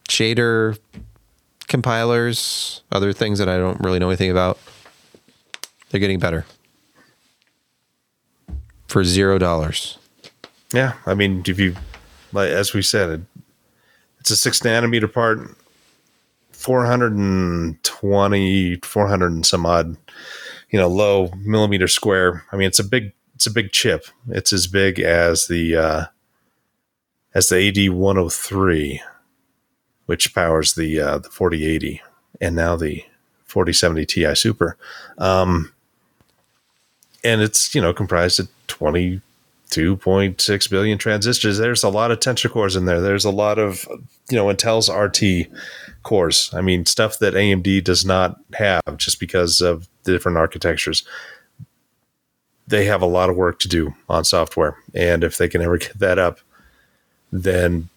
shader 0.09 0.77
compilers, 1.69 2.83
other 2.91 3.13
things 3.13 3.39
that 3.39 3.49
I 3.49 3.57
don't 3.57 3.81
really 3.81 3.99
know 3.99 4.09
anything 4.09 4.31
about, 4.31 4.59
they're 5.91 6.01
getting 6.01 6.19
better 6.19 6.45
for 8.87 9.05
zero 9.05 9.39
dollars. 9.39 9.99
Yeah, 10.73 10.95
I 11.07 11.15
mean, 11.15 11.43
if 11.47 11.59
you, 11.59 11.77
like 12.33 12.51
as 12.51 12.75
we 12.75 12.83
said, 12.83 13.11
it, 13.11 13.21
it's 14.21 14.31
a 14.31 14.37
six 14.37 14.61
nanometer 14.61 15.13
part, 15.13 15.57
420, 16.53 18.77
400 18.77 19.33
and 19.33 19.45
some 19.45 19.67
odd, 19.67 19.97
you 20.71 20.79
know, 20.79 20.89
low 20.89 21.31
millimeter 21.39 21.89
square. 21.89 22.45
I 22.53 22.57
mean, 22.57 22.69
it's 22.69 22.79
a 22.79 22.85
big, 22.85 23.13
it's 23.35 23.47
a 23.47 23.51
big 23.51 23.73
chip. 23.73 24.07
It's 24.29 24.53
as 24.53 24.67
big 24.67 25.01
as 25.01 25.47
the, 25.49 25.77
uh, 25.77 26.05
as 27.35 27.49
the 27.49 27.57
AD103, 27.57 29.01
which 30.07 30.35
powers 30.35 30.75
the, 30.75 31.01
uh, 31.01 31.19
the 31.19 31.31
4080 31.31 32.03
and 32.41 32.57
now 32.57 32.77
the 32.77 33.05
4070 33.45 34.07
Ti 34.07 34.35
Super. 34.35 34.77
Um, 35.19 35.73
and 37.23 37.41
it's, 37.41 37.75
you 37.75 37.81
know, 37.81 37.93
comprised 37.93 38.41
of 38.41 38.49
22.6 38.69 40.71
billion 40.71 40.99
transistors. 40.99 41.59
There's 41.59 41.85
a 41.85 41.89
lot 41.89 42.11
of 42.11 42.21
tensor 42.21 42.51
cores 42.51 42.77
in 42.77 42.87
there. 42.87 43.01
There's 43.01 43.25
a 43.25 43.31
lot 43.31 43.59
of, 43.59 43.87
you 44.31 44.37
know, 44.37 44.47
Intel's 44.47 44.91
RT 44.91 45.49
cores. 46.03 46.51
I 46.53 46.63
mean, 46.63 46.87
stuff 46.87 47.19
that 47.19 47.35
AMD 47.35 47.85
does 47.85 48.05
not 48.05 48.41
have 48.55 48.97
just 48.97 49.21
because 49.21 49.61
of 49.61 49.89
the 50.05 50.13
different 50.13 50.39
architectures. 50.39 51.05
They 52.67 52.87
have 52.87 53.03
a 53.03 53.07
lot 53.07 53.31
of 53.31 53.37
work 53.37 53.59
to 53.61 53.69
do 53.69 53.95
on 54.09 54.25
software. 54.25 54.77
And 54.95 55.23
if 55.23 55.37
they 55.37 55.49
can 55.49 55.63
ever 55.63 55.79
get 55.79 55.99
that 55.99 56.19
up, 56.19 56.41
then 57.31 57.89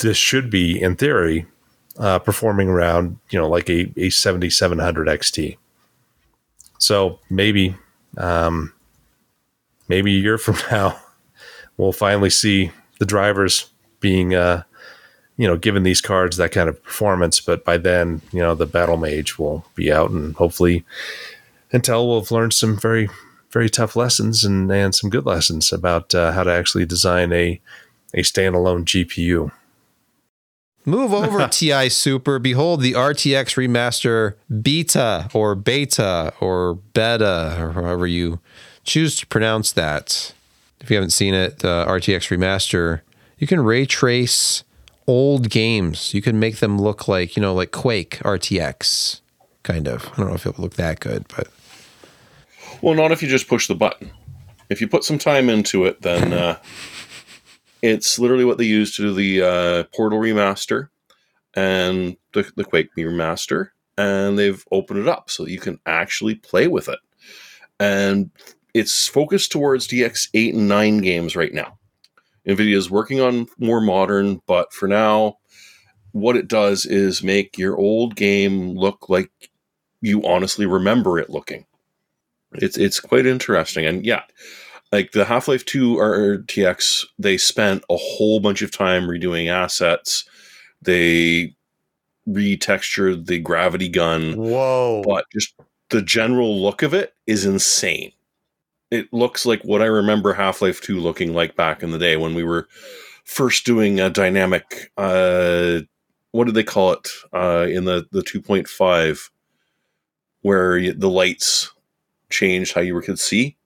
this 0.00 0.16
should 0.16 0.50
be, 0.50 0.80
in 0.80 0.96
theory, 0.96 1.46
uh, 1.98 2.18
performing 2.18 2.68
around, 2.68 3.18
you 3.30 3.38
know, 3.38 3.48
like 3.48 3.68
a, 3.70 3.92
a 3.96 4.10
7700 4.10 5.06
XT. 5.08 5.56
So 6.78 7.18
maybe 7.28 7.76
um, 8.16 8.72
maybe 9.88 10.16
a 10.16 10.20
year 10.20 10.38
from 10.38 10.56
now, 10.70 10.98
we'll 11.76 11.92
finally 11.92 12.30
see 12.30 12.70
the 12.98 13.06
drivers 13.06 13.70
being, 14.00 14.34
uh, 14.34 14.62
you 15.36 15.46
know, 15.46 15.56
given 15.56 15.82
these 15.82 16.00
cards 16.00 16.36
that 16.36 16.52
kind 16.52 16.68
of 16.68 16.82
performance. 16.82 17.40
But 17.40 17.64
by 17.64 17.78
then, 17.78 18.22
you 18.32 18.40
know, 18.40 18.54
the 18.54 18.66
Battlemage 18.66 19.38
will 19.38 19.64
be 19.74 19.92
out, 19.92 20.10
and 20.10 20.34
hopefully, 20.36 20.84
Intel 21.72 22.06
will 22.06 22.20
have 22.20 22.30
learned 22.30 22.52
some 22.52 22.76
very, 22.78 23.08
very 23.50 23.68
tough 23.68 23.96
lessons 23.96 24.44
and 24.44 24.70
and 24.70 24.94
some 24.94 25.10
good 25.10 25.26
lessons 25.26 25.72
about 25.72 26.14
uh, 26.14 26.32
how 26.32 26.42
to 26.42 26.50
actually 26.50 26.86
design 26.86 27.32
a 27.32 27.60
a 28.14 28.22
standalone 28.22 28.84
GPU. 28.84 29.50
Move 30.90 31.14
over 31.14 31.46
TI 31.50 31.88
Super. 31.88 32.40
Behold 32.40 32.80
the 32.80 32.94
RTX 32.94 33.54
Remaster 33.56 34.34
Beta 34.60 35.30
or 35.32 35.54
Beta 35.54 36.32
or 36.40 36.74
Beta 36.74 37.56
or 37.60 37.72
however 37.72 38.08
you 38.08 38.40
choose 38.82 39.16
to 39.18 39.26
pronounce 39.28 39.70
that. 39.72 40.34
If 40.80 40.90
you 40.90 40.96
haven't 40.96 41.10
seen 41.10 41.32
it, 41.32 41.60
the 41.60 41.84
RTX 41.86 42.36
Remaster, 42.36 43.02
you 43.38 43.46
can 43.46 43.60
ray 43.60 43.86
trace 43.86 44.64
old 45.06 45.48
games. 45.48 46.12
You 46.12 46.22
can 46.22 46.40
make 46.40 46.56
them 46.56 46.76
look 46.76 47.06
like, 47.06 47.36
you 47.36 47.40
know, 47.40 47.54
like 47.54 47.70
Quake 47.70 48.18
RTX, 48.24 49.20
kind 49.62 49.86
of. 49.86 50.10
I 50.12 50.16
don't 50.16 50.28
know 50.28 50.34
if 50.34 50.44
it 50.44 50.56
would 50.56 50.58
look 50.58 50.74
that 50.74 50.98
good, 50.98 51.24
but 51.36 51.46
well, 52.82 52.96
not 52.96 53.12
if 53.12 53.22
you 53.22 53.28
just 53.28 53.46
push 53.46 53.68
the 53.68 53.76
button. 53.76 54.10
If 54.68 54.80
you 54.80 54.88
put 54.88 55.04
some 55.04 55.18
time 55.18 55.48
into 55.50 55.84
it, 55.84 56.02
then 56.02 56.32
uh, 56.32 56.58
it's 57.82 58.18
literally 58.18 58.44
what 58.44 58.58
they 58.58 58.64
use 58.64 58.94
to 58.96 59.02
do 59.02 59.14
the 59.14 59.42
uh, 59.42 59.84
Portal 59.94 60.18
remaster 60.18 60.88
and 61.54 62.16
the, 62.32 62.50
the 62.56 62.64
Quake 62.64 62.94
remaster, 62.96 63.70
and 63.96 64.38
they've 64.38 64.64
opened 64.70 65.00
it 65.00 65.08
up 65.08 65.30
so 65.30 65.46
you 65.46 65.58
can 65.58 65.78
actually 65.86 66.34
play 66.34 66.68
with 66.68 66.88
it. 66.88 66.98
And 67.78 68.30
it's 68.74 69.08
focused 69.08 69.50
towards 69.50 69.88
DX8 69.88 70.54
and 70.54 70.68
9 70.68 70.98
games 70.98 71.34
right 71.34 71.52
now. 71.52 71.78
NVIDIA 72.46 72.76
is 72.76 72.90
working 72.90 73.20
on 73.20 73.46
more 73.58 73.80
modern, 73.80 74.40
but 74.46 74.72
for 74.72 74.88
now, 74.88 75.38
what 76.12 76.36
it 76.36 76.48
does 76.48 76.86
is 76.86 77.22
make 77.22 77.58
your 77.58 77.76
old 77.76 78.16
game 78.16 78.76
look 78.76 79.08
like 79.08 79.30
you 80.00 80.24
honestly 80.26 80.66
remember 80.66 81.18
it 81.18 81.30
looking. 81.30 81.66
It's 82.54 82.76
it's 82.76 82.98
quite 82.98 83.26
interesting, 83.26 83.86
and 83.86 84.04
yeah, 84.04 84.22
like 84.92 85.12
the 85.12 85.24
Half 85.24 85.48
Life 85.48 85.64
Two 85.64 85.96
RTX, 85.96 87.04
they 87.18 87.36
spent 87.36 87.84
a 87.90 87.96
whole 87.96 88.40
bunch 88.40 88.62
of 88.62 88.70
time 88.70 89.04
redoing 89.04 89.48
assets. 89.48 90.24
They 90.82 91.54
retextured 92.28 93.26
the 93.26 93.38
gravity 93.38 93.88
gun 93.88 94.36
Whoa. 94.36 95.02
but 95.04 95.24
just 95.32 95.54
the 95.88 96.02
general 96.02 96.60
look 96.62 96.82
of 96.82 96.94
it 96.94 97.14
is 97.26 97.44
insane. 97.44 98.12
It 98.90 99.12
looks 99.12 99.46
like 99.46 99.62
what 99.62 99.82
I 99.82 99.86
remember 99.86 100.32
Half 100.32 100.62
Life 100.62 100.80
2 100.80 100.98
looking 100.98 101.34
like 101.34 101.56
back 101.56 101.82
in 101.82 101.90
the 101.90 101.98
day 101.98 102.16
when 102.16 102.34
we 102.34 102.44
were 102.44 102.68
first 103.24 103.64
doing 103.64 104.00
a 104.00 104.10
dynamic, 104.10 104.90
uh, 104.96 105.80
what 106.32 106.46
did 106.46 106.54
they 106.54 106.64
call 106.64 106.92
it 106.92 107.08
uh, 107.32 107.66
in 107.68 107.84
the, 107.84 108.06
the 108.10 108.22
2.5, 108.22 109.30
where 110.42 110.92
the 110.92 111.10
lights 111.10 111.72
changed 112.30 112.74
how 112.74 112.80
you 112.80 113.00
could 113.00 113.18
see? 113.18 113.56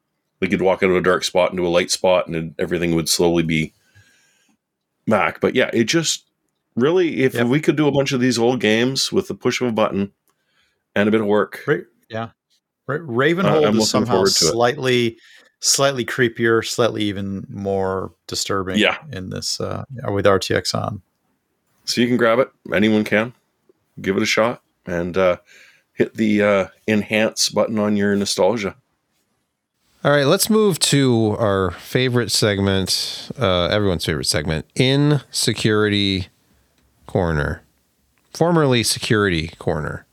Like 0.41 0.51
you'd 0.51 0.62
walk 0.62 0.82
out 0.82 0.91
of 0.91 0.97
a 0.97 1.01
dark 1.01 1.24
spot 1.24 1.51
into 1.53 1.66
a 1.66 1.68
light 1.68 1.91
spot 1.91 2.26
and 2.26 2.35
then 2.35 2.55
everything 2.59 2.95
would 2.95 3.09
slowly 3.09 3.43
be 3.43 3.72
back. 5.07 5.41
But 5.41 5.55
yeah, 5.55 5.70
it 5.72 5.85
just 5.85 6.24
really, 6.76 7.22
if 7.22 7.35
Yep. 7.35 7.47
we 7.47 7.61
could 7.61 7.76
do 7.76 7.87
a 7.89 7.93
bunch 7.93 8.12
of 8.12 8.20
these 8.20 8.39
old 8.39 8.61
games 8.61 9.12
with 9.12 9.28
the 9.28 9.35
push 9.35 9.61
of 9.61 9.68
a 9.68 9.72
button 9.72 10.12
and 10.95 11.09
a 11.09 11.12
bit 11.12 11.20
of 11.20 11.26
work, 11.26 11.61
Ra- 11.66 11.76
yeah. 12.09 12.28
Uh, 12.89 12.99
Ravenholm 12.99 13.66
I'm 13.66 13.78
is 13.78 13.89
somehow 13.89 14.24
slightly, 14.24 15.16
slightly 15.61 16.05
creepier, 16.05 16.66
slightly 16.66 17.05
even 17.05 17.47
more 17.49 18.12
disturbing. 18.26 18.78
Yeah. 18.78 18.99
In 19.12 19.30
this, 19.30 19.61
uh, 19.61 19.85
with 20.09 20.26
RTX 20.26 20.74
on. 20.74 21.01
So 21.87 22.01
you 22.01 22.07
can 22.09 22.16
grab 22.18 22.39
it. 22.41 22.51
Anyone 22.74 23.05
can. 23.05 23.32
Give 24.01 24.16
it 24.16 24.22
a 24.22 24.26
shot 24.26 24.62
and 24.87 25.16
uh, 25.16 25.37
hit 25.95 26.14
the 26.14 26.43
uh, 26.43 26.66
enhance 26.89 27.49
button 27.49 27.78
on 27.78 27.97
your 27.97 28.14
nostalgia. 28.16 28.76
All 30.05 30.11
right, 30.11 30.27
let's 30.27 30.51
move 30.51 30.79
to 30.81 31.35
our 31.39 31.71
favorite 31.71 32.31
segment, 32.31 33.31
uh, 33.39 33.69
everyone's 33.69 34.05
favorite 34.05 34.27
segment, 34.27 34.67
in 34.75 35.23
security 35.31 36.29
corner, 37.07 37.63
formerly 38.35 38.83
security 38.83 39.49
corner. 39.59 40.05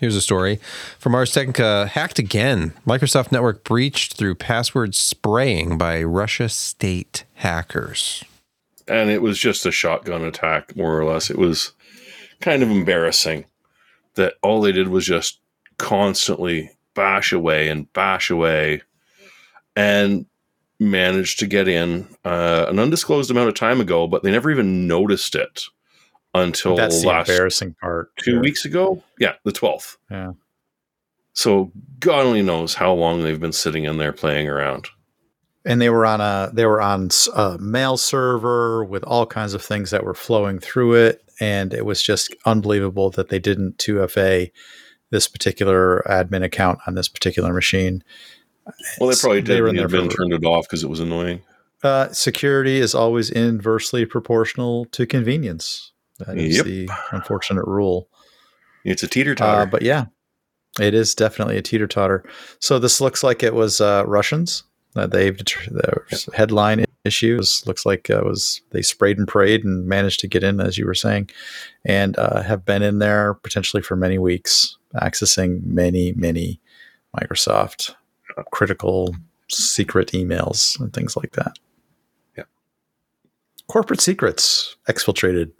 Here's 0.00 0.16
a 0.16 0.22
story 0.22 0.58
from 0.98 1.14
Ars 1.14 1.32
Technica. 1.32 1.86
Hacked 1.88 2.18
again. 2.18 2.72
Microsoft 2.86 3.30
Network 3.30 3.62
breached 3.62 4.14
through 4.14 4.36
password 4.36 4.94
spraying 4.94 5.76
by 5.76 6.02
Russia 6.02 6.48
state 6.48 7.24
hackers. 7.34 8.24
And 8.86 9.10
it 9.10 9.20
was 9.20 9.38
just 9.38 9.66
a 9.66 9.70
shotgun 9.70 10.24
attack, 10.24 10.74
more 10.74 10.98
or 10.98 11.04
less. 11.04 11.28
It 11.28 11.36
was 11.36 11.72
kind 12.40 12.62
of 12.62 12.70
embarrassing 12.70 13.44
that 14.14 14.36
all 14.42 14.62
they 14.62 14.72
did 14.72 14.88
was 14.88 15.04
just 15.04 15.40
constantly 15.76 16.70
bash 16.98 17.32
away 17.32 17.68
and 17.68 17.90
bash 17.92 18.28
away 18.30 18.82
and 19.76 20.26
managed 20.80 21.38
to 21.38 21.46
get 21.46 21.68
in 21.68 22.06
uh, 22.24 22.66
an 22.68 22.78
undisclosed 22.78 23.30
amount 23.30 23.48
of 23.48 23.54
time 23.54 23.80
ago, 23.80 24.06
but 24.06 24.22
they 24.22 24.30
never 24.30 24.50
even 24.50 24.86
noticed 24.86 25.34
it 25.34 25.62
until 26.34 26.76
That's 26.76 27.00
the 27.02 27.08
last 27.08 27.28
embarrassing 27.28 27.74
part. 27.80 28.10
two 28.16 28.32
here. 28.32 28.40
weeks 28.40 28.64
ago. 28.64 29.02
Yeah, 29.18 29.34
the 29.44 29.52
12th. 29.52 29.96
Yeah. 30.10 30.32
So 31.32 31.70
God 32.00 32.26
only 32.26 32.42
knows 32.42 32.74
how 32.74 32.92
long 32.92 33.22
they've 33.22 33.40
been 33.40 33.52
sitting 33.52 33.84
in 33.84 33.98
there 33.98 34.12
playing 34.12 34.48
around. 34.48 34.88
and 35.64 35.80
they 35.80 35.90
were 35.90 36.06
on 36.06 36.20
a 36.20 36.50
they 36.52 36.66
were 36.66 36.80
on 36.80 37.08
a 37.34 37.58
mail 37.58 37.96
server 37.96 38.84
with 38.84 39.04
all 39.04 39.26
kinds 39.26 39.54
of 39.54 39.62
things 39.62 39.90
that 39.90 40.04
were 40.04 40.14
flowing 40.14 40.58
through 40.58 40.94
it 40.94 41.22
and 41.40 41.72
it 41.74 41.84
was 41.84 42.02
just 42.02 42.34
unbelievable 42.46 43.10
that 43.10 43.28
they 43.28 43.38
didn't 43.38 43.76
2fa 43.78 44.50
this 45.10 45.26
particular 45.28 46.02
admin 46.08 46.44
account 46.44 46.78
on 46.86 46.94
this 46.94 47.08
particular 47.08 47.52
machine 47.52 48.02
Well, 49.00 49.08
they 49.08 49.16
probably 49.16 49.40
They 49.40 49.54
did. 49.54 49.60
were 49.62 49.68
and 49.68 49.78
in 49.78 49.86
the 49.86 49.96
admin 49.98 50.14
turned 50.14 50.32
it 50.34 50.44
off 50.44 50.66
because 50.68 50.82
it 50.84 50.90
was 50.90 51.00
annoying. 51.00 51.40
Uh, 51.82 52.08
security 52.12 52.78
is 52.80 52.94
always 52.94 53.30
inversely 53.30 54.04
proportional 54.04 54.84
to 54.86 55.06
convenience. 55.06 55.92
That 56.18 56.36
is 56.36 56.56
Yep. 56.56 56.64
the 56.66 56.88
unfortunate 57.12 57.64
rule. 57.66 58.08
It's 58.84 59.02
a 59.02 59.08
teeter 59.08 59.32
Uh, 59.32 59.34
totter. 59.36 59.70
but 59.70 59.82
yeah, 59.82 60.06
it 60.80 60.92
is 60.92 61.14
definitely 61.14 61.56
a 61.56 61.62
teeter 61.62 61.86
totter. 61.86 62.24
So 62.60 62.78
this 62.78 63.00
looks 63.00 63.22
like 63.22 63.42
it 63.42 63.54
was 63.54 63.80
uh, 63.80 64.04
Russians 64.06 64.64
that 64.94 65.12
they've 65.12 65.38
the 65.38 66.02
headline 66.34 66.84
issues 67.04 67.62
looks 67.66 67.86
like 67.86 68.10
it 68.10 68.24
was 68.24 68.60
they 68.70 68.82
sprayed 68.82 69.16
and 69.18 69.28
prayed 69.28 69.64
and 69.64 69.86
managed 69.86 70.20
to 70.20 70.28
get 70.28 70.42
in 70.42 70.60
as 70.60 70.76
you 70.76 70.84
were 70.84 70.94
saying, 70.94 71.30
and 71.84 72.18
uh, 72.18 72.42
have 72.42 72.64
been 72.64 72.82
in 72.82 72.98
there 72.98 73.34
potentially 73.34 73.82
for 73.82 73.96
many 73.96 74.18
weeks, 74.18 74.76
accessing 74.94 75.64
many 75.64 76.12
many 76.12 76.60
Microsoft 77.16 77.94
critical 78.52 79.14
secret 79.48 80.08
emails 80.12 80.78
and 80.80 80.92
things 80.92 81.16
like 81.16 81.32
that. 81.32 81.58
Yeah. 82.36 82.44
corporate 83.66 84.00
secrets 84.00 84.76
exfiltrated. 84.88 85.50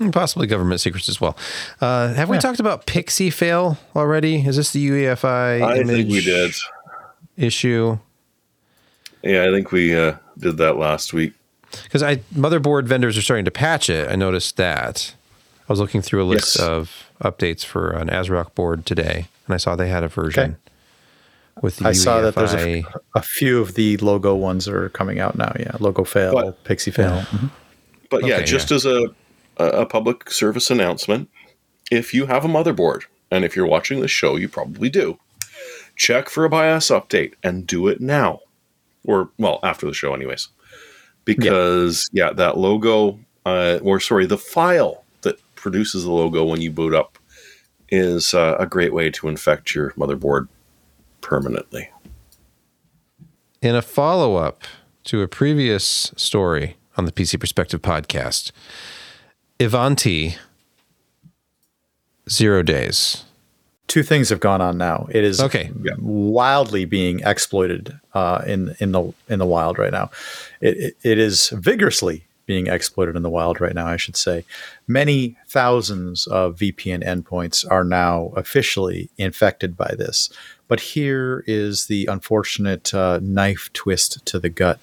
And 0.00 0.12
possibly 0.12 0.46
government 0.48 0.80
secrets 0.80 1.08
as 1.08 1.20
well. 1.20 1.36
Uh, 1.80 2.12
have 2.14 2.28
we 2.28 2.38
talked 2.38 2.58
about 2.58 2.86
PixieFail 2.86 3.78
already? 3.94 4.44
Is 4.46 4.56
this 4.56 4.72
the 4.72 4.88
UEFI 4.88 5.62
I 5.62 5.76
image 5.78 5.96
think 5.96 6.10
we 6.10 6.20
did. 6.20 6.52
issue? 7.36 7.98
Yeah, 9.22 9.44
I 9.44 9.52
think 9.52 9.70
we 9.70 9.96
uh, 9.96 10.16
did 10.36 10.56
that 10.56 10.76
last 10.76 11.12
week. 11.12 11.34
Because 11.84 12.02
I 12.02 12.16
motherboard 12.34 12.84
vendors 12.86 13.16
are 13.16 13.22
starting 13.22 13.44
to 13.44 13.50
patch 13.52 13.88
it. 13.88 14.08
I 14.10 14.16
noticed 14.16 14.56
that. 14.56 15.14
I 15.68 15.72
was 15.72 15.78
looking 15.80 16.02
through 16.02 16.22
a 16.24 16.26
list 16.26 16.56
Yes. 16.58 16.66
of 16.66 17.03
updates 17.22 17.64
for 17.64 17.90
an 17.90 18.08
ASRock 18.08 18.54
board 18.54 18.86
today, 18.86 19.28
and 19.46 19.54
I 19.54 19.56
saw 19.58 19.76
they 19.76 19.88
had 19.88 20.02
a 20.02 20.08
version 20.08 20.42
Okay. 20.44 21.60
with 21.62 21.76
the 21.76 21.88
I 21.88 21.92
saw 21.92 22.20
that 22.20 22.34
there's 22.34 22.52
UEFI. 22.54 22.84
a, 23.14 23.18
a 23.18 23.22
few 23.22 23.60
of 23.60 23.74
the 23.74 23.96
logo 23.98 24.34
ones 24.34 24.66
are 24.68 24.88
coming 24.90 25.18
out 25.20 25.36
now. 25.36 25.52
Yeah, 25.58 25.72
LogoFAIL, 25.78 26.32
But- 26.32 26.64
PixieFail. 26.64 27.26
Mhm. 27.26 27.50
But 28.10 28.26
yeah, 28.26 28.36
Okay, 28.36 28.44
just 28.44 28.70
as 28.70 28.84
a 28.86 29.06
a 29.56 29.64
a 29.82 29.86
public 29.86 30.30
service 30.30 30.70
announcement, 30.70 31.28
if 31.90 32.12
you 32.12 32.26
have 32.26 32.44
a 32.44 32.48
motherboard, 32.48 33.02
and 33.30 33.44
if 33.44 33.54
you're 33.56 33.66
watching 33.66 34.00
this 34.00 34.10
show, 34.10 34.36
you 34.36 34.48
probably 34.48 34.88
do, 34.90 35.18
check 35.96 36.28
for 36.28 36.44
a 36.44 36.48
BIOS 36.50 36.88
update 36.88 37.34
and 37.42 37.66
do 37.66 37.86
it 37.88 38.00
now, 38.00 38.40
or 39.04 39.30
well 39.38 39.60
after 39.62 39.86
the 39.86 39.94
show, 39.94 40.12
anyways, 40.12 40.48
because 41.24 42.08
yeah, 42.12 42.32
that 42.32 42.56
logo, 42.58 43.18
uh, 43.46 43.78
or 43.82 44.00
sorry, 44.00 44.26
the 44.26 44.38
file 44.38 45.03
that 45.03 45.03
produces 45.68 46.04
the 46.04 46.10
logo 46.12 46.44
when 46.44 46.60
you 46.60 46.70
boot 46.70 46.94
up 46.94 47.18
is 47.88 48.34
uh, 48.34 48.54
a 48.60 48.66
great 48.66 48.92
way 48.92 49.08
to 49.10 49.28
infect 49.28 49.74
your 49.74 49.92
motherboard 49.92 50.46
permanently. 51.22 51.88
In 53.62 53.74
a 53.74 53.80
follow 53.80 54.36
up 54.36 54.62
to 55.04 55.22
a 55.22 55.26
previous 55.28 56.12
story 56.16 56.76
on 56.98 57.06
the 57.06 57.12
PC 57.12 57.40
Perspective 57.40 57.80
podcast, 57.80 58.52
Ivanti, 59.58 60.36
zero 62.28 62.62
days. 62.62 63.24
Two 63.86 64.02
things 64.02 64.28
have 64.28 64.40
gone 64.40 64.60
on 64.60 64.76
now. 64.76 65.06
It 65.10 65.24
is 65.24 65.40
Okay. 65.40 65.70
wildly 65.98 66.84
being 66.84 67.20
exploited 67.20 67.98
uh, 68.12 68.42
in 68.46 68.74
in 68.80 68.92
the 68.92 69.14
in 69.30 69.38
the 69.38 69.46
wild 69.46 69.78
right 69.78 69.92
now. 69.92 70.10
It, 70.60 70.76
it, 70.76 70.96
it 71.02 71.18
is 71.18 71.48
vigorously 71.50 72.24
being 72.46 72.66
exploited 72.66 73.16
in 73.16 73.22
the 73.22 73.30
wild 73.30 73.60
right 73.60 73.74
now. 73.74 73.86
I 73.86 73.96
should 73.96 74.16
say, 74.16 74.44
many 74.86 75.36
thousands 75.48 76.26
of 76.26 76.56
VPN 76.56 77.04
endpoints 77.04 77.64
are 77.70 77.84
now 77.84 78.32
officially 78.36 79.10
infected 79.16 79.76
by 79.76 79.94
this. 79.96 80.30
But 80.68 80.80
here 80.80 81.44
is 81.46 81.86
the 81.86 82.06
unfortunate 82.06 82.92
uh, 82.94 83.20
knife 83.22 83.70
twist 83.72 84.24
to 84.26 84.38
the 84.38 84.48
gut. 84.48 84.80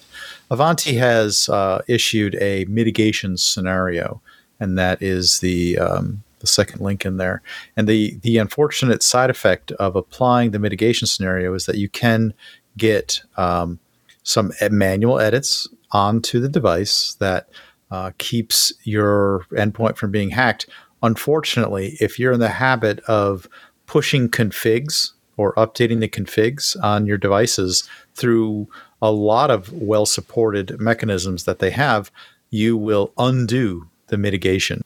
Ivanti 0.50 0.94
has 0.96 1.48
uh, 1.48 1.82
issued 1.88 2.36
a 2.36 2.64
mitigation 2.66 3.36
scenario, 3.36 4.20
and 4.60 4.78
that 4.78 5.02
is 5.02 5.40
the 5.40 5.78
um, 5.78 6.22
the 6.38 6.46
second 6.46 6.80
link 6.80 7.04
in 7.04 7.16
there. 7.16 7.42
And 7.76 7.88
the 7.88 8.16
the 8.22 8.38
unfortunate 8.38 9.02
side 9.02 9.30
effect 9.30 9.72
of 9.72 9.96
applying 9.96 10.50
the 10.50 10.58
mitigation 10.58 11.06
scenario 11.06 11.52
is 11.54 11.66
that 11.66 11.78
you 11.78 11.88
can 11.88 12.34
get 12.76 13.22
um, 13.36 13.78
some 14.22 14.52
manual 14.70 15.18
edits 15.18 15.68
onto 15.92 16.40
the 16.40 16.48
device 16.48 17.14
that 17.20 17.48
uh, 17.90 18.10
keeps 18.18 18.72
your 18.84 19.46
endpoint 19.52 19.96
from 19.96 20.10
being 20.10 20.30
hacked. 20.30 20.66
Unfortunately, 21.02 21.96
if 22.00 22.18
you're 22.18 22.32
in 22.32 22.40
the 22.40 22.48
habit 22.48 23.00
of 23.00 23.48
pushing 23.86 24.28
configs 24.28 25.12
or 25.36 25.54
updating 25.54 26.00
the 26.00 26.08
configs 26.08 26.76
on 26.82 27.06
your 27.06 27.18
devices 27.18 27.88
through 28.14 28.68
a 29.00 29.10
lot 29.10 29.50
of 29.50 29.72
well 29.72 30.06
supported 30.06 30.80
mechanisms 30.80 31.44
that 31.44 31.58
they 31.58 31.70
have, 31.70 32.10
you 32.50 32.76
will 32.76 33.12
undo 33.18 33.88
the 34.06 34.16
mitigation. 34.16 34.82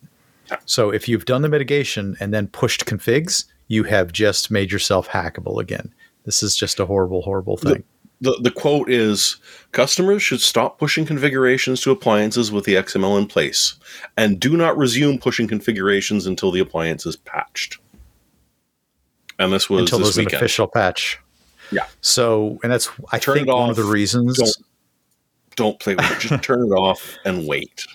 So 0.64 0.90
if 0.90 1.08
you've 1.08 1.24
done 1.24 1.42
the 1.42 1.48
mitigation 1.48 2.16
and 2.20 2.32
then 2.32 2.46
pushed 2.48 2.86
configs, 2.86 3.44
you 3.68 3.84
have 3.84 4.12
just 4.12 4.50
made 4.50 4.70
yourself 4.72 5.08
hackable 5.08 5.60
again. 5.60 5.92
This 6.24 6.42
is 6.42 6.56
just 6.56 6.80
a 6.80 6.86
horrible, 6.86 7.22
horrible 7.22 7.56
thing. 7.56 7.84
The, 8.20 8.38
the 8.42 8.50
quote 8.50 8.90
is 8.90 9.36
customers 9.72 10.22
should 10.22 10.40
stop 10.40 10.78
pushing 10.78 11.04
configurations 11.04 11.80
to 11.82 11.90
appliances 11.90 12.50
with 12.50 12.64
the 12.64 12.74
XML 12.74 13.18
in 13.18 13.26
place 13.26 13.74
and 14.16 14.40
do 14.40 14.56
not 14.56 14.76
resume 14.76 15.18
pushing 15.18 15.46
configurations 15.46 16.26
until 16.26 16.50
the 16.50 16.60
appliance 16.60 17.04
is 17.06 17.16
patched. 17.16 17.78
And 19.38 19.52
this 19.52 19.68
was 19.68 19.80
until 19.80 19.98
this 19.98 20.14
there's 20.14 20.26
an 20.28 20.34
official 20.34 20.66
patch. 20.66 21.18
Yeah. 21.70 21.86
So, 22.00 22.58
and 22.62 22.72
that's 22.72 22.88
I 23.12 23.18
Turn 23.18 23.34
think 23.36 23.48
one 23.48 23.68
of 23.70 23.76
the 23.76 23.84
reasons. 23.84 24.38
Don't- 24.38 24.66
Don't 25.56 25.80
play 25.80 25.94
with 25.94 26.10
it. 26.10 26.20
Just 26.20 26.42
turn 26.42 26.60
it 26.60 26.70
off 26.74 27.16
and 27.24 27.46
wait. 27.46 27.86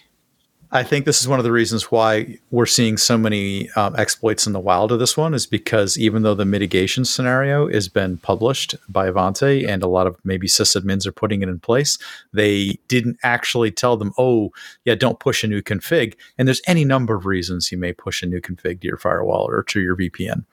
I 0.74 0.84
think 0.84 1.04
this 1.04 1.20
is 1.20 1.28
one 1.28 1.38
of 1.38 1.44
the 1.44 1.52
reasons 1.52 1.92
why 1.92 2.38
we're 2.50 2.66
seeing 2.66 2.96
so 2.96 3.18
many 3.18 3.70
um, 3.72 3.94
exploits 3.98 4.48
in 4.48 4.54
the 4.54 4.60
wild 4.60 4.94
of 4.94 5.00
this 5.00 5.18
one 5.18 5.34
is 5.34 5.46
because 5.46 6.00
even 6.00 6.24
though 6.24 6.34
the 6.34 6.46
mitigation 6.46 7.04
scenario 7.04 7.70
has 7.70 7.90
been 7.90 8.18
published 8.18 8.76
by 8.88 9.10
Ivanti 9.10 9.66
and 9.66 9.84
a 9.84 9.88
lot 9.88 10.08
of 10.08 10.16
maybe 10.24 10.48
sysadmins 10.48 11.06
are 11.06 11.12
putting 11.12 11.42
it 11.42 11.50
in 11.50 11.60
place, 11.60 11.98
they 12.32 12.80
didn't 12.88 13.18
actually 13.22 13.70
tell 13.70 13.98
them, 13.98 14.14
oh, 14.18 14.54
yeah, 14.86 14.96
don't 14.96 15.20
push 15.20 15.44
a 15.44 15.48
new 15.48 15.62
config. 15.62 16.16
And 16.38 16.48
there's 16.48 16.62
any 16.66 16.86
number 16.86 17.16
of 17.16 17.26
reasons 17.26 17.70
you 17.70 17.78
may 17.78 17.92
push 17.92 18.24
a 18.24 18.26
new 18.26 18.40
config 18.40 18.80
to 18.80 18.88
your 18.88 18.98
firewall 18.98 19.50
or 19.50 19.64
to 19.64 19.82
your 19.82 19.98
VPN. 19.98 20.46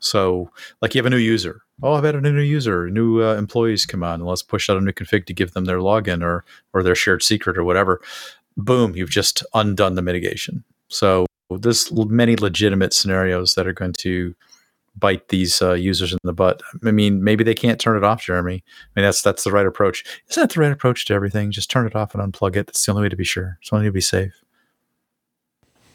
So, 0.00 0.50
like 0.82 0.94
you 0.94 0.98
have 0.98 1.06
a 1.06 1.10
new 1.10 1.16
user. 1.16 1.62
Oh, 1.80 1.94
I've 1.94 2.04
added 2.04 2.26
a 2.26 2.32
new 2.32 2.42
user. 2.42 2.90
New 2.90 3.22
uh, 3.22 3.36
employees 3.36 3.86
come 3.86 4.02
on, 4.02 4.14
and 4.14 4.26
let's 4.26 4.42
push 4.42 4.68
out 4.68 4.76
a 4.76 4.80
new 4.80 4.92
config 4.92 5.26
to 5.26 5.32
give 5.32 5.52
them 5.52 5.64
their 5.64 5.78
login 5.78 6.22
or 6.22 6.44
or 6.72 6.82
their 6.82 6.96
shared 6.96 7.22
secret 7.22 7.56
or 7.56 7.62
whatever. 7.62 8.00
Boom, 8.56 8.94
you've 8.94 9.10
just 9.10 9.44
undone 9.54 9.94
the 9.94 10.02
mitigation. 10.02 10.64
So 10.88 11.26
there's 11.50 11.92
many 11.92 12.36
legitimate 12.36 12.92
scenarios 12.92 13.54
that 13.54 13.66
are 13.66 13.72
going 13.72 13.94
to 13.94 14.34
bite 14.96 15.28
these 15.28 15.62
uh, 15.62 15.72
users 15.72 16.12
in 16.12 16.18
the 16.22 16.32
butt. 16.32 16.62
I 16.84 16.90
mean, 16.90 17.24
maybe 17.24 17.44
they 17.44 17.54
can't 17.54 17.80
turn 17.80 17.96
it 17.96 18.04
off, 18.04 18.22
Jeremy. 18.22 18.62
I 18.64 19.00
mean, 19.00 19.04
that's 19.04 19.22
that's 19.22 19.44
the 19.44 19.50
right 19.50 19.66
approach. 19.66 20.04
Isn't 20.28 20.42
that 20.42 20.54
the 20.54 20.60
right 20.60 20.72
approach 20.72 21.06
to 21.06 21.14
everything? 21.14 21.50
Just 21.50 21.70
turn 21.70 21.86
it 21.86 21.96
off 21.96 22.14
and 22.14 22.32
unplug 22.32 22.56
it. 22.56 22.66
That's 22.66 22.84
the 22.84 22.92
only 22.92 23.02
way 23.02 23.08
to 23.08 23.16
be 23.16 23.24
sure. 23.24 23.58
It's 23.60 23.70
the 23.70 23.76
only 23.76 23.86
way 23.86 23.88
to 23.88 23.92
be 23.92 24.00
safe. 24.00 24.32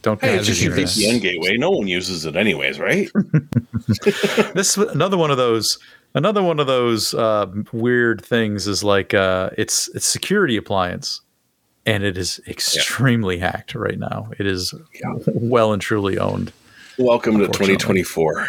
Don't 0.01 0.21
Hey, 0.21 0.35
it's 0.35 0.47
just 0.47 0.61
your 0.61 0.77
internet. 0.77 0.89
VPN 0.89 1.21
gateway. 1.21 1.57
No 1.57 1.71
one 1.71 1.87
uses 1.87 2.25
it 2.25 2.35
anyways, 2.35 2.79
right? 2.79 3.09
this 4.53 4.77
another 4.77 5.17
one 5.17 5.31
of 5.31 5.37
those 5.37 5.77
another 6.15 6.41
one 6.41 6.59
of 6.59 6.67
those 6.67 7.13
uh, 7.13 7.47
weird 7.73 8.23
things 8.23 8.67
is 8.67 8.83
like 8.83 9.13
uh, 9.13 9.49
it's 9.57 9.89
it's 9.95 10.05
security 10.05 10.57
appliance 10.57 11.21
and 11.87 12.03
it 12.03 12.17
is 12.17 12.39
extremely 12.47 13.39
hacked 13.39 13.73
right 13.73 13.97
now 13.97 14.29
it 14.37 14.45
is 14.45 14.73
well 15.25 15.73
and 15.73 15.81
truly 15.81 16.19
owned 16.19 16.51
Welcome 16.99 17.37
to 17.37 17.45
2024. 17.45 18.47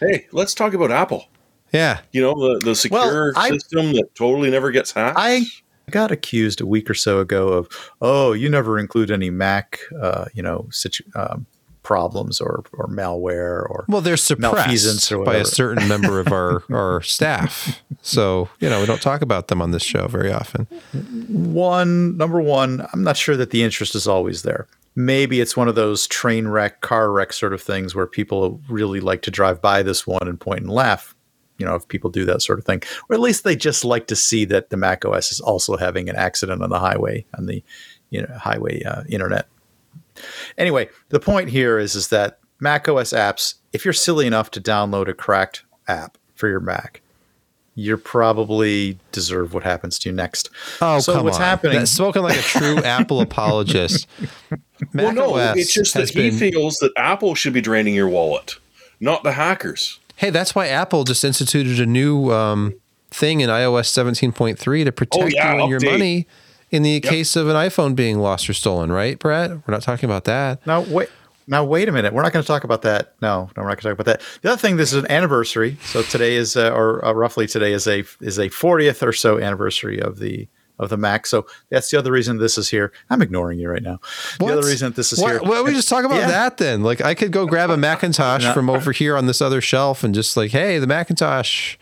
Hey, 0.00 0.26
let's 0.30 0.52
talk 0.52 0.74
about 0.74 0.90
Apple. 0.90 1.24
Yeah. 1.72 2.00
You 2.12 2.20
know, 2.20 2.34
the, 2.34 2.60
the 2.62 2.74
secure 2.74 3.32
I- 3.34 3.48
system 3.48 3.94
that 3.94 4.14
totally 4.14 4.50
never 4.50 4.70
gets 4.70 4.92
hacked. 4.92 5.16
i 5.18 5.44
got 5.90 6.10
accused 6.10 6.60
a 6.60 6.66
week 6.66 6.90
or 6.90 6.94
so 6.94 7.20
ago 7.20 7.48
of 7.48 7.68
oh 8.02 8.32
you 8.32 8.50
never 8.50 8.78
include 8.78 9.10
any 9.10 9.30
mac 9.30 9.78
uh, 10.02 10.24
you 10.34 10.42
know 10.42 10.66
situ- 10.70 11.04
um, 11.14 11.46
problems 11.86 12.40
or 12.40 12.64
or 12.72 12.88
malware 12.88 13.62
or 13.70 13.84
Well, 13.88 14.00
they're 14.00 14.16
suppressed 14.16 15.12
or 15.12 15.24
by 15.24 15.36
a 15.36 15.44
certain 15.44 15.86
member 15.88 16.18
of 16.18 16.32
our, 16.32 16.64
our 16.70 17.00
staff. 17.02 17.80
So, 18.02 18.48
you 18.60 18.68
know, 18.68 18.80
we 18.80 18.86
don't 18.86 19.00
talk 19.00 19.22
about 19.22 19.46
them 19.48 19.62
on 19.62 19.70
this 19.70 19.84
show 19.84 20.08
very 20.08 20.32
often. 20.32 20.66
one 21.28 22.16
number 22.16 22.40
one 22.40 22.86
i'm 22.92 23.02
not 23.02 23.16
sure 23.16 23.36
that 23.36 23.50
the 23.50 23.62
interest 23.62 23.94
is 23.94 24.08
always 24.08 24.42
there 24.42 24.66
maybe 24.94 25.40
it's 25.40 25.56
one 25.56 25.68
of 25.68 25.74
those 25.74 26.06
train 26.06 26.48
wreck 26.48 26.80
car 26.80 27.12
wreck 27.12 27.32
sort 27.32 27.52
of 27.52 27.62
things 27.62 27.94
where 27.94 28.06
people 28.06 28.60
really 28.68 29.00
like 29.00 29.22
to 29.22 29.30
drive 29.30 29.60
by 29.60 29.82
this 29.82 30.06
one 30.06 30.26
and 30.26 30.40
point 30.40 30.60
and 30.60 30.70
laugh 30.70 31.14
you 31.58 31.66
know 31.66 31.74
if 31.74 31.86
people 31.88 32.10
do 32.10 32.24
that 32.24 32.42
sort 32.42 32.58
of 32.58 32.64
thing 32.64 32.82
or 33.08 33.14
at 33.14 33.20
least 33.20 33.44
they 33.44 33.56
just 33.56 33.84
like 33.84 34.06
to 34.06 34.16
see 34.16 34.44
that 34.44 34.70
the 34.70 34.76
mac 34.76 35.04
os 35.04 35.30
is 35.30 35.40
also 35.40 35.76
having 35.76 36.08
an 36.08 36.16
accident 36.16 36.62
on 36.62 36.70
the 36.70 36.78
highway 36.78 37.24
on 37.36 37.46
the 37.46 37.62
you 38.10 38.20
know 38.22 38.34
highway 38.38 38.82
uh, 38.84 39.02
internet 39.08 39.48
anyway 40.58 40.88
the 41.10 41.20
point 41.20 41.50
here 41.50 41.78
is 41.78 41.94
is 41.94 42.08
that 42.08 42.38
mac 42.60 42.88
os 42.88 43.12
apps 43.12 43.54
if 43.72 43.84
you're 43.84 43.92
silly 43.92 44.26
enough 44.26 44.50
to 44.52 44.60
download 44.60 45.06
a 45.06 45.12
cracked 45.14 45.62
app 45.86 46.16
for 46.34 46.48
your 46.48 46.60
Mac, 46.60 47.02
you're 47.74 47.98
probably 47.98 48.98
deserve 49.12 49.52
what 49.52 49.62
happens 49.64 49.98
to 49.98 50.08
you 50.08 50.14
next. 50.14 50.48
Oh, 50.80 50.98
so 50.98 51.14
come 51.14 51.24
what's 51.24 51.36
on. 51.36 51.42
happening? 51.42 51.78
That's 51.78 51.90
spoken 51.90 52.22
like 52.22 52.38
a 52.38 52.42
true 52.42 52.78
Apple 52.84 53.20
apologist. 53.20 54.06
Well, 54.94 55.12
no, 55.12 55.34
macOS 55.34 55.58
it's 55.58 55.74
just 55.74 55.94
that 55.94 56.08
he 56.08 56.30
been- 56.30 56.38
feels 56.38 56.76
that 56.76 56.92
Apple 56.96 57.34
should 57.34 57.52
be 57.52 57.60
draining 57.60 57.94
your 57.94 58.08
wallet, 58.08 58.56
not 58.98 59.24
the 59.24 59.32
hackers. 59.32 59.98
Hey, 60.16 60.30
that's 60.30 60.54
why 60.54 60.68
Apple 60.68 61.04
just 61.04 61.22
instituted 61.22 61.78
a 61.78 61.84
new 61.84 62.32
um, 62.32 62.74
thing 63.10 63.42
in 63.42 63.50
iOS 63.50 63.88
17.3 63.88 64.84
to 64.86 64.92
protect 64.92 65.22
Oh, 65.22 65.26
yeah, 65.26 65.54
you 65.54 65.60
and 65.60 65.70
your 65.70 65.80
money 65.92 66.26
in 66.70 66.82
the 66.82 67.00
case 67.00 67.36
of 67.36 67.48
an 67.48 67.54
iPhone 67.56 67.94
being 67.94 68.18
lost 68.18 68.48
or 68.50 68.52
stolen, 68.54 68.90
right, 68.92 69.18
Brett? 69.18 69.50
We're 69.50 69.72
not 69.72 69.82
talking 69.82 70.08
about 70.08 70.24
that. 70.24 70.66
Now 70.66 70.80
wait. 70.82 71.08
Now 71.48 71.64
wait 71.64 71.88
a 71.88 71.92
minute. 71.92 72.12
We're 72.12 72.22
not 72.22 72.32
going 72.32 72.42
to 72.42 72.46
talk 72.46 72.64
about 72.64 72.82
that. 72.82 73.14
No, 73.22 73.48
no, 73.56 73.62
we're 73.62 73.68
not 73.68 73.80
going 73.80 73.82
to 73.82 73.82
talk 73.82 73.92
about 73.92 74.06
that. 74.06 74.22
The 74.42 74.50
other 74.50 74.60
thing, 74.60 74.76
this 74.78 74.92
is 74.92 75.04
an 75.04 75.10
anniversary. 75.10 75.76
So 75.84 76.02
today 76.02 76.34
is, 76.34 76.56
uh, 76.56 76.70
or 76.72 77.04
uh, 77.04 77.12
roughly 77.12 77.46
today 77.46 77.72
is 77.72 77.86
a 77.86 78.00
is 78.20 78.38
a 78.38 78.48
40th 78.48 79.06
or 79.06 79.12
so 79.12 79.38
anniversary 79.38 80.00
of 80.00 80.18
the 80.18 80.48
of 80.78 80.90
the 80.90 80.96
Mac. 80.96 81.24
So 81.26 81.46
that's 81.70 81.88
the 81.90 81.98
other 81.98 82.10
reason 82.12 82.36
this 82.38 82.58
is 82.58 82.68
here. 82.68 82.92
I'm 83.08 83.22
ignoring 83.22 83.58
you 83.60 83.70
right 83.70 83.82
now. 83.82 83.98
The 84.38 84.46
other 84.46 84.66
reason 84.66 84.92
this 84.92 85.10
is 85.12 85.20
Why, 85.20 85.30
here. 85.30 85.40
why 85.40 85.48
don't 85.54 85.64
we 85.66 85.72
just 85.72 85.88
talk 85.88 86.04
about 86.04 86.16
Yeah. 86.18 86.26
that 86.26 86.58
then? 86.58 86.82
Like, 86.82 87.00
I 87.00 87.14
could 87.14 87.30
go 87.32 87.46
grab 87.46 87.70
a 87.70 87.78
Macintosh 87.78 88.42
No. 88.44 88.52
from 88.52 88.68
over 88.68 88.92
here 88.92 89.16
on 89.16 89.24
this 89.26 89.40
other 89.40 89.62
shelf 89.62 90.04
and 90.04 90.14
just 90.14 90.36
like, 90.36 90.50
hey, 90.50 90.78
the 90.78 90.86
Macintosh, 90.86 91.76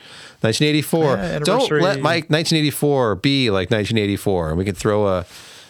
1984. 0.45 1.05
Yeah, 1.17 1.39
Don't 1.41 1.71
let 1.73 2.01
my 2.01 2.17
1984 2.29 3.17
be 3.17 3.51
like 3.51 3.71
1984. 3.71 4.51
And 4.51 4.59
we 4.59 4.65
could 4.65 4.77
throw 4.77 5.09
a. 5.09 5.27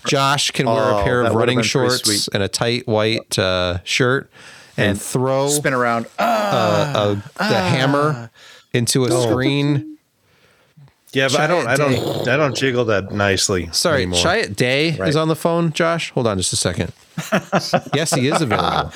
Josh 0.07 0.51
can 0.51 0.67
wear 0.67 0.83
a 0.91 1.01
Oh, 1.01 1.03
pair 1.05 1.23
of 1.23 1.35
running 1.35 1.63
shorts 1.63 2.29
and 2.29 2.43
a 2.43 2.49
tight 2.49 2.87
white 2.87 3.39
uh, 3.39 3.79
shirt 3.85 4.31
and, 4.77 4.91
And 4.91 5.01
throw 5.01 5.49
spin 5.49 5.73
around. 5.73 6.07
Ah, 6.19 7.13
a, 7.13 7.15
the 7.39 7.55
hammer 7.55 8.31
into 8.75 9.07
a 9.07 9.11
screen. 9.23 9.97
Yeah, 11.15 11.29
but 11.29 11.41
I 11.41 11.47
don't, 11.47 11.67
I 11.69 11.77
don't, 11.77 12.29
I 12.29 12.37
don't 12.37 12.57
jiggle 12.57 12.85
that 12.87 13.13
nicely. 13.13 13.69
Sorry, 13.73 14.03
anymore. 14.03 14.19
Chiat 14.19 14.57
Day 14.57 14.89
is 14.91 15.15
on 15.17 15.29
the 15.29 15.37
phone. 15.37 15.73
Josh, 15.73 16.11
hold 16.11 16.27
on 16.27 16.37
just 16.37 16.53
a 16.53 16.57
second. 16.57 16.93
yes, 17.95 18.13
he 18.13 18.27
is 18.29 18.43
available. 18.43 18.93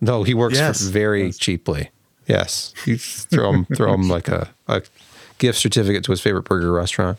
No, 0.00 0.22
he 0.22 0.34
works 0.34 0.56
Yes. 0.58 0.84
for 0.84 0.90
very 0.92 1.32
cheaply. 1.32 1.90
Yes, 2.28 2.72
you 2.86 2.98
throw 2.98 3.52
him, 3.52 3.64
throw 3.74 3.94
him 3.94 4.08
like 4.08 4.28
a, 4.28 4.50
a 4.68 4.82
gift 5.42 5.58
certificate 5.58 6.04
to 6.04 6.12
his 6.12 6.20
favorite 6.20 6.44
burger 6.44 6.72
restaurant. 6.72 7.18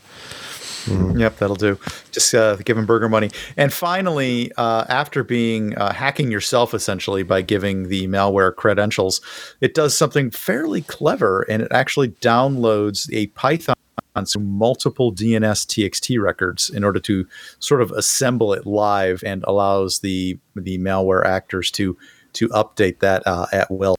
Yep, 1.18 1.38
that'll 1.38 1.56
do. 1.58 1.78
Just 2.12 2.34
uh, 2.34 2.56
give 2.56 2.78
him 2.78 2.86
burger 2.86 3.10
money. 3.10 3.30
And 3.58 3.72
finally, 3.72 4.52
uh, 4.58 4.86
after 4.88 5.24
being 5.24 5.78
uh, 5.78 5.94
hacking 5.94 6.32
yourself 6.32 6.74
essentially 6.74 7.24
by 7.24 7.42
giving 7.42 7.90
the 7.90 8.08
malware 8.08 8.56
credentials, 8.56 9.22
it 9.60 9.74
does 9.74 9.96
something 9.96 10.32
fairly 10.32 10.82
clever, 10.82 11.42
and 11.50 11.62
it 11.62 11.72
actually 11.72 12.10
downloads 12.10 13.10
a 13.14 13.28
Python 13.28 13.76
to 14.16 14.40
multiple 14.40 15.14
DNS 15.14 15.66
TXT 15.66 16.22
records 16.22 16.70
in 16.70 16.84
order 16.84 17.00
to 17.02 17.28
sort 17.60 17.82
of 17.82 17.92
assemble 17.92 18.54
it 18.54 18.66
live, 18.66 19.22
and 19.26 19.44
allows 19.46 20.00
the 20.00 20.40
the 20.56 20.78
malware 20.78 21.26
actors 21.26 21.72
to 21.72 21.98
to 22.34 22.48
update 22.50 23.00
that 23.00 23.24
uh, 23.26 23.48
at 23.52 23.70
will. 23.70 23.98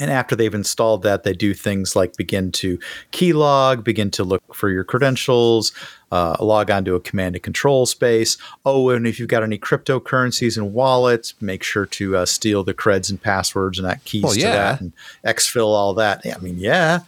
And 0.00 0.10
after 0.10 0.34
they've 0.34 0.54
installed 0.54 1.02
that, 1.04 1.22
they 1.22 1.32
do 1.32 1.54
things 1.54 1.94
like 1.94 2.16
begin 2.16 2.50
to 2.52 2.78
keylog, 3.12 3.84
begin 3.84 4.10
to 4.12 4.24
look 4.24 4.42
for 4.52 4.68
your 4.68 4.82
credentials, 4.82 5.72
uh, 6.10 6.36
log 6.40 6.70
onto 6.70 6.96
a 6.96 7.00
command 7.00 7.36
and 7.36 7.42
control 7.42 7.86
space. 7.86 8.36
Oh, 8.66 8.90
and 8.90 9.06
if 9.06 9.20
you've 9.20 9.28
got 9.28 9.44
any 9.44 9.58
cryptocurrencies 9.58 10.56
and 10.56 10.74
wallets, 10.74 11.34
make 11.40 11.62
sure 11.62 11.86
to 11.86 12.16
uh, 12.16 12.26
steal 12.26 12.64
the 12.64 12.74
creds 12.74 13.08
and 13.08 13.22
passwords 13.22 13.78
and 13.78 13.86
that 13.86 14.04
keys 14.04 14.24
Well, 14.24 14.34
to 14.34 14.40
that 14.42 14.80
and 14.80 14.92
exfil 15.24 15.66
all 15.66 15.94
that. 15.94 16.22
Yeah, 16.24 16.36
I 16.36 16.40
mean, 16.40 16.58
yeah. 16.58 17.00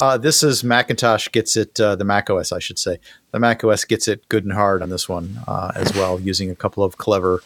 Uh, 0.00 0.18
this 0.18 0.42
is 0.42 0.64
Macintosh 0.64 1.28
gets 1.30 1.56
it, 1.56 1.78
uh, 1.80 1.94
the 1.96 2.04
Mac 2.04 2.28
OS, 2.28 2.52
I 2.52 2.58
should 2.58 2.78
say. 2.78 2.98
The 3.30 3.38
Mac 3.38 3.62
OS 3.64 3.84
gets 3.84 4.08
it 4.08 4.28
good 4.28 4.44
and 4.44 4.52
hard 4.52 4.82
on 4.82 4.90
this 4.90 5.08
one 5.08 5.40
uh, 5.46 5.72
as 5.74 5.94
well, 5.94 6.20
using 6.20 6.50
a 6.50 6.56
couple 6.56 6.82
of 6.82 6.98
clever 6.98 7.40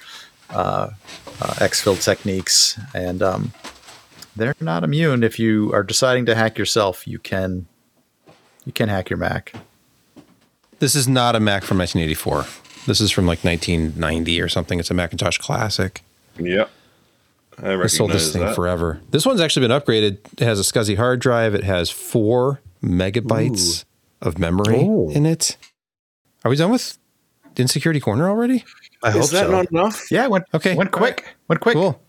uh, 0.51 0.91
uh, 1.41 1.55
exfil 1.55 2.03
techniques. 2.03 2.79
And 2.95 3.23
um, 3.23 3.53
they're 4.41 4.55
not 4.61 4.83
immune. 4.85 5.23
If 5.23 5.39
you 5.39 5.73
are 5.75 5.83
deciding 5.83 6.27
to 6.27 6.35
hack 6.35 6.59
yourself, 6.59 7.07
you 7.07 7.19
can 7.19 7.67
you 8.65 8.73
can 8.73 8.89
hack 8.89 9.11
your 9.11 9.19
Mac. 9.19 9.53
This 10.79 10.95
is 10.95 11.07
not 11.07 11.37
a 11.37 11.41
Mac 11.41 11.63
from 11.63 11.79
1984. 11.79 12.47
This 12.87 13.01
is 13.01 13.11
from 13.11 13.27
like 13.27 13.45
1990 13.45 14.41
or 14.41 14.49
something. 14.49 14.81
It's 14.81 14.91
a 14.91 14.95
Macintosh 14.95 15.39
Classic. 15.39 16.03
Yep. 16.39 16.71
I 17.63 17.75
I 17.75 17.87
sold 17.89 18.13
this 18.13 18.33
thing 18.33 18.43
that. 18.43 18.55
forever. 18.55 19.01
This 19.11 19.27
one's 19.27 19.41
actually 19.41 19.69
been 19.69 19.79
upgraded. 19.79 20.19
It 20.33 20.41
has 20.45 20.59
a 20.59 20.63
SCSI 20.63 20.97
hard 20.97 21.21
drive. 21.21 21.55
It 21.55 21.65
has 21.65 21.91
four 21.91 22.61
megabytes 22.83 23.85
of 24.23 24.39
memory 24.39 24.81
Ooh. 24.83 25.11
in 25.11 25.27
it. 25.27 25.59
Are 26.45 26.51
we 26.51 26.57
done 26.57 26.71
with 26.71 26.97
Insecurity 27.59 28.01
Corner 28.01 28.29
already? 28.31 28.65
I 29.03 29.11
hope 29.11 29.23
Is 29.25 29.31
that 29.33 29.47
so. 29.47 29.51
not 29.53 29.71
enough? 29.71 30.11
Yeah, 30.11 30.27
went 30.29 30.45
Okay. 30.55 30.75
went 30.75 30.91
quick, 30.93 31.37
went 31.49 31.61
quick. 31.61 31.75
Cool. 31.75 32.01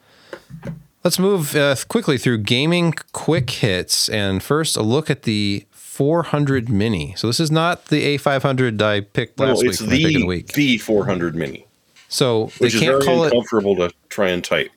Let's 1.03 1.17
move 1.17 1.55
uh, 1.55 1.75
quickly 1.87 2.17
through 2.17 2.39
gaming 2.39 2.93
quick 3.11 3.49
hits. 3.49 4.07
And 4.09 4.41
first, 4.43 4.77
a 4.77 4.83
look 4.83 5.09
at 5.09 5.23
the 5.23 5.65
400 5.71 6.69
Mini. 6.69 7.13
So, 7.17 7.27
this 7.27 7.39
is 7.39 7.49
not 7.51 7.85
the 7.87 8.17
A500 8.17 8.81
I 8.81 9.01
picked 9.01 9.39
No, 9.39 9.45
last 9.45 9.61
week 9.63 9.69
it's 9.71 9.79
for 9.79 9.85
my 9.85 9.89
pick 9.91 10.05
of 10.05 10.11
the 10.13 10.19
the 10.19 10.25
week. 10.25 10.47
the 10.53 10.77
400 10.77 11.35
mini, 11.35 11.65
So, 12.07 12.45
they 12.59 12.65
which 12.65 12.75
is 12.75 12.79
can't 12.79 12.91
very 12.93 13.05
call 13.05 13.23
it. 13.23 13.33
uncomfortable 13.33 13.75
to 13.77 13.91
try 14.09 14.29
and 14.29 14.43
type. 14.43 14.69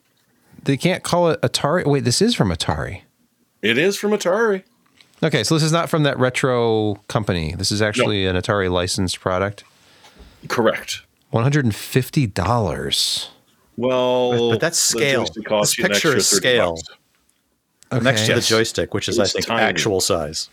They 0.63 0.77
can't 0.77 1.03
call 1.03 1.29
it 1.29 1.39
Atari. 1.41 1.85
Wait, 1.85 2.03
this 2.05 2.21
is 2.21 2.33
from 2.35 2.49
Atari. 2.49 3.01
It 3.61 3.77
is 3.77 3.95
from 3.97 4.11
Atari. 4.11 4.63
Okay, 5.23 5.43
so 5.43 5.53
this 5.55 5.63
is 5.63 5.71
not 5.71 5.89
from 5.89 6.03
that 6.03 6.17
retro 6.19 6.95
company. 7.07 7.53
This 7.55 7.71
is 7.71 7.81
actually 7.81 8.25
an 8.25 8.35
Atari 8.35 8.69
licensed 8.71 9.19
product. 9.19 9.63
Correct. 10.47 11.01
One 11.29 11.43
hundred 11.43 11.65
and 11.65 11.73
fifty 11.75 12.27
dollars. 12.27 13.29
Well, 13.77 14.51
But 14.51 14.59
that's 14.61 14.91
the 14.93 14.99
scale. 14.99 15.25
This 15.61 15.75
picture 15.75 16.15
is 16.15 16.29
30 16.29 16.37
scale. 16.37 16.75
bucks. 17.91 18.03
Next 18.03 18.25
to 18.27 18.33
the 18.35 18.41
joystick, 18.41 18.93
which 18.93 19.07
is 19.07 19.19
I 19.19 19.25
think 19.25 19.45
tiny. 19.45 19.61
actual 19.61 20.01
size. 20.01 20.49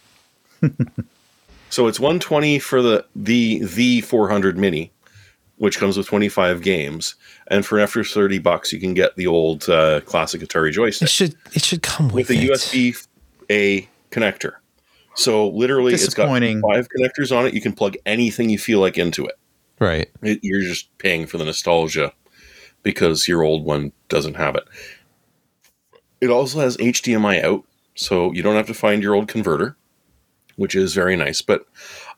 So 1.70 1.87
it's 1.87 1.99
120 1.99 2.59
for 2.59 2.83
the 2.83 3.07
the 3.16 3.64
the 3.64 4.03
400 4.03 4.59
mini, 4.59 4.93
which 5.57 5.79
comes 5.79 5.97
with 5.97 6.07
25 6.07 6.61
games, 6.61 7.14
and 7.47 7.64
for 7.64 7.81
after 7.81 8.05
30 8.05 8.39
bucks 8.41 8.73
you 8.73 8.79
can 8.79 8.93
get 8.93 9.16
the 9.16 9.27
old 9.27 9.68
uh, 9.70 10.01
classic 10.03 10.43
Atari 10.43 10.70
joystick. 10.70 11.07
It 11.07 11.11
should 11.11 11.35
it 11.55 11.64
should 11.64 11.83
come 11.83 12.09
with, 12.09 12.29
with 12.29 12.39
a 12.39 12.43
it. 12.43 12.51
USB 12.51 13.07
A 13.51 13.89
connector. 14.11 14.53
So 15.14 15.49
literally, 15.49 15.95
it's 15.95 16.05
got 16.14 16.25
Disappointing. 16.25 16.61
five 16.61 16.89
connectors 16.95 17.35
on 17.37 17.47
it. 17.47 17.55
You 17.55 17.61
can 17.62 17.73
plug 17.73 17.97
anything 18.07 18.51
you 18.51 18.59
feel 18.59 18.81
like 18.81 18.99
into 18.99 19.25
it. 19.27 19.35
Right. 19.79 20.11
It- 20.23 20.41
You're 20.43 20.61
just 20.62 20.97
paying 20.99 21.27
for 21.27 21.39
the 21.39 21.45
nostalgia 21.45 22.12
because 22.83 23.28
your 23.28 23.43
old 23.43 23.64
one 23.64 23.93
doesn't 24.09 24.35
have 24.35 24.57
it. 24.57 24.64
It 26.20 26.30
also 26.30 26.61
has 26.61 26.76
HDMI 26.76 27.43
out, 27.43 27.64
so 27.95 28.33
you 28.33 28.43
don't 28.43 28.57
have 28.57 28.66
to 28.68 28.74
find 28.74 29.03
your 29.03 29.14
old 29.14 29.28
converter, 29.28 29.76
which 30.57 30.74
is 30.74 30.95
very 30.95 31.16
nice. 31.16 31.43
But 31.43 31.66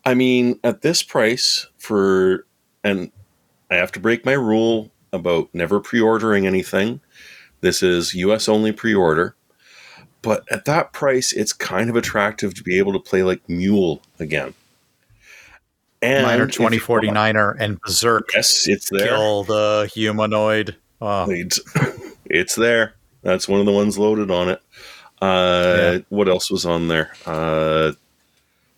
I 0.04 0.14
mean, 0.14 0.60
at 0.62 0.82
this 0.82 1.02
price 1.02 1.66
for, 1.78 2.46
and 2.82 3.10
I 3.70 3.76
have 3.76 3.92
to 3.92 4.00
break 4.00 4.24
my 4.24 4.32
rule 4.32 4.90
about 5.12 5.48
never 5.54 5.80
pre 5.80 6.00
ordering 6.00 6.46
anything. 6.46 7.00
This 7.60 7.82
is 7.82 8.14
US 8.14 8.48
only 8.48 8.72
pre 8.72 8.94
order. 8.94 9.36
But 10.20 10.44
at 10.50 10.64
that 10.64 10.92
price, 10.92 11.32
it's 11.32 11.52
kind 11.52 11.90
of 11.90 11.96
attractive 11.96 12.54
to 12.54 12.62
be 12.62 12.78
able 12.78 12.94
to 12.94 12.98
play 12.98 13.22
like 13.22 13.46
Mule 13.48 14.00
again. 14.18 14.54
And 16.04 16.26
Miner 16.26 16.44
if 16.44 16.50
2049er 16.56 17.56
and 17.58 17.80
Berzerk 17.82 18.22
Yes, 18.34 18.66
it's 18.68 18.90
there. 18.90 19.08
kill 19.08 19.44
the 19.44 19.90
humanoid. 19.94 20.76
Oh, 21.00 21.26
It's, 22.26 22.54
there. 22.56 22.94
That's 23.22 23.48
one 23.48 23.60
of 23.60 23.66
the 23.66 23.72
ones 23.72 23.98
loaded 23.98 24.30
on 24.30 24.48
it. 24.48 24.60
Uh, 25.20 25.76
Yeah. 25.76 25.98
What 26.08 26.28
else 26.28 26.50
was 26.50 26.64
on 26.66 26.88
there? 26.88 27.12
Uh, 27.26 27.92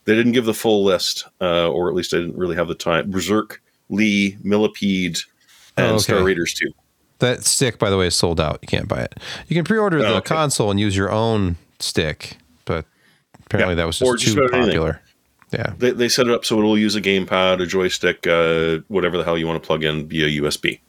they 0.05 0.15
didn't 0.15 0.33
give 0.33 0.45
the 0.45 0.55
full 0.55 0.85
list, 0.85 1.25
uh, 1.41 1.69
or 1.69 1.89
at 1.89 1.95
least 1.95 2.15
I 2.15 2.19
didn't 2.19 2.37
really 2.37 2.57
have 2.57 2.69
the 2.69 2.75
time. 2.75 3.11
Berzerk, 3.13 3.59
Lee, 3.89 4.37
Millipede, 4.43 5.19
and 5.77 5.87
Oh, 5.87 5.91
okay. 5.95 5.99
Star 6.03 6.23
Raiders 6.23 6.55
2. 6.55 6.73
That 7.19 7.45
stick, 7.45 7.79
by 7.79 7.89
the 7.91 7.97
way, 7.97 8.09
is 8.09 8.15
sold 8.15 8.41
out. 8.41 8.59
You 8.63 8.69
can't 8.69 8.89
buy 8.89 9.01
it. 9.01 9.15
You 9.49 9.57
can 9.57 9.65
pre-order 9.65 9.99
the 9.99 10.09
Oh, 10.09 10.15
okay. 10.17 10.35
console 10.35 10.71
and 10.71 10.79
use 10.79 10.97
your 10.97 11.11
own 11.11 11.57
stick, 11.81 12.37
but 12.67 12.85
apparently 13.47 13.73
Yeah, 13.73 13.77
that 13.77 13.87
was 13.87 13.99
just 14.01 14.19
just 14.19 14.35
too 14.37 14.49
popular 14.49 14.89
anything. 14.89 15.03
Yeah. 15.51 15.75
They, 15.79 15.93
they 15.93 16.09
set 16.09 16.27
it 16.27 16.33
up 16.33 16.45
so 16.45 16.59
it'll 16.59 16.79
use 16.79 16.97
a 16.97 17.01
gamepad, 17.01 17.63
a 17.63 17.67
joystick, 17.67 18.27
uh, 18.27 18.79
whatever 18.89 19.17
the 19.17 19.25
hell 19.25 19.39
you 19.39 19.47
want 19.47 19.63
to 19.63 19.67
plug 19.67 19.85
in 19.85 20.09
via 20.09 20.43
USB. 20.43 20.81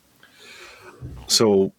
So 1.28 1.74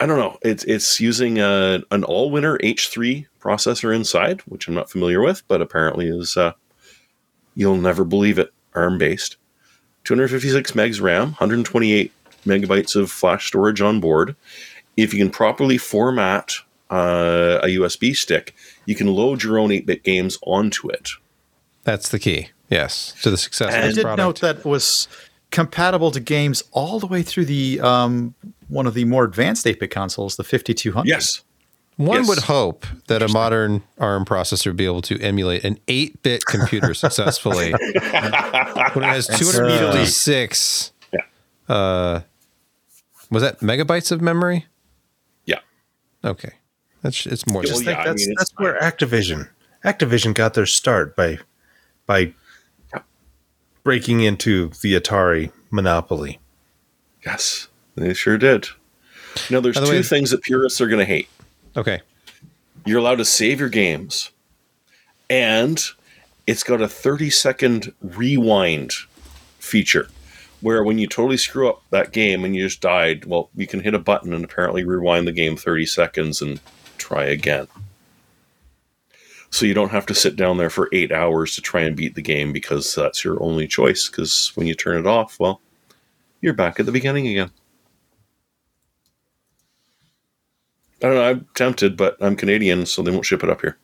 I 0.00 0.06
don't 0.06 0.18
know. 0.18 0.38
It's 0.42 0.64
it's 0.64 0.98
using 0.98 1.38
a, 1.38 1.82
an 1.90 2.02
Allwinner 2.02 2.58
H3 2.62 3.26
processor 3.38 3.94
inside, 3.94 4.40
which 4.42 4.66
I'm 4.66 4.74
not 4.74 4.90
familiar 4.90 5.20
with, 5.20 5.46
but 5.46 5.60
apparently 5.60 6.08
is 6.08 6.36
uh, 6.36 6.52
you'll 7.54 7.76
never 7.76 8.04
believe 8.04 8.38
it, 8.38 8.52
ARM 8.74 8.98
based. 8.98 9.36
256 10.04 10.72
megs 10.72 11.00
RAM, 11.00 11.28
128 11.28 12.10
megabytes 12.46 12.96
of 12.96 13.10
flash 13.10 13.46
storage 13.46 13.82
on 13.82 14.00
board. 14.00 14.34
If 14.96 15.12
you 15.12 15.20
can 15.20 15.30
properly 15.30 15.76
format 15.76 16.54
uh, 16.90 17.60
a 17.62 17.66
USB 17.66 18.16
stick, 18.16 18.54
you 18.86 18.94
can 18.94 19.06
load 19.06 19.42
your 19.42 19.58
own 19.58 19.70
8 19.70 19.86
bit 19.86 20.02
games 20.02 20.38
onto 20.42 20.88
it. 20.88 21.10
That's 21.84 22.08
the 22.08 22.18
key. 22.18 22.48
Yes, 22.68 23.14
to 23.22 23.30
the 23.30 23.36
success 23.36 23.74
And 23.74 23.84
of 23.84 23.90
I 23.90 23.92
did 23.94 24.02
product. 24.02 24.18
note 24.18 24.40
that 24.42 24.64
was 24.64 25.08
compatible 25.50 26.10
to 26.12 26.20
games 26.20 26.62
all 26.72 27.00
the 27.00 27.06
way 27.08 27.22
through 27.22 27.46
the 27.46 27.80
um, 27.80 28.34
one 28.68 28.86
of 28.86 28.94
the 28.94 29.04
more 29.04 29.24
advanced 29.24 29.66
8-bit 29.66 29.90
consoles, 29.90 30.36
the 30.36 30.44
5200. 30.44 31.08
Yes. 31.08 31.42
One 31.96 32.18
Yes. 32.20 32.28
would 32.28 32.38
hope 32.44 32.86
that 33.08 33.20
a 33.22 33.28
modern 33.28 33.82
ARM 33.98 34.24
processor 34.24 34.66
would 34.68 34.76
be 34.76 34.86
able 34.86 35.02
to 35.02 35.20
emulate 35.20 35.64
an 35.64 35.78
8 35.88 36.22
bit 36.22 36.44
computer 36.46 36.94
successfully 36.94 37.72
when 38.92 39.04
it 39.04 39.08
has 39.08 39.26
256. 39.26 40.92
Yeah. 41.12 41.20
Uh, 41.68 42.20
was 43.30 43.42
that 43.42 43.60
megabytes 43.60 44.10
of 44.12 44.20
memory? 44.20 44.66
Yeah. 45.44 45.58
Okay. 46.24 46.52
That's 47.02 47.26
it's 47.26 47.46
more 47.46 47.62
Well, 47.62 47.70
just 47.72 47.84
yeah, 47.84 47.96
think 47.96 48.08
I 48.08 48.12
mean, 48.14 48.34
that's 48.38 48.52
where 48.56 48.78
Activision 48.80 49.48
Activision 49.84 50.34
got 50.34 50.54
their 50.54 50.66
start 50.66 51.16
by 51.16 51.38
by 52.10 52.34
breaking 53.84 54.20
into 54.20 54.70
the 54.82 54.98
Atari 54.98 55.52
monopoly. 55.70 56.40
Yes. 57.24 57.68
They 57.94 58.14
sure 58.14 58.36
did. 58.36 58.66
Now, 59.48 59.60
there's 59.60 59.76
the 59.76 59.86
two 59.86 59.92
way- 59.92 60.02
things 60.02 60.30
that 60.32 60.42
purists 60.42 60.80
are 60.80 60.88
going 60.88 60.98
to 60.98 61.04
hate. 61.04 61.28
Okay. 61.76 62.00
You're 62.84 62.98
allowed 62.98 63.18
to 63.18 63.24
save 63.24 63.60
your 63.60 63.68
games, 63.68 64.32
and 65.28 65.80
it's 66.48 66.64
got 66.64 66.80
a 66.80 66.88
30 66.88 67.30
second 67.30 67.92
rewind 68.00 68.92
feature 69.60 70.08
where 70.62 70.82
when 70.82 70.98
you 70.98 71.06
totally 71.06 71.36
screw 71.36 71.68
up 71.68 71.82
that 71.90 72.10
game 72.10 72.44
and 72.44 72.56
you 72.56 72.64
just 72.64 72.80
died, 72.80 73.24
well, 73.24 73.50
you 73.54 73.68
can 73.68 73.80
hit 73.80 73.94
a 73.94 73.98
button 74.00 74.32
and 74.32 74.44
apparently 74.44 74.82
rewind 74.82 75.28
the 75.28 75.32
game 75.32 75.56
30 75.56 75.86
seconds 75.86 76.42
and 76.42 76.58
try 76.98 77.24
again. 77.24 77.68
So 79.50 79.66
you 79.66 79.74
don't 79.74 79.90
have 79.90 80.06
to 80.06 80.14
sit 80.14 80.36
down 80.36 80.58
there 80.58 80.70
for 80.70 80.88
eight 80.92 81.10
hours 81.10 81.54
to 81.56 81.60
try 81.60 81.82
and 81.82 81.96
beat 81.96 82.14
the 82.14 82.22
game 82.22 82.52
because 82.52 82.94
that's 82.94 83.24
your 83.24 83.42
only 83.42 83.66
choice. 83.66 84.08
Because 84.08 84.52
when 84.54 84.66
you 84.66 84.74
turn 84.74 84.98
it 84.98 85.06
off, 85.06 85.38
well, 85.40 85.60
you're 86.40 86.54
back 86.54 86.78
at 86.78 86.86
the 86.86 86.92
beginning 86.92 87.26
again. 87.26 87.50
I 91.02 91.06
don't 91.06 91.14
know. 91.14 91.22
I'm 91.22 91.48
tempted, 91.54 91.96
but 91.96 92.16
I'm 92.20 92.36
Canadian, 92.36 92.86
so 92.86 93.02
they 93.02 93.10
won't 93.10 93.26
ship 93.26 93.42
it 93.42 93.50
up 93.50 93.62
here. 93.62 93.76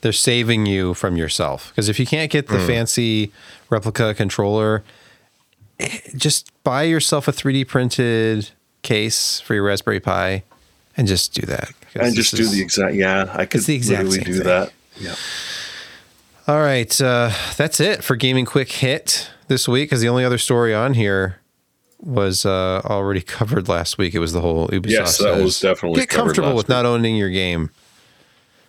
They're 0.00 0.12
saving 0.12 0.66
you 0.66 0.94
from 0.94 1.16
yourself 1.16 1.68
because 1.68 1.88
if 1.88 2.00
you 2.00 2.06
can't 2.06 2.30
get 2.30 2.48
the 2.48 2.58
fancy 2.58 3.30
replica 3.70 4.14
controller, 4.14 4.82
eh, 5.78 5.98
just 6.16 6.50
buy 6.64 6.82
yourself 6.82 7.28
a 7.28 7.32
3D 7.32 7.68
printed 7.68 8.50
case 8.82 9.38
for 9.38 9.54
your 9.54 9.62
Raspberry 9.62 10.00
Pi 10.00 10.42
and 10.96 11.06
just 11.08 11.34
do 11.34 11.46
that. 11.46 11.70
And 11.94 12.14
just 12.14 12.34
do 12.34 12.42
is- 12.42 12.52
the 12.52 12.60
exact. 12.62 12.94
Yeah, 12.94 13.30
I 13.34 13.46
could 13.46 13.62
the 13.62 13.74
exact 13.74 14.04
literally 14.04 14.24
do 14.24 14.34
thing. 14.38 14.44
that. 14.44 14.72
Yeah. 14.98 15.14
All 16.48 16.60
right, 16.60 17.00
uh, 17.00 17.30
that's 17.56 17.78
it 17.80 18.02
for 18.02 18.16
gaming 18.16 18.44
quick 18.44 18.70
hit 18.72 19.30
this 19.48 19.68
week. 19.68 19.88
Because 19.88 20.00
the 20.00 20.08
only 20.08 20.24
other 20.24 20.38
story 20.38 20.74
on 20.74 20.94
here 20.94 21.38
was 22.00 22.44
uh, 22.44 22.80
already 22.84 23.20
covered 23.38 23.68
last 23.68 23.96
week. 23.96 24.14
It 24.14 24.18
was 24.18 24.32
the 24.32 24.40
whole 24.40 24.68
Ubisoft. 24.68 24.90
Yes, 24.90 25.18
that 25.18 25.40
was 25.42 25.60
definitely 25.60 26.00
get 26.00 26.08
comfortable 26.08 26.48
last 26.48 26.56
with 26.56 26.68
not 26.68 26.84
owning 26.84 27.16
your 27.16 27.30
game. 27.30 27.70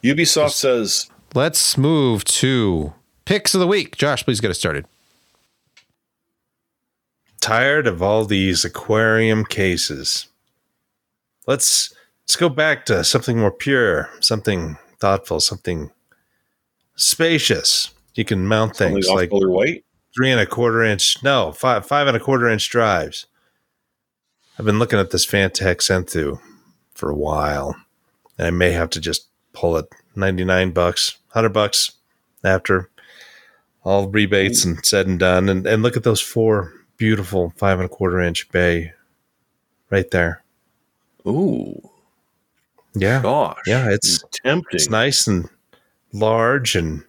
Ubisoft 0.03 0.51
says 0.51 1.09
Let's 1.33 1.77
move 1.77 2.23
to 2.25 2.93
picks 3.25 3.53
of 3.55 3.59
the 3.59 3.67
week. 3.67 3.95
Josh, 3.97 4.23
please 4.23 4.39
get 4.39 4.51
us 4.51 4.59
started. 4.59 4.85
Tired 7.41 7.87
of 7.87 8.01
all 8.01 8.23
these 8.25 8.63
aquarium 8.63 9.43
cases. 9.45 10.27
Let's 11.47 11.93
let's 12.23 12.35
go 12.35 12.49
back 12.49 12.85
to 12.85 13.03
something 13.03 13.39
more 13.39 13.51
pure, 13.51 14.09
something 14.19 14.77
thoughtful, 14.99 15.39
something 15.39 15.91
spacious. 16.95 17.91
You 18.15 18.25
can 18.25 18.47
mount 18.47 18.75
something 18.75 19.01
things 19.01 19.09
like 19.09 19.31
three 20.15 20.31
and 20.31 20.39
a 20.39 20.45
quarter 20.45 20.83
inch 20.83 21.23
no 21.23 21.51
five 21.51 21.85
five 21.85 22.07
and 22.07 22.15
a 22.15 22.19
quarter 22.19 22.47
inch 22.47 22.69
drives. 22.69 23.25
I've 24.57 24.65
been 24.65 24.79
looking 24.79 24.99
at 24.99 25.11
this 25.11 25.25
fantech 25.25 25.77
Senthu 25.77 26.39
for 26.93 27.09
a 27.09 27.15
while 27.15 27.75
and 28.37 28.47
i 28.47 28.51
may 28.51 28.71
have 28.71 28.89
to 28.91 29.01
just 29.01 29.27
pull 29.51 29.77
it. 29.77 29.85
99 30.15 30.71
bucks 30.71 31.17
100 31.31 31.49
bucks 31.49 31.93
after 32.43 32.89
all 33.83 34.07
rebates 34.07 34.63
mm. 34.63 34.75
and 34.75 34.85
said 34.85 35.07
and 35.07 35.19
done. 35.19 35.49
And, 35.49 35.65
and 35.65 35.81
look 35.81 35.97
at 35.97 36.03
those 36.03 36.21
four 36.21 36.71
beautiful 36.97 37.51
five 37.57 37.79
and 37.79 37.87
a 37.87 37.89
quarter 37.89 38.19
inch 38.21 38.49
bay 38.51 38.93
right 39.89 40.09
there. 40.11 40.43
Ooh, 41.25 41.89
yeah 42.95 43.21
gosh. 43.21 43.57
Yeah, 43.67 43.85
it's- 43.87 44.23
tempting. 44.43 44.67
it's 44.77 44.89
nice 44.89 45.27
and 45.27 45.49
large 46.13 46.75
and 46.75 47.03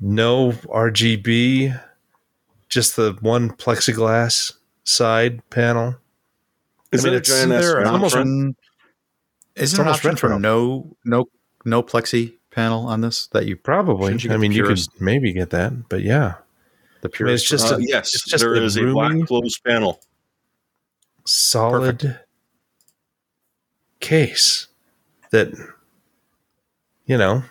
no 0.00 0.52
RGB, 0.52 1.78
just 2.68 2.96
the 2.96 3.16
one 3.20 3.50
plexiglass 3.50 4.52
side 4.84 5.42
panel. 5.50 5.96
Is 6.92 7.04
I 7.04 7.08
mean, 7.08 7.14
it 7.14 7.16
a 7.16 7.20
it's- 7.20 7.36
giant 7.48 7.50
There 7.62 7.78
an 7.80 7.86
almost 7.88 8.14
front? 8.14 8.26
option? 8.28 8.56
Is 9.56 9.62
it's 9.62 9.72
there 9.72 9.82
an 9.82 9.88
almost 9.88 10.04
option 10.04 10.16
for 10.16 10.38
no 10.38 10.96
no 11.04 11.26
no 11.64 11.82
plexi 11.82 12.34
panel 12.50 12.86
on 12.86 13.00
this 13.00 13.26
that 13.28 13.46
you 13.46 13.56
Probably. 13.56 14.16
You 14.18 14.32
I 14.32 14.36
mean, 14.36 14.52
you 14.52 14.62
could 14.62 14.68
purest? 14.76 15.00
maybe 15.00 15.32
get 15.32 15.50
that, 15.50 15.88
but 15.88 16.02
yeah, 16.02 16.34
the 17.02 17.08
I 17.08 17.12
pure 17.12 17.26
mean, 17.26 17.34
it's 17.34 17.48
just 17.48 17.70
Uh, 17.72 17.76
a- 17.76 17.80
yes, 17.82 18.14
it's 18.14 18.24
just 18.30 18.42
there 18.42 18.54
a 18.54 18.60
is 18.62 18.76
a 18.76 18.82
black 18.92 19.12
roomy- 19.12 19.26
closed 19.26 19.62
panel. 19.64 20.00
solid 21.26 22.18
case 24.00 24.68
that 25.30 25.52
you 27.06 27.16
know 27.18 27.42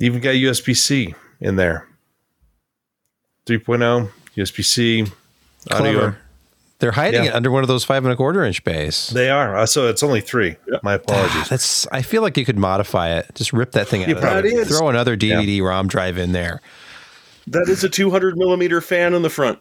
even 0.00 0.20
got 0.20 0.30
USB 0.30 0.76
C 0.76 1.14
in 1.40 1.56
there. 1.56 1.86
3.0 3.46 4.10
USB 4.36 4.64
C 4.64 5.02
audio. 5.70 5.92
Clever. 5.92 6.18
They're 6.78 6.92
hiding 6.92 7.24
Yeah. 7.24 7.30
it 7.30 7.34
under 7.34 7.50
one 7.50 7.62
of 7.62 7.68
those 7.68 7.84
five 7.84 8.04
and 8.04 8.12
a 8.12 8.16
quarter 8.16 8.42
inch 8.42 8.64
bays. 8.64 9.08
They 9.10 9.28
are. 9.28 9.54
Uh, 9.56 9.66
so 9.66 9.88
it's 9.88 10.02
only 10.02 10.22
three. 10.22 10.56
Yeah. 10.66 10.78
My 10.82 10.94
apologies. 10.94 11.48
That's. 11.48 11.86
I 11.88 12.00
feel 12.00 12.22
like 12.22 12.38
you 12.38 12.44
could 12.46 12.58
modify 12.58 13.10
it. 13.18 13.30
Just 13.34 13.52
rip 13.52 13.72
that 13.72 13.86
thing 13.88 14.02
out. 14.02 14.08
You 14.08 14.14
of 14.16 14.22
there. 14.22 14.30
probably. 14.42 14.64
Throw 14.64 14.88
another 14.88 15.16
DVD 15.16 15.62
ROM 15.62 15.88
drive 15.88 16.16
in 16.16 16.32
there. 16.32 16.62
That 17.46 17.68
is 17.68 17.84
a 17.84 17.88
200 17.88 18.36
millimeter 18.38 18.80
fan 18.80 19.12
in 19.12 19.20
the 19.22 19.28
front. 19.30 19.58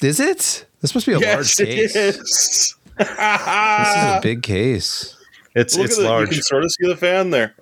Is 0.00 0.20
it? 0.20 0.66
This 0.80 0.94
must 0.94 1.06
be 1.06 1.12
a 1.12 1.18
large 1.18 1.24
yes, 1.58 1.60
it 1.60 1.66
case. 1.66 1.96
is. 1.96 2.74
This 2.98 3.08
is 3.08 4.04
a 4.04 4.20
big 4.22 4.42
case. 4.42 5.16
It's 5.54 5.76
Look 5.76 5.86
it's 5.86 5.98
at 5.98 6.04
it. 6.04 6.08
large. 6.08 6.28
You 6.28 6.34
can 6.36 6.42
sort 6.42 6.64
of 6.64 6.70
see 6.70 6.86
the 6.86 6.96
fan 6.96 7.30
there. 7.30 7.54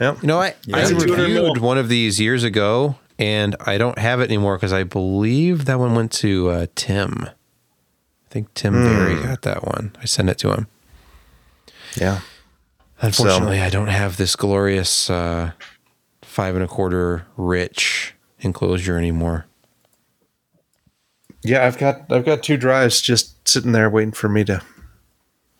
Yeah. 0.00 0.16
You 0.20 0.28
know, 0.28 0.40
I, 0.40 0.54
I 0.72 0.80
it's 0.82 0.90
a 0.90 0.94
200 0.94 1.18
reviewed 1.18 1.58
one 1.58 1.78
of 1.78 1.88
these 1.88 2.20
years 2.20 2.44
ago, 2.44 2.96
and 3.18 3.56
I 3.60 3.78
don't 3.78 3.98
have 3.98 4.20
it 4.20 4.24
anymore 4.24 4.56
because 4.56 4.72
I 4.72 4.84
believe 4.84 5.64
that 5.64 5.78
one 5.78 5.94
went 5.94 6.12
to 6.12 6.50
uh, 6.50 6.66
Tim. 6.74 7.28
I 7.28 8.30
think 8.30 8.52
Tim 8.54 8.74
Berry 8.74 9.22
got 9.22 9.42
that 9.42 9.64
one. 9.64 9.96
I 10.00 10.04
sent 10.04 10.28
it 10.28 10.38
to 10.38 10.52
him. 10.52 10.66
Yeah. 11.96 12.20
Unfortunately, 13.00 13.60
I 13.60 13.70
don't 13.70 13.88
have 13.88 14.16
this 14.16 14.36
glorious 14.36 15.08
uh, 15.08 15.52
five 16.22 16.54
and 16.54 16.64
a 16.64 16.68
quarter 16.68 17.26
rich 17.36 18.14
enclosure 18.40 18.98
anymore. 18.98 19.46
Yeah, 21.42 21.64
I've 21.66 21.78
got 21.78 22.10
I've 22.10 22.24
got 22.24 22.42
two 22.42 22.56
drives 22.56 23.00
just 23.00 23.48
sitting 23.48 23.72
there 23.72 23.88
waiting 23.88 24.12
for 24.12 24.28
me 24.28 24.44
to 24.44 24.60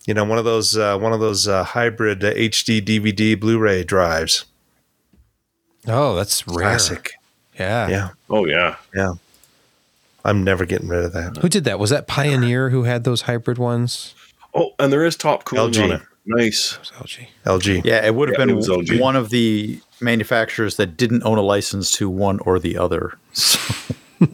you 0.08 0.14
know, 0.14 0.24
one 0.24 0.38
of 0.38 0.44
those 0.46 0.76
uh, 0.76 0.96
one 0.98 1.12
of 1.12 1.20
those 1.20 1.46
uh, 1.46 1.62
hybrid 1.64 2.24
uh, 2.24 2.32
HD 2.32 2.80
DVD 2.80 3.38
Blu-ray 3.38 3.84
drives. 3.84 4.46
Oh, 5.86 6.14
that's 6.16 6.46
rare. 6.48 6.64
Classic. 6.66 7.12
Yeah. 7.58 7.88
Yeah. 7.88 8.08
Oh, 8.30 8.46
yeah. 8.46 8.76
Yeah. 8.94 9.12
I'm 10.24 10.42
never 10.44 10.64
getting 10.64 10.88
rid 10.88 11.04
of 11.04 11.12
that. 11.12 11.36
Who 11.38 11.48
did 11.48 11.64
that? 11.64 11.78
Was 11.78 11.90
that 11.90 12.06
Pioneer 12.06 12.70
who 12.70 12.84
had 12.84 13.04
those 13.04 13.22
hybrid 13.22 13.58
ones? 13.58 14.14
Oh, 14.54 14.70
and 14.78 14.90
there 14.92 15.04
is 15.04 15.14
top 15.16 15.44
cooling 15.44 15.72
LG. 15.72 15.84
on 15.84 15.90
it. 15.92 16.02
Nice. 16.26 16.72
It 16.74 16.78
was 16.80 16.90
LG. 16.92 17.26
LG. 17.44 17.84
Yeah, 17.84 18.04
it 18.04 18.14
would 18.14 18.28
have 18.30 18.38
Yeah, 18.38 18.46
been 18.46 18.58
LG. 18.58 19.00
one 19.00 19.14
of 19.16 19.30
the 19.30 19.80
manufacturers 20.00 20.76
that 20.76 20.96
didn't 20.96 21.22
own 21.24 21.38
a 21.38 21.42
license 21.42 21.90
to 21.92 22.08
one 22.10 22.38
or 22.40 22.58
the 22.58 22.76
other. 22.78 23.18
So, 23.32 23.58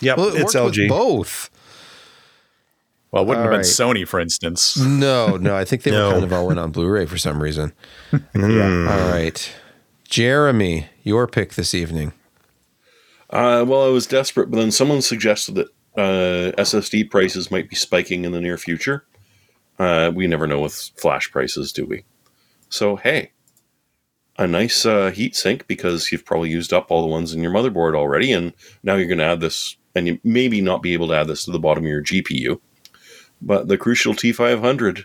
Yep, 0.00 0.16
Well, 0.16 0.28
it 0.28 0.40
it's 0.42 0.54
worked 0.54 0.76
LG. 0.76 0.78
with 0.82 0.88
both. 0.88 1.50
Well, 3.12 3.22
it 3.22 3.26
wouldn't 3.28 3.46
All 3.46 3.52
have 3.52 3.58
right. 3.58 3.64
been 3.64 4.02
Sony, 4.04 4.08
for 4.08 4.18
instance. 4.18 4.76
No, 4.78 5.36
no, 5.36 5.54
I 5.54 5.64
think 5.64 5.82
they 5.84 5.90
No. 5.92 6.06
were 6.08 6.12
kind 6.14 6.24
of 6.24 6.32
all 6.32 6.50
in 6.50 6.58
on 6.58 6.72
Blu-ray 6.72 7.06
for 7.06 7.18
some 7.18 7.40
reason. 7.42 7.72
Mm. 8.34 8.90
All 8.90 9.10
right, 9.12 9.52
Jeremy, 10.08 10.88
your 11.02 11.26
pick 11.26 11.54
this 11.54 11.74
evening. 11.74 12.12
Uh, 13.30 13.64
well, 13.66 13.84
I 13.84 13.88
was 13.88 14.06
desperate, 14.06 14.50
but 14.50 14.58
then 14.58 14.70
someone 14.70 15.00
suggested 15.00 15.54
that 15.54 15.68
uh, 15.96 16.52
SSD 16.60 17.10
prices 17.10 17.50
might 17.50 17.68
be 17.70 17.76
spiking 17.76 18.24
in 18.24 18.32
the 18.32 18.40
near 18.40 18.58
future. 18.58 19.04
Uh, 19.78 20.12
we 20.14 20.26
never 20.26 20.46
know 20.46 20.60
with 20.60 20.90
flash 20.98 21.30
prices, 21.30 21.72
do 21.72 21.86
we? 21.86 22.04
So, 22.68 22.96
hey, 22.96 23.32
a 24.38 24.46
nice 24.46 24.84
uh, 24.84 25.10
heat 25.10 25.34
sink 25.34 25.66
because 25.66 26.12
you've 26.12 26.24
probably 26.26 26.50
used 26.50 26.72
up 26.74 26.90
all 26.90 27.00
the 27.00 27.08
ones 27.08 27.32
in 27.32 27.42
your 27.42 27.52
motherboard 27.52 27.94
already, 27.94 28.32
and 28.32 28.52
now 28.82 28.96
you're 28.96 29.06
going 29.08 29.18
to 29.18 29.24
add 29.24 29.40
this, 29.40 29.76
and 29.94 30.06
you 30.06 30.18
maybe 30.24 30.60
not 30.60 30.82
be 30.82 30.92
able 30.92 31.08
to 31.08 31.14
add 31.14 31.26
this 31.26 31.44
to 31.44 31.50
the 31.50 31.58
bottom 31.58 31.84
of 31.84 31.90
your 31.90 32.02
GPU. 32.02 32.60
But 33.42 33.68
the 33.68 33.76
Crucial 33.76 34.14
T500 34.14 35.04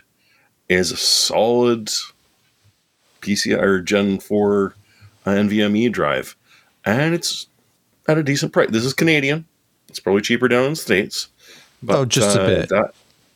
is 0.68 0.92
a 0.92 0.96
solid 0.96 1.90
PCI 3.20 3.60
or 3.60 3.80
Gen 3.80 4.20
4 4.20 4.74
uh, 5.26 5.30
NVMe 5.30 5.90
drive, 5.90 6.36
and 6.84 7.14
it's 7.14 7.48
at 8.06 8.16
a 8.16 8.22
decent 8.22 8.52
price. 8.52 8.70
This 8.70 8.84
is 8.84 8.94
Canadian. 8.94 9.44
It's 9.88 10.00
probably 10.00 10.22
cheaper 10.22 10.48
down 10.48 10.64
in 10.64 10.70
the 10.70 10.76
States. 10.76 11.28
But, 11.82 11.96
Oh, 11.96 12.04
just 12.04 12.36
a 12.36 12.42
uh, 12.42 12.46
bit. 12.46 12.68
That 12.68 12.94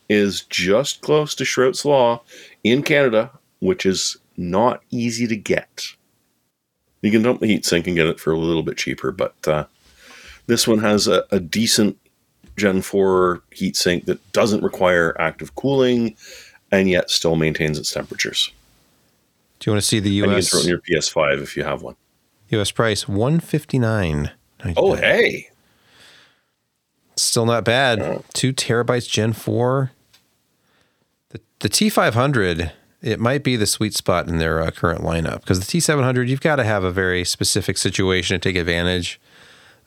is 0.09 0.41
just 0.41 1.01
close 1.01 1.35
to 1.35 1.45
Shrout's 1.45 1.85
Law 1.85 2.21
in 2.63 2.83
Canada, 2.83 3.31
which 3.59 3.85
is 3.85 4.17
not 4.37 4.81
easy 4.89 5.27
to 5.27 5.35
get. 5.35 5.87
You 7.01 7.11
can 7.11 7.21
dump 7.21 7.41
the 7.41 7.47
heatsink 7.47 7.87
and 7.87 7.95
get 7.95 8.07
it 8.07 8.19
for 8.19 8.31
a 8.31 8.37
little 8.37 8.63
bit 8.63 8.77
cheaper, 8.77 9.11
but 9.11 9.35
uh, 9.47 9.65
this 10.47 10.67
one 10.67 10.79
has 10.79 11.07
a, 11.07 11.25
a 11.31 11.39
decent 11.39 11.97
Gen 12.57 12.81
4 12.81 13.41
heatsink 13.55 14.05
that 14.05 14.31
doesn't 14.31 14.63
require 14.63 15.19
active 15.19 15.55
cooling 15.55 16.15
and 16.71 16.89
yet 16.89 17.09
still 17.09 17.35
maintains 17.35 17.77
its 17.77 17.91
temperatures. 17.91 18.51
Do 19.59 19.69
you 19.69 19.73
want 19.73 19.81
to 19.81 19.87
see 19.87 19.99
the 19.99 20.09
And 20.09 20.15
you 20.15 20.23
can 20.23 20.37
US 20.37 20.49
throw 20.49 20.59
it 20.59 20.63
in 20.63 20.69
your 20.69 20.79
PS5 20.79 21.41
if 21.41 21.55
you 21.55 21.63
have 21.63 21.81
one. 21.81 21.95
US 22.49 22.71
price? 22.71 23.07
One 23.07 23.39
fifty 23.39 23.79
nine. 23.79 24.31
Oh, 24.77 24.95
hey. 24.95 25.49
Still 27.15 27.45
not 27.45 27.63
bad. 27.63 27.99
Oh. 27.99 28.23
Two 28.33 28.53
terabytes 28.53 29.09
Gen 29.09 29.33
4. 29.33 29.91
The, 31.29 31.41
the 31.59 31.69
T500, 31.69 32.71
it 33.01 33.19
might 33.19 33.43
be 33.43 33.55
the 33.55 33.65
sweet 33.65 33.93
spot 33.93 34.27
in 34.27 34.37
their 34.37 34.61
uh, 34.61 34.71
current 34.71 35.01
lineup 35.01 35.41
because 35.41 35.59
the 35.59 35.65
T700, 35.65 36.27
you've 36.27 36.41
got 36.41 36.55
to 36.55 36.63
have 36.63 36.83
a 36.83 36.91
very 36.91 37.23
specific 37.25 37.77
situation 37.77 38.39
to 38.39 38.49
take 38.49 38.55
advantage 38.55 39.19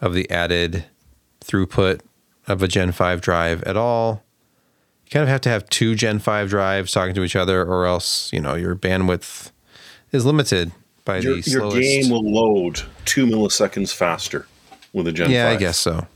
of 0.00 0.14
the 0.14 0.30
added 0.30 0.84
throughput 1.40 2.00
of 2.46 2.62
a 2.62 2.68
Gen 2.68 2.92
5 2.92 3.20
drive 3.20 3.62
at 3.64 3.76
all. 3.76 4.22
You 5.04 5.10
kind 5.10 5.22
of 5.22 5.28
have 5.28 5.40
to 5.42 5.48
have 5.48 5.68
two 5.68 5.94
Gen 5.94 6.18
5 6.18 6.48
drives 6.48 6.92
talking 6.92 7.14
to 7.14 7.22
each 7.22 7.36
other, 7.36 7.62
or 7.62 7.86
else, 7.86 8.32
you 8.32 8.40
know, 8.40 8.54
your 8.54 8.74
bandwidth 8.74 9.52
is 10.12 10.24
limited 10.24 10.72
by 11.04 11.18
Your, 11.18 11.40
the 11.40 11.50
your 11.50 11.70
game 11.72 12.10
will 12.10 12.28
load 12.28 12.82
two 13.04 13.26
milliseconds 13.26 13.94
faster 13.94 14.46
with 14.92 15.06
a 15.06 15.12
Gen 15.12 15.30
yeah, 15.30 15.48
5. 15.50 15.56
I 15.56 15.60
guess 15.60 15.78
so. 15.78 16.06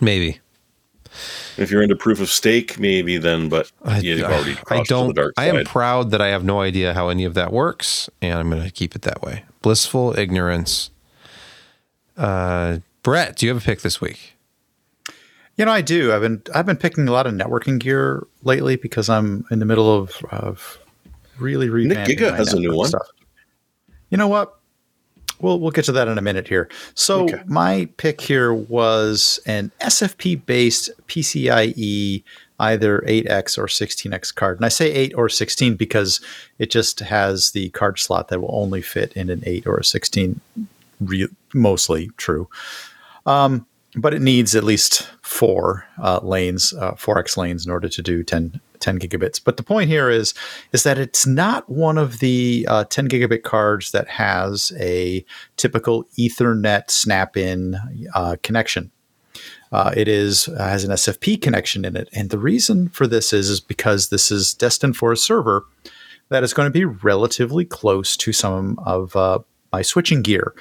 Maybe. 0.00 0.40
If 1.56 1.70
you're 1.70 1.82
into 1.82 1.96
proof 1.96 2.20
of 2.20 2.28
stake, 2.28 2.78
maybe 2.78 3.16
then, 3.16 3.48
but 3.48 3.72
I, 3.82 4.00
you've 4.00 4.22
already 4.22 4.58
I 4.68 4.82
don't. 4.82 5.08
the 5.08 5.14
dark 5.14 5.34
I 5.38 5.46
am 5.46 5.64
proud 5.64 6.10
that 6.10 6.20
I 6.20 6.28
have 6.28 6.44
no 6.44 6.60
idea 6.60 6.92
how 6.92 7.08
any 7.08 7.24
of 7.24 7.32
that 7.34 7.50
works, 7.52 8.10
and 8.20 8.38
I'm 8.38 8.50
going 8.50 8.62
to 8.62 8.70
keep 8.70 8.94
it 8.94 9.02
that 9.02 9.22
way. 9.22 9.44
Blissful 9.62 10.18
ignorance. 10.18 10.90
Uh, 12.16 12.80
Brett, 13.02 13.36
do 13.36 13.46
you 13.46 13.54
have 13.54 13.62
a 13.62 13.64
pick 13.64 13.80
this 13.80 14.00
week? 14.00 14.35
You 15.56 15.64
know, 15.64 15.72
I 15.72 15.80
do. 15.80 16.12
I've 16.12 16.20
been 16.20 16.42
I've 16.54 16.66
been 16.66 16.76
picking 16.76 17.08
a 17.08 17.12
lot 17.12 17.26
of 17.26 17.32
networking 17.34 17.78
gear 17.78 18.26
lately 18.42 18.76
because 18.76 19.08
I'm 19.08 19.46
in 19.50 19.58
the 19.58 19.64
middle 19.64 19.92
of 19.94 20.12
of 20.30 20.78
really 21.38 21.68
revamping. 21.68 22.16
Giga 22.18 22.30
my 22.32 22.36
has 22.36 22.52
a 22.52 22.58
new 22.60 22.76
one. 22.76 22.88
Stuff. 22.88 23.08
You 24.10 24.18
know 24.18 24.28
what? 24.28 24.58
We'll 25.40 25.58
we'll 25.60 25.70
get 25.70 25.84
to 25.86 25.92
that 25.92 26.08
in 26.08 26.18
a 26.18 26.22
minute 26.22 26.48
here. 26.48 26.68
So 26.94 27.24
Okay. 27.24 27.42
my 27.46 27.88
pick 27.96 28.20
here 28.20 28.52
was 28.52 29.40
an 29.46 29.70
SFP 29.80 30.44
based 30.46 30.90
PCIe 31.08 32.22
either 32.58 33.00
8x 33.06 33.58
or 33.58 33.66
16x 33.66 34.34
card, 34.34 34.56
and 34.56 34.64
I 34.64 34.70
say 34.70 34.90
8 34.90 35.12
or 35.14 35.28
16 35.28 35.74
because 35.74 36.22
it 36.58 36.70
just 36.70 37.00
has 37.00 37.50
the 37.50 37.68
card 37.70 37.98
slot 37.98 38.28
that 38.28 38.40
will 38.40 38.54
only 38.54 38.80
fit 38.80 39.12
in 39.12 39.28
an 39.28 39.42
8 39.44 39.66
or 39.66 39.76
a 39.76 39.84
16. 39.84 40.40
Re- 40.98 41.28
mostly 41.52 42.08
true 42.16 42.48
um, 43.26 43.66
but 43.96 44.12
it 44.12 44.20
needs 44.20 44.54
at 44.54 44.62
least 44.62 45.08
four 45.22 45.86
uh, 46.02 46.20
lanes, 46.22 46.74
uh, 46.74 46.92
4x 46.92 47.36
lanes 47.36 47.64
in 47.64 47.72
order 47.72 47.88
to 47.88 48.02
do 48.02 48.22
10, 48.22 48.60
10 48.78 48.98
gigabits. 48.98 49.40
But 49.42 49.56
the 49.56 49.62
point 49.62 49.88
here 49.88 50.10
is, 50.10 50.34
is 50.72 50.82
that 50.82 50.98
it's 50.98 51.26
not 51.26 51.68
one 51.70 51.96
of 51.96 52.18
the 52.18 52.66
uh, 52.68 52.84
10 52.84 53.08
gigabit 53.08 53.42
cards 53.42 53.92
that 53.92 54.06
has 54.08 54.70
a 54.78 55.24
typical 55.56 56.04
Ethernet 56.18 56.90
snap-in 56.90 57.76
uh, 58.14 58.36
connection. 58.42 58.90
Uh, 59.72 59.92
it 59.96 60.08
is 60.08 60.46
has 60.58 60.84
an 60.84 60.92
SFP 60.92 61.42
connection 61.42 61.84
in 61.84 61.96
it, 61.96 62.08
and 62.12 62.30
the 62.30 62.38
reason 62.38 62.88
for 62.88 63.06
this 63.06 63.32
is 63.32 63.50
is 63.50 63.60
because 63.60 64.08
this 64.08 64.30
is 64.30 64.54
destined 64.54 64.96
for 64.96 65.12
a 65.12 65.16
server 65.16 65.66
that 66.28 66.44
is 66.44 66.54
going 66.54 66.66
to 66.66 66.70
be 66.70 66.84
relatively 66.84 67.64
close 67.64 68.16
to 68.16 68.32
some 68.32 68.78
of 68.78 69.14
uh, 69.16 69.40
my 69.72 69.82
switching 69.82 70.22
gear. 70.22 70.54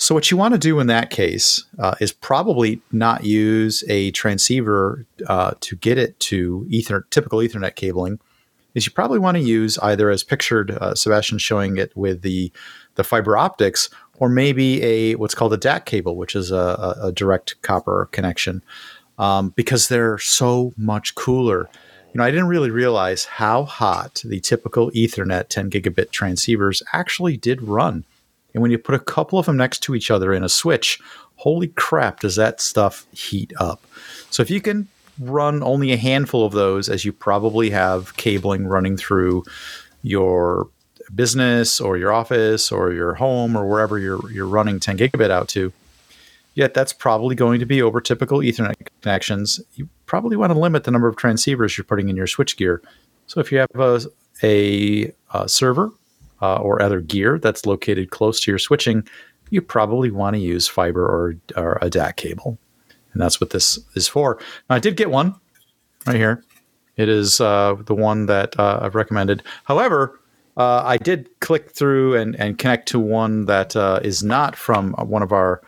So 0.00 0.14
what 0.14 0.30
you 0.30 0.38
want 0.38 0.54
to 0.54 0.58
do 0.58 0.80
in 0.80 0.86
that 0.86 1.10
case 1.10 1.62
uh, 1.78 1.94
is 2.00 2.10
probably 2.10 2.80
not 2.90 3.24
use 3.24 3.84
a 3.86 4.12
transceiver 4.12 5.04
uh, 5.26 5.52
to 5.60 5.76
get 5.76 5.98
it 5.98 6.18
to 6.20 6.66
ether 6.70 7.06
typical 7.10 7.40
Ethernet 7.40 7.74
cabling. 7.74 8.18
Is 8.74 8.86
you 8.86 8.92
probably 8.92 9.18
want 9.18 9.36
to 9.36 9.42
use 9.42 9.76
either 9.80 10.08
as 10.08 10.24
pictured, 10.24 10.70
uh, 10.70 10.94
Sebastian 10.94 11.36
showing 11.36 11.76
it 11.76 11.94
with 11.94 12.22
the 12.22 12.50
the 12.94 13.04
fiber 13.04 13.36
optics, 13.36 13.90
or 14.16 14.30
maybe 14.30 14.82
a 14.82 15.16
what's 15.16 15.34
called 15.34 15.52
a 15.52 15.58
DAC 15.58 15.84
cable, 15.84 16.16
which 16.16 16.34
is 16.34 16.50
a, 16.50 16.96
a, 17.02 17.12
direct 17.12 17.60
copper 17.60 18.08
connection, 18.10 18.62
um, 19.18 19.50
because 19.50 19.88
they're 19.88 20.16
so 20.16 20.72
much 20.78 21.14
cooler. 21.14 21.68
You 22.14 22.18
know, 22.18 22.24
I 22.24 22.30
didn't 22.30 22.48
really 22.48 22.70
realize 22.70 23.26
how 23.26 23.64
hot 23.64 24.22
the 24.24 24.40
typical 24.40 24.90
Ethernet 24.92 25.48
10 25.48 25.68
gigabit 25.70 26.06
transceivers 26.06 26.80
actually 26.94 27.36
did 27.36 27.60
run. 27.60 28.06
And 28.54 28.62
when 28.62 28.70
you 28.70 28.78
put 28.78 28.94
a 28.94 29.00
couple 29.00 29.38
of 29.38 29.46
them 29.46 29.56
next 29.56 29.80
to 29.84 29.94
each 29.94 30.10
other 30.10 30.32
in 30.32 30.44
a 30.44 30.48
switch, 30.48 31.00
holy 31.36 31.68
crap, 31.68 32.20
does 32.20 32.36
that 32.36 32.60
stuff 32.60 33.06
heat 33.12 33.52
up. 33.58 33.84
So 34.30 34.42
if 34.42 34.50
you 34.50 34.60
can 34.60 34.88
run 35.18 35.62
only 35.62 35.92
a 35.92 35.96
handful 35.96 36.44
of 36.44 36.52
those, 36.52 36.88
as 36.88 37.04
you 37.04 37.12
probably 37.12 37.70
have 37.70 38.16
cabling 38.16 38.66
running 38.66 38.96
through 38.96 39.44
your 40.02 40.68
business 41.14 41.80
or 41.80 41.96
your 41.96 42.12
office 42.12 42.70
or 42.70 42.92
your 42.92 43.14
home 43.14 43.56
or 43.56 43.66
wherever 43.66 43.98
you're, 43.98 44.30
you're 44.30 44.46
running 44.46 44.80
10 44.80 44.98
gigabit 44.98 45.30
out 45.30 45.48
to, 45.48 45.72
yet 46.54 46.74
that's 46.74 46.92
probably 46.92 47.34
going 47.34 47.60
to 47.60 47.66
be 47.66 47.82
over 47.82 48.00
typical 48.00 48.38
Ethernet 48.38 48.74
connections. 49.02 49.60
You 49.74 49.88
probably 50.06 50.36
want 50.36 50.52
to 50.52 50.58
limit 50.58 50.84
the 50.84 50.90
number 50.90 51.08
of 51.08 51.16
transceivers 51.16 51.76
you're 51.76 51.84
putting 51.84 52.08
in 52.08 52.16
your 52.16 52.26
switch 52.26 52.56
gear. 52.56 52.82
So 53.26 53.40
if 53.40 53.52
you 53.52 53.58
have 53.58 53.70
a, 53.74 54.00
a, 54.42 55.12
a 55.32 55.48
server 55.48 55.90
uh, 56.42 56.56
or 56.56 56.82
other 56.82 57.00
gear 57.00 57.38
that's 57.38 57.66
located 57.66 58.10
close 58.10 58.40
to 58.40 58.50
your 58.50 58.58
switching, 58.58 59.06
you 59.50 59.60
probably 59.60 60.10
want 60.10 60.34
to 60.34 60.40
use 60.40 60.68
fiber 60.68 61.04
or, 61.04 61.34
or 61.56 61.78
a 61.82 61.90
DAC 61.90 62.16
cable. 62.16 62.58
And 63.12 63.20
that's 63.20 63.40
what 63.40 63.50
this 63.50 63.78
is 63.94 64.06
for. 64.08 64.38
Now, 64.68 64.76
I 64.76 64.78
did 64.78 64.96
get 64.96 65.10
one 65.10 65.34
right 66.06 66.16
here. 66.16 66.44
It 66.96 67.08
is 67.08 67.40
uh, 67.40 67.76
the 67.86 67.94
one 67.94 68.26
that 68.26 68.58
uh, 68.58 68.80
I've 68.82 68.94
recommended. 68.94 69.42
However, 69.64 70.20
uh, 70.56 70.82
I 70.84 70.96
did 70.98 71.28
click 71.40 71.70
through 71.70 72.16
and, 72.16 72.36
and 72.36 72.58
connect 72.58 72.88
to 72.88 73.00
one 73.00 73.46
that 73.46 73.74
uh, 73.74 74.00
is 74.02 74.22
not 74.22 74.56
from 74.56 74.92
one 74.92 75.22
of 75.22 75.32
our 75.32 75.62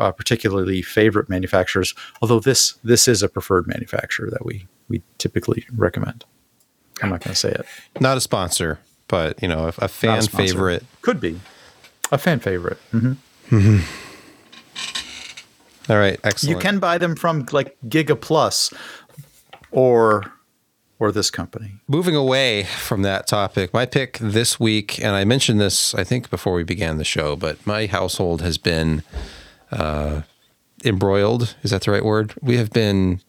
uh, 0.00 0.12
particularly 0.12 0.82
favorite 0.82 1.28
manufacturers. 1.28 1.94
Although 2.20 2.40
this 2.40 2.74
this 2.82 3.06
is 3.06 3.22
a 3.22 3.28
preferred 3.28 3.66
manufacturer 3.66 4.30
that 4.30 4.44
we 4.44 4.66
we 4.88 5.02
typically 5.18 5.64
recommend. 5.76 6.24
I'm 7.02 7.10
not 7.10 7.20
going 7.20 7.34
to 7.34 7.38
say 7.38 7.50
it. 7.50 7.66
Not 8.00 8.16
a 8.16 8.20
sponsor, 8.20 8.80
but 9.08 9.40
you 9.42 9.48
know, 9.48 9.64
a, 9.66 9.72
a 9.78 9.88
fan 9.88 10.22
sponsor. 10.22 10.52
favorite. 10.52 10.84
Could 11.02 11.20
be 11.20 11.40
a 12.10 12.18
fan 12.18 12.40
favorite. 12.40 12.78
hmm 12.90 13.12
All 15.88 15.98
right, 15.98 16.18
excellent. 16.24 16.56
You 16.56 16.60
can 16.62 16.78
buy 16.78 16.96
them 16.98 17.14
from 17.14 17.46
like 17.52 17.76
Giga 17.86 18.18
Plus 18.18 18.72
or 19.70 20.32
or 20.98 21.12
this 21.12 21.30
company. 21.30 21.72
Moving 21.88 22.14
away 22.16 22.62
from 22.64 23.02
that 23.02 23.26
topic, 23.26 23.74
my 23.74 23.84
pick 23.84 24.16
this 24.18 24.58
week, 24.60 24.98
and 24.98 25.14
I 25.14 25.24
mentioned 25.24 25.60
this, 25.60 25.94
I 25.94 26.04
think, 26.04 26.30
before 26.30 26.54
we 26.54 26.62
began 26.62 26.96
the 26.98 27.04
show, 27.04 27.36
but 27.36 27.64
my 27.66 27.86
household 27.86 28.40
has 28.42 28.56
been 28.58 29.02
uh, 29.72 30.22
embroiled. 30.84 31.56
Is 31.62 31.72
that 31.72 31.82
the 31.82 31.90
right 31.90 32.04
word? 32.04 32.34
We 32.40 32.56
have 32.56 32.70
been 32.70 33.20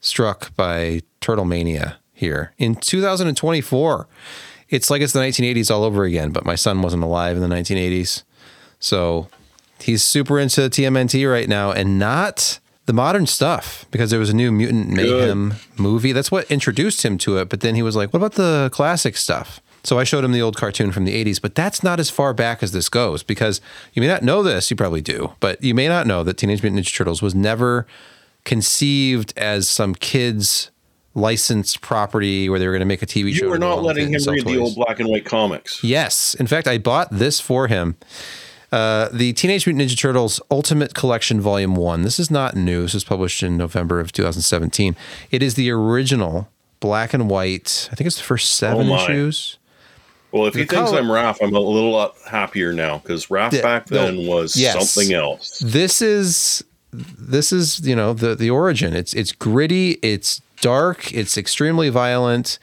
struck 0.00 0.54
by 0.56 1.00
Turtle 1.20 1.44
Mania 1.44 1.98
here 2.12 2.52
in 2.58 2.74
2024. 2.74 4.08
It's 4.72 4.90
like 4.90 5.02
it's 5.02 5.12
the 5.12 5.20
1980s 5.20 5.70
all 5.70 5.84
over 5.84 6.04
again, 6.04 6.30
but 6.30 6.44
my 6.44 6.54
son 6.54 6.80
wasn't 6.80 7.02
alive 7.02 7.36
in 7.36 7.42
the 7.42 7.54
1980s. 7.54 8.22
So 8.80 9.28
he's 9.78 10.02
super 10.02 10.40
into 10.40 10.62
TMNT 10.62 11.30
right 11.30 11.48
now 11.48 11.72
and 11.72 11.98
not 11.98 12.58
the 12.86 12.92
modern 12.92 13.26
stuff 13.26 13.84
because 13.90 14.10
there 14.10 14.18
was 14.18 14.30
a 14.30 14.34
new 14.34 14.50
Mutant 14.50 14.88
Mayhem 14.88 15.54
movie. 15.76 16.12
That's 16.12 16.32
what 16.32 16.50
introduced 16.50 17.04
him 17.04 17.18
to 17.18 17.36
it. 17.36 17.48
But 17.48 17.60
then 17.60 17.74
he 17.74 17.82
was 17.82 17.94
like, 17.94 18.12
what 18.12 18.18
about 18.18 18.32
the 18.32 18.70
classic 18.72 19.16
stuff? 19.16 19.60
So 19.84 19.98
I 19.98 20.04
showed 20.04 20.24
him 20.24 20.32
the 20.32 20.42
old 20.42 20.56
cartoon 20.56 20.90
from 20.90 21.04
the 21.04 21.24
80s, 21.24 21.40
but 21.40 21.54
that's 21.54 21.82
not 21.82 22.00
as 22.00 22.08
far 22.08 22.32
back 22.32 22.62
as 22.62 22.72
this 22.72 22.88
goes 22.88 23.22
because 23.22 23.60
you 23.92 24.00
may 24.00 24.08
not 24.08 24.22
know 24.22 24.42
this, 24.42 24.70
you 24.70 24.76
probably 24.76 25.02
do, 25.02 25.32
but 25.38 25.62
you 25.62 25.74
may 25.74 25.86
not 25.86 26.06
know 26.06 26.24
that 26.24 26.38
Teenage 26.38 26.62
Mutant 26.62 26.84
Ninja 26.84 26.96
Turtles 26.96 27.20
was 27.20 27.34
never 27.34 27.86
conceived 28.44 29.32
as 29.36 29.68
some 29.68 29.94
kids 29.94 30.70
licensed 31.14 31.80
property 31.80 32.48
where 32.48 32.58
they 32.58 32.66
were 32.66 32.72
going 32.72 32.80
to 32.80 32.86
make 32.86 33.02
a 33.02 33.06
TV 33.06 33.32
show. 33.32 33.44
You 33.44 33.50
were 33.50 33.58
not 33.58 33.82
letting 33.82 34.12
him 34.12 34.20
read 34.26 34.46
the 34.46 34.56
old 34.58 34.74
black 34.74 34.98
and 35.00 35.08
white 35.08 35.24
comics. 35.24 35.82
Yes. 35.84 36.34
In 36.34 36.46
fact, 36.46 36.66
I 36.66 36.78
bought 36.78 37.08
this 37.10 37.40
for 37.40 37.66
him. 37.68 37.96
Uh, 38.70 39.10
the 39.12 39.34
Teenage 39.34 39.66
Mutant 39.66 39.90
Ninja 39.90 39.98
Turtles 39.98 40.40
Ultimate 40.50 40.94
Collection 40.94 41.40
Volume 41.40 41.74
1. 41.74 42.02
This 42.02 42.18
is 42.18 42.30
not 42.30 42.56
new. 42.56 42.82
This 42.82 42.94
was 42.94 43.04
published 43.04 43.42
in 43.42 43.58
November 43.58 44.00
of 44.00 44.12
2017. 44.12 44.96
It 45.30 45.42
is 45.42 45.54
the 45.54 45.70
original 45.70 46.48
black 46.80 47.12
and 47.12 47.28
white. 47.28 47.88
I 47.92 47.94
think 47.94 48.06
it's 48.06 48.16
the 48.16 48.22
first 48.22 48.56
seven 48.56 48.88
Oh 48.88 48.94
issues. 48.96 49.58
Well, 50.32 50.46
if 50.46 50.54
The 50.54 50.60
he 50.60 50.64
thinks 50.64 50.90
I'm 50.92 51.04
Raph, 51.08 51.36
I'm 51.42 51.54
a 51.54 51.60
little 51.60 51.90
lot 51.90 52.14
happier 52.26 52.72
now 52.72 52.98
because 52.98 53.26
Raph 53.26 53.52
Yeah, 53.52 53.60
back 53.60 53.90
no, 53.90 54.06
then 54.06 54.26
was 54.26 54.56
yes. 54.56 54.90
something 54.90 55.14
else. 55.14 55.58
This 55.58 56.00
is 56.00 56.64
this 56.92 57.52
is 57.52 57.86
you 57.86 57.94
know 57.94 58.14
the 58.14 58.34
the 58.34 58.48
origin. 58.48 58.94
It's 58.96 59.12
it's 59.12 59.32
gritty. 59.32 59.92
It's 60.02 60.40
dark. 60.62 61.12
It's 61.12 61.36
extremely 61.36 61.90
violent. 61.90 62.58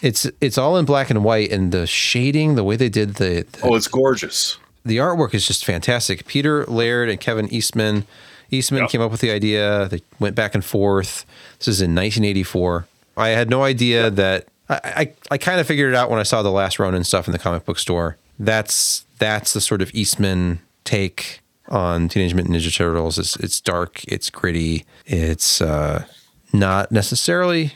It's 0.00 0.30
it's 0.40 0.56
all 0.58 0.76
in 0.76 0.84
black 0.84 1.10
and 1.10 1.24
white, 1.24 1.50
and 1.50 1.72
the 1.72 1.86
shading, 1.88 2.54
the 2.54 2.62
way 2.64 2.76
they 2.76 2.88
did 2.88 3.14
the 3.16 3.44
the, 3.50 3.60
Oh, 3.64 3.74
it's 3.74 3.88
gorgeous. 3.88 4.58
the 4.84 4.98
artwork 4.98 5.34
is 5.34 5.46
just 5.46 5.64
fantastic. 5.64 6.26
Peter 6.26 6.64
Laird 6.66 7.08
and 7.08 7.20
Kevin 7.20 7.52
Eastman. 7.52 8.06
Eastman 8.50 8.82
Yep. 8.82 8.90
came 8.90 9.00
up 9.00 9.10
with 9.10 9.20
the 9.22 9.30
idea. 9.30 9.88
They 9.88 10.02
went 10.20 10.36
back 10.36 10.54
and 10.54 10.64
forth. 10.64 11.24
This 11.58 11.68
is 11.68 11.80
in 11.80 11.94
1984. 11.94 12.86
I 13.16 13.28
had 13.30 13.48
no 13.50 13.62
idea 13.64 14.10
that. 14.10 14.46
I, 14.68 14.80
I, 14.84 15.12
I 15.32 15.38
kind 15.38 15.58
of 15.60 15.66
figured 15.66 15.92
it 15.92 15.96
out 15.96 16.08
when 16.10 16.18
I 16.20 16.22
saw 16.22 16.42
the 16.42 16.50
last 16.50 16.78
Ronin 16.78 17.02
stuff 17.04 17.26
in 17.26 17.32
the 17.32 17.38
comic 17.38 17.64
book 17.64 17.78
store. 17.78 18.16
That's 18.38 19.04
that's 19.18 19.52
the 19.52 19.60
sort 19.60 19.82
of 19.82 19.90
Eastman 19.94 20.60
take 20.84 21.40
on 21.68 22.08
Teenage 22.08 22.34
Mutant 22.34 22.56
Ninja 22.56 22.74
Turtles. 22.74 23.18
It's, 23.18 23.36
it's 23.36 23.60
dark. 23.60 24.02
It's 24.04 24.30
gritty. 24.30 24.84
It's 25.06 25.60
uh, 25.60 26.04
not 26.52 26.92
necessarily 26.92 27.72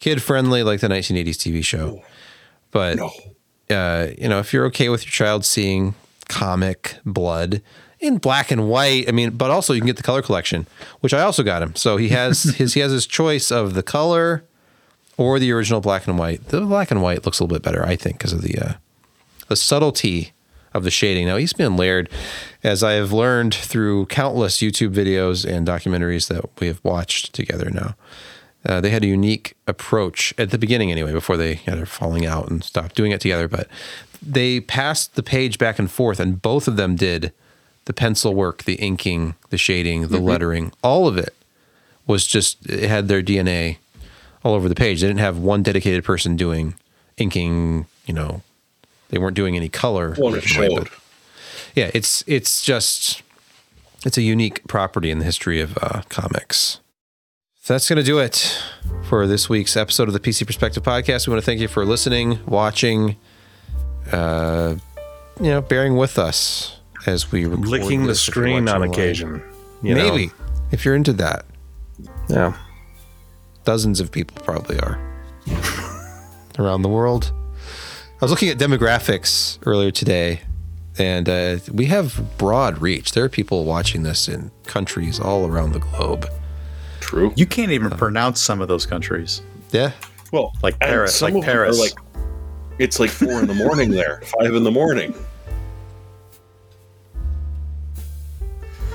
kid 0.00 0.22
friendly 0.22 0.62
like 0.62 0.80
the 0.80 0.88
1980s 0.88 1.36
TV 1.36 1.64
show, 1.64 2.02
but 2.70 2.96
No. 2.96 3.10
uh, 3.70 4.08
you 4.16 4.28
know, 4.28 4.38
if 4.38 4.52
you're 4.52 4.66
okay 4.66 4.88
with 4.88 5.04
your 5.04 5.10
child 5.12 5.44
seeing 5.44 5.94
comic 6.28 6.96
blood 7.04 7.62
in 8.00 8.18
black 8.18 8.50
and 8.50 8.68
white, 8.68 9.08
I 9.08 9.12
mean, 9.12 9.30
but 9.30 9.50
also 9.50 9.72
you 9.72 9.80
can 9.80 9.86
get 9.86 9.96
the 9.96 10.02
color 10.02 10.22
collection, 10.22 10.66
which 11.00 11.12
I 11.12 11.22
also 11.22 11.42
got 11.42 11.62
him. 11.62 11.74
So 11.74 11.96
he 11.96 12.10
has 12.10 12.42
his 12.56 12.74
he 12.74 12.80
has 12.80 12.92
his 12.92 13.06
choice 13.06 13.50
of 13.50 13.74
the 13.74 13.82
color 13.82 14.44
or 15.16 15.38
the 15.40 15.50
original 15.52 15.80
black 15.80 16.06
and 16.06 16.16
white. 16.18 16.46
The 16.48 16.60
black 16.60 16.90
and 16.92 17.02
white 17.02 17.24
looks 17.24 17.40
a 17.40 17.44
little 17.44 17.56
bit 17.56 17.62
better, 17.64 17.84
I 17.84 17.96
think, 17.96 18.18
because 18.18 18.32
of 18.32 18.42
the 18.42 18.56
uh, 18.58 18.72
the 19.48 19.56
subtlety 19.56 20.32
of 20.74 20.84
the 20.84 20.90
shading. 20.92 21.26
Now 21.26 21.38
Eastman 21.38 21.76
Laird, 21.76 22.08
as 22.62 22.82
I 22.82 22.92
have 22.92 23.12
learned 23.12 23.54
through 23.54 24.06
countless 24.06 24.58
YouTube 24.58 24.92
videos 24.92 25.44
and 25.48 25.66
documentaries 25.66 26.28
that 26.28 26.44
we 26.60 26.66
have 26.66 26.80
watched 26.82 27.32
together 27.32 27.70
now, 27.70 27.94
uh, 28.66 28.80
they 28.80 28.90
had 28.90 29.04
a 29.04 29.06
unique 29.06 29.54
approach 29.66 30.34
at 30.36 30.50
the 30.50 30.58
beginning, 30.58 30.90
anyway, 30.90 31.12
before 31.12 31.36
they 31.36 31.54
had 31.54 31.78
their 31.78 31.86
falling 31.86 32.26
out 32.26 32.48
and 32.50 32.64
stopped 32.64 32.96
doing 32.96 33.12
it 33.12 33.20
together. 33.20 33.46
But 33.48 33.68
they 34.20 34.60
passed 34.60 35.14
the 35.14 35.22
page 35.22 35.58
back 35.58 35.78
and 35.78 35.90
forth, 35.90 36.18
and 36.18 36.42
both 36.42 36.66
of 36.66 36.76
them 36.76 36.96
did 36.96 37.32
the 37.84 37.92
pencil 37.92 38.34
work, 38.34 38.64
the 38.64 38.74
inking, 38.74 39.34
the 39.50 39.56
shading, 39.58 40.08
the 40.08 40.18
lettering, 40.20 40.72
all 40.82 41.06
of 41.06 41.16
it 41.16 41.34
was 42.06 42.26
just 42.26 42.66
it 42.68 42.88
had 42.88 43.06
their 43.06 43.22
DNA 43.22 43.76
all 44.42 44.54
over 44.54 44.68
the 44.68 44.74
page. 44.74 45.00
They 45.00 45.06
didn't 45.06 45.20
have 45.20 45.38
one 45.38 45.62
dedicated 45.62 46.04
person 46.04 46.36
doing 46.36 46.74
inking. 47.16 47.86
You 48.06 48.14
know, 48.14 48.42
they 49.10 49.18
weren't 49.18 49.36
doing 49.36 49.56
any 49.56 49.68
color. 49.68 50.16
Well, 50.18 50.34
it 50.34 50.56
right, 50.58 50.70
but- 50.70 50.88
showed. 50.88 50.88
Yeah, 51.78 51.90
it's 51.94 52.24
it's 52.26 52.62
just 52.62 53.22
it's 54.04 54.18
a 54.18 54.22
unique 54.22 54.66
property 54.66 55.10
in 55.12 55.20
the 55.20 55.24
history 55.24 55.60
of 55.60 55.78
uh, 55.80 56.02
comics. 56.08 56.80
So 57.62 57.74
that's 57.74 57.88
going 57.88 57.98
to 57.98 58.02
do 58.02 58.18
it 58.18 58.60
for 59.08 59.26
this 59.28 59.48
week's 59.48 59.76
episode 59.76 60.08
of 60.08 60.14
the 60.14 60.18
PC 60.20 60.44
Perspective 60.44 60.82
podcast. 60.82 61.26
We 61.28 61.32
want 61.32 61.42
to 61.42 61.46
thank 61.46 61.60
you 61.60 61.68
for 61.68 61.84
listening, 61.84 62.40
watching, 62.46 63.16
uh, 64.10 64.74
you 65.40 65.50
know, 65.50 65.60
bearing 65.60 65.96
with 65.96 66.18
us 66.18 66.78
as 67.06 67.30
we 67.30 67.44
record 67.46 67.68
Licking 67.68 68.06
the 68.06 68.14
screen 68.14 68.68
on 68.68 68.82
occasion. 68.82 69.42
you 69.82 69.94
know? 69.94 70.02
Maybe 70.10 70.32
if 70.72 70.84
you're 70.84 70.96
into 70.96 71.12
that, 71.14 71.44
Yeah. 72.28 72.56
dozens 73.64 74.00
of 74.00 74.10
people 74.10 74.36
probably 74.42 74.80
are 74.80 74.98
around 76.58 76.82
the 76.82 76.88
world. 76.88 77.30
I 78.20 78.24
was 78.24 78.30
looking 78.32 78.48
at 78.48 78.58
demographics 78.58 79.58
earlier 79.64 79.90
today, 79.92 80.40
and 80.98 81.28
uh, 81.28 81.58
we 81.72 81.86
have 81.86 82.20
broad 82.38 82.80
reach. 82.82 83.12
There 83.12 83.24
are 83.24 83.28
people 83.28 83.64
watching 83.64 84.02
this 84.02 84.28
in 84.28 84.50
countries 84.66 85.18
all 85.20 85.46
around 85.46 85.72
the 85.72 85.78
globe. 85.80 86.28
True. 87.00 87.32
You 87.36 87.46
can't 87.46 87.70
even 87.72 87.90
pronounce 87.90 88.40
some 88.40 88.60
of 88.60 88.68
those 88.68 88.84
countries. 88.86 89.40
Yeah, 89.70 89.92
Well, 90.32 90.52
Like 90.62 90.78
Paris- 90.80 91.14
some 91.14 91.26
like 91.26 91.34
of 91.34 91.40
them 91.42 91.50
are 91.50 91.52
Paris. 91.52 91.78
Like, 91.80 91.92
it's 92.78 92.98
like 93.00 93.10
four 93.10 93.40
in 93.40 93.46
the 93.46 93.54
morning 93.54 93.90
there, 93.90 94.20
five 94.40 94.54
in 94.54 94.62
the 94.64 94.70
morning. 94.70 95.14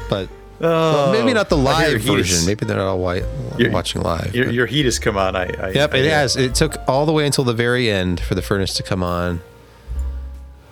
but 0.09 0.29
Oh, 0.61 1.11
maybe 1.11 1.33
not 1.33 1.49
the 1.49 1.57
I 1.57 1.89
live 1.89 2.05
your 2.05 2.15
heat 2.17 2.21
is- 2.21 2.29
version. 2.31 2.45
Maybe 2.47 2.65
they're 2.65 2.77
not 2.77 2.87
all 2.87 2.99
white, 2.99 3.23
You're- 3.57 3.73
watching 3.73 4.01
live. 4.01 4.33
Your, 4.33 4.49
your 4.49 4.65
heat 4.65 4.85
has 4.85 4.97
come 4.99 5.17
on. 5.17 5.35
I, 5.35 5.45
I 5.45 5.69
Yep, 5.71 5.93
I 5.93 5.97
it 5.97 6.03
hear. 6.03 6.11
has. 6.11 6.37
It 6.37 6.55
took 6.55 6.77
all 6.87 7.05
the 7.05 7.11
way 7.11 7.25
until 7.25 7.43
the 7.43 7.53
very 7.53 7.89
end 7.89 8.19
for 8.21 8.35
the 8.35 8.41
furnace 8.41 8.73
to 8.75 8.83
come 8.83 9.03
on. 9.03 9.41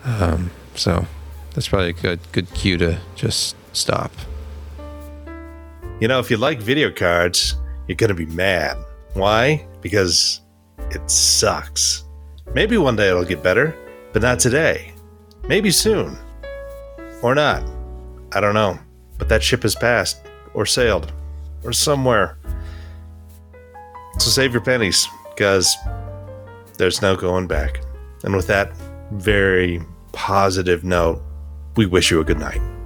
Um, 0.05 0.51
so 0.75 1.05
that's 1.53 1.67
probably 1.67 1.89
a 1.89 1.93
good 1.93 2.19
good 2.31 2.53
cue 2.53 2.77
to 2.77 2.99
just 3.15 3.55
stop. 3.73 4.11
You 5.99 6.07
know, 6.07 6.19
if 6.19 6.31
you 6.31 6.37
like 6.37 6.59
video 6.59 6.91
cards, 6.91 7.55
you're 7.87 7.95
going 7.95 8.09
to 8.09 8.15
be 8.15 8.25
mad. 8.25 8.75
Why? 9.13 9.67
Because 9.81 10.41
it 10.89 11.09
sucks. 11.09 12.03
Maybe 12.53 12.77
one 12.77 12.95
day 12.95 13.09
it'll 13.09 13.23
get 13.23 13.43
better, 13.43 13.77
but 14.13 14.21
not 14.21 14.39
today. 14.39 14.93
Maybe 15.47 15.71
soon. 15.71 16.17
Or 17.21 17.35
not. 17.35 17.63
I 18.31 18.41
don't 18.41 18.55
know. 18.55 18.79
But 19.17 19.29
that 19.29 19.43
ship 19.43 19.61
has 19.63 19.75
passed, 19.75 20.21
or 20.53 20.65
sailed, 20.65 21.13
or 21.63 21.71
somewhere. 21.71 22.37
So 24.17 24.31
save 24.31 24.53
your 24.53 24.63
pennies, 24.63 25.07
because 25.29 25.75
there's 26.77 27.01
no 27.01 27.15
going 27.15 27.47
back. 27.47 27.81
And 28.23 28.35
with 28.35 28.47
that 28.47 28.75
very 29.11 29.81
positive 30.13 30.83
note, 30.83 31.21
we 31.75 31.85
wish 31.85 32.11
you 32.11 32.19
a 32.19 32.23
good 32.23 32.39
night. 32.39 32.80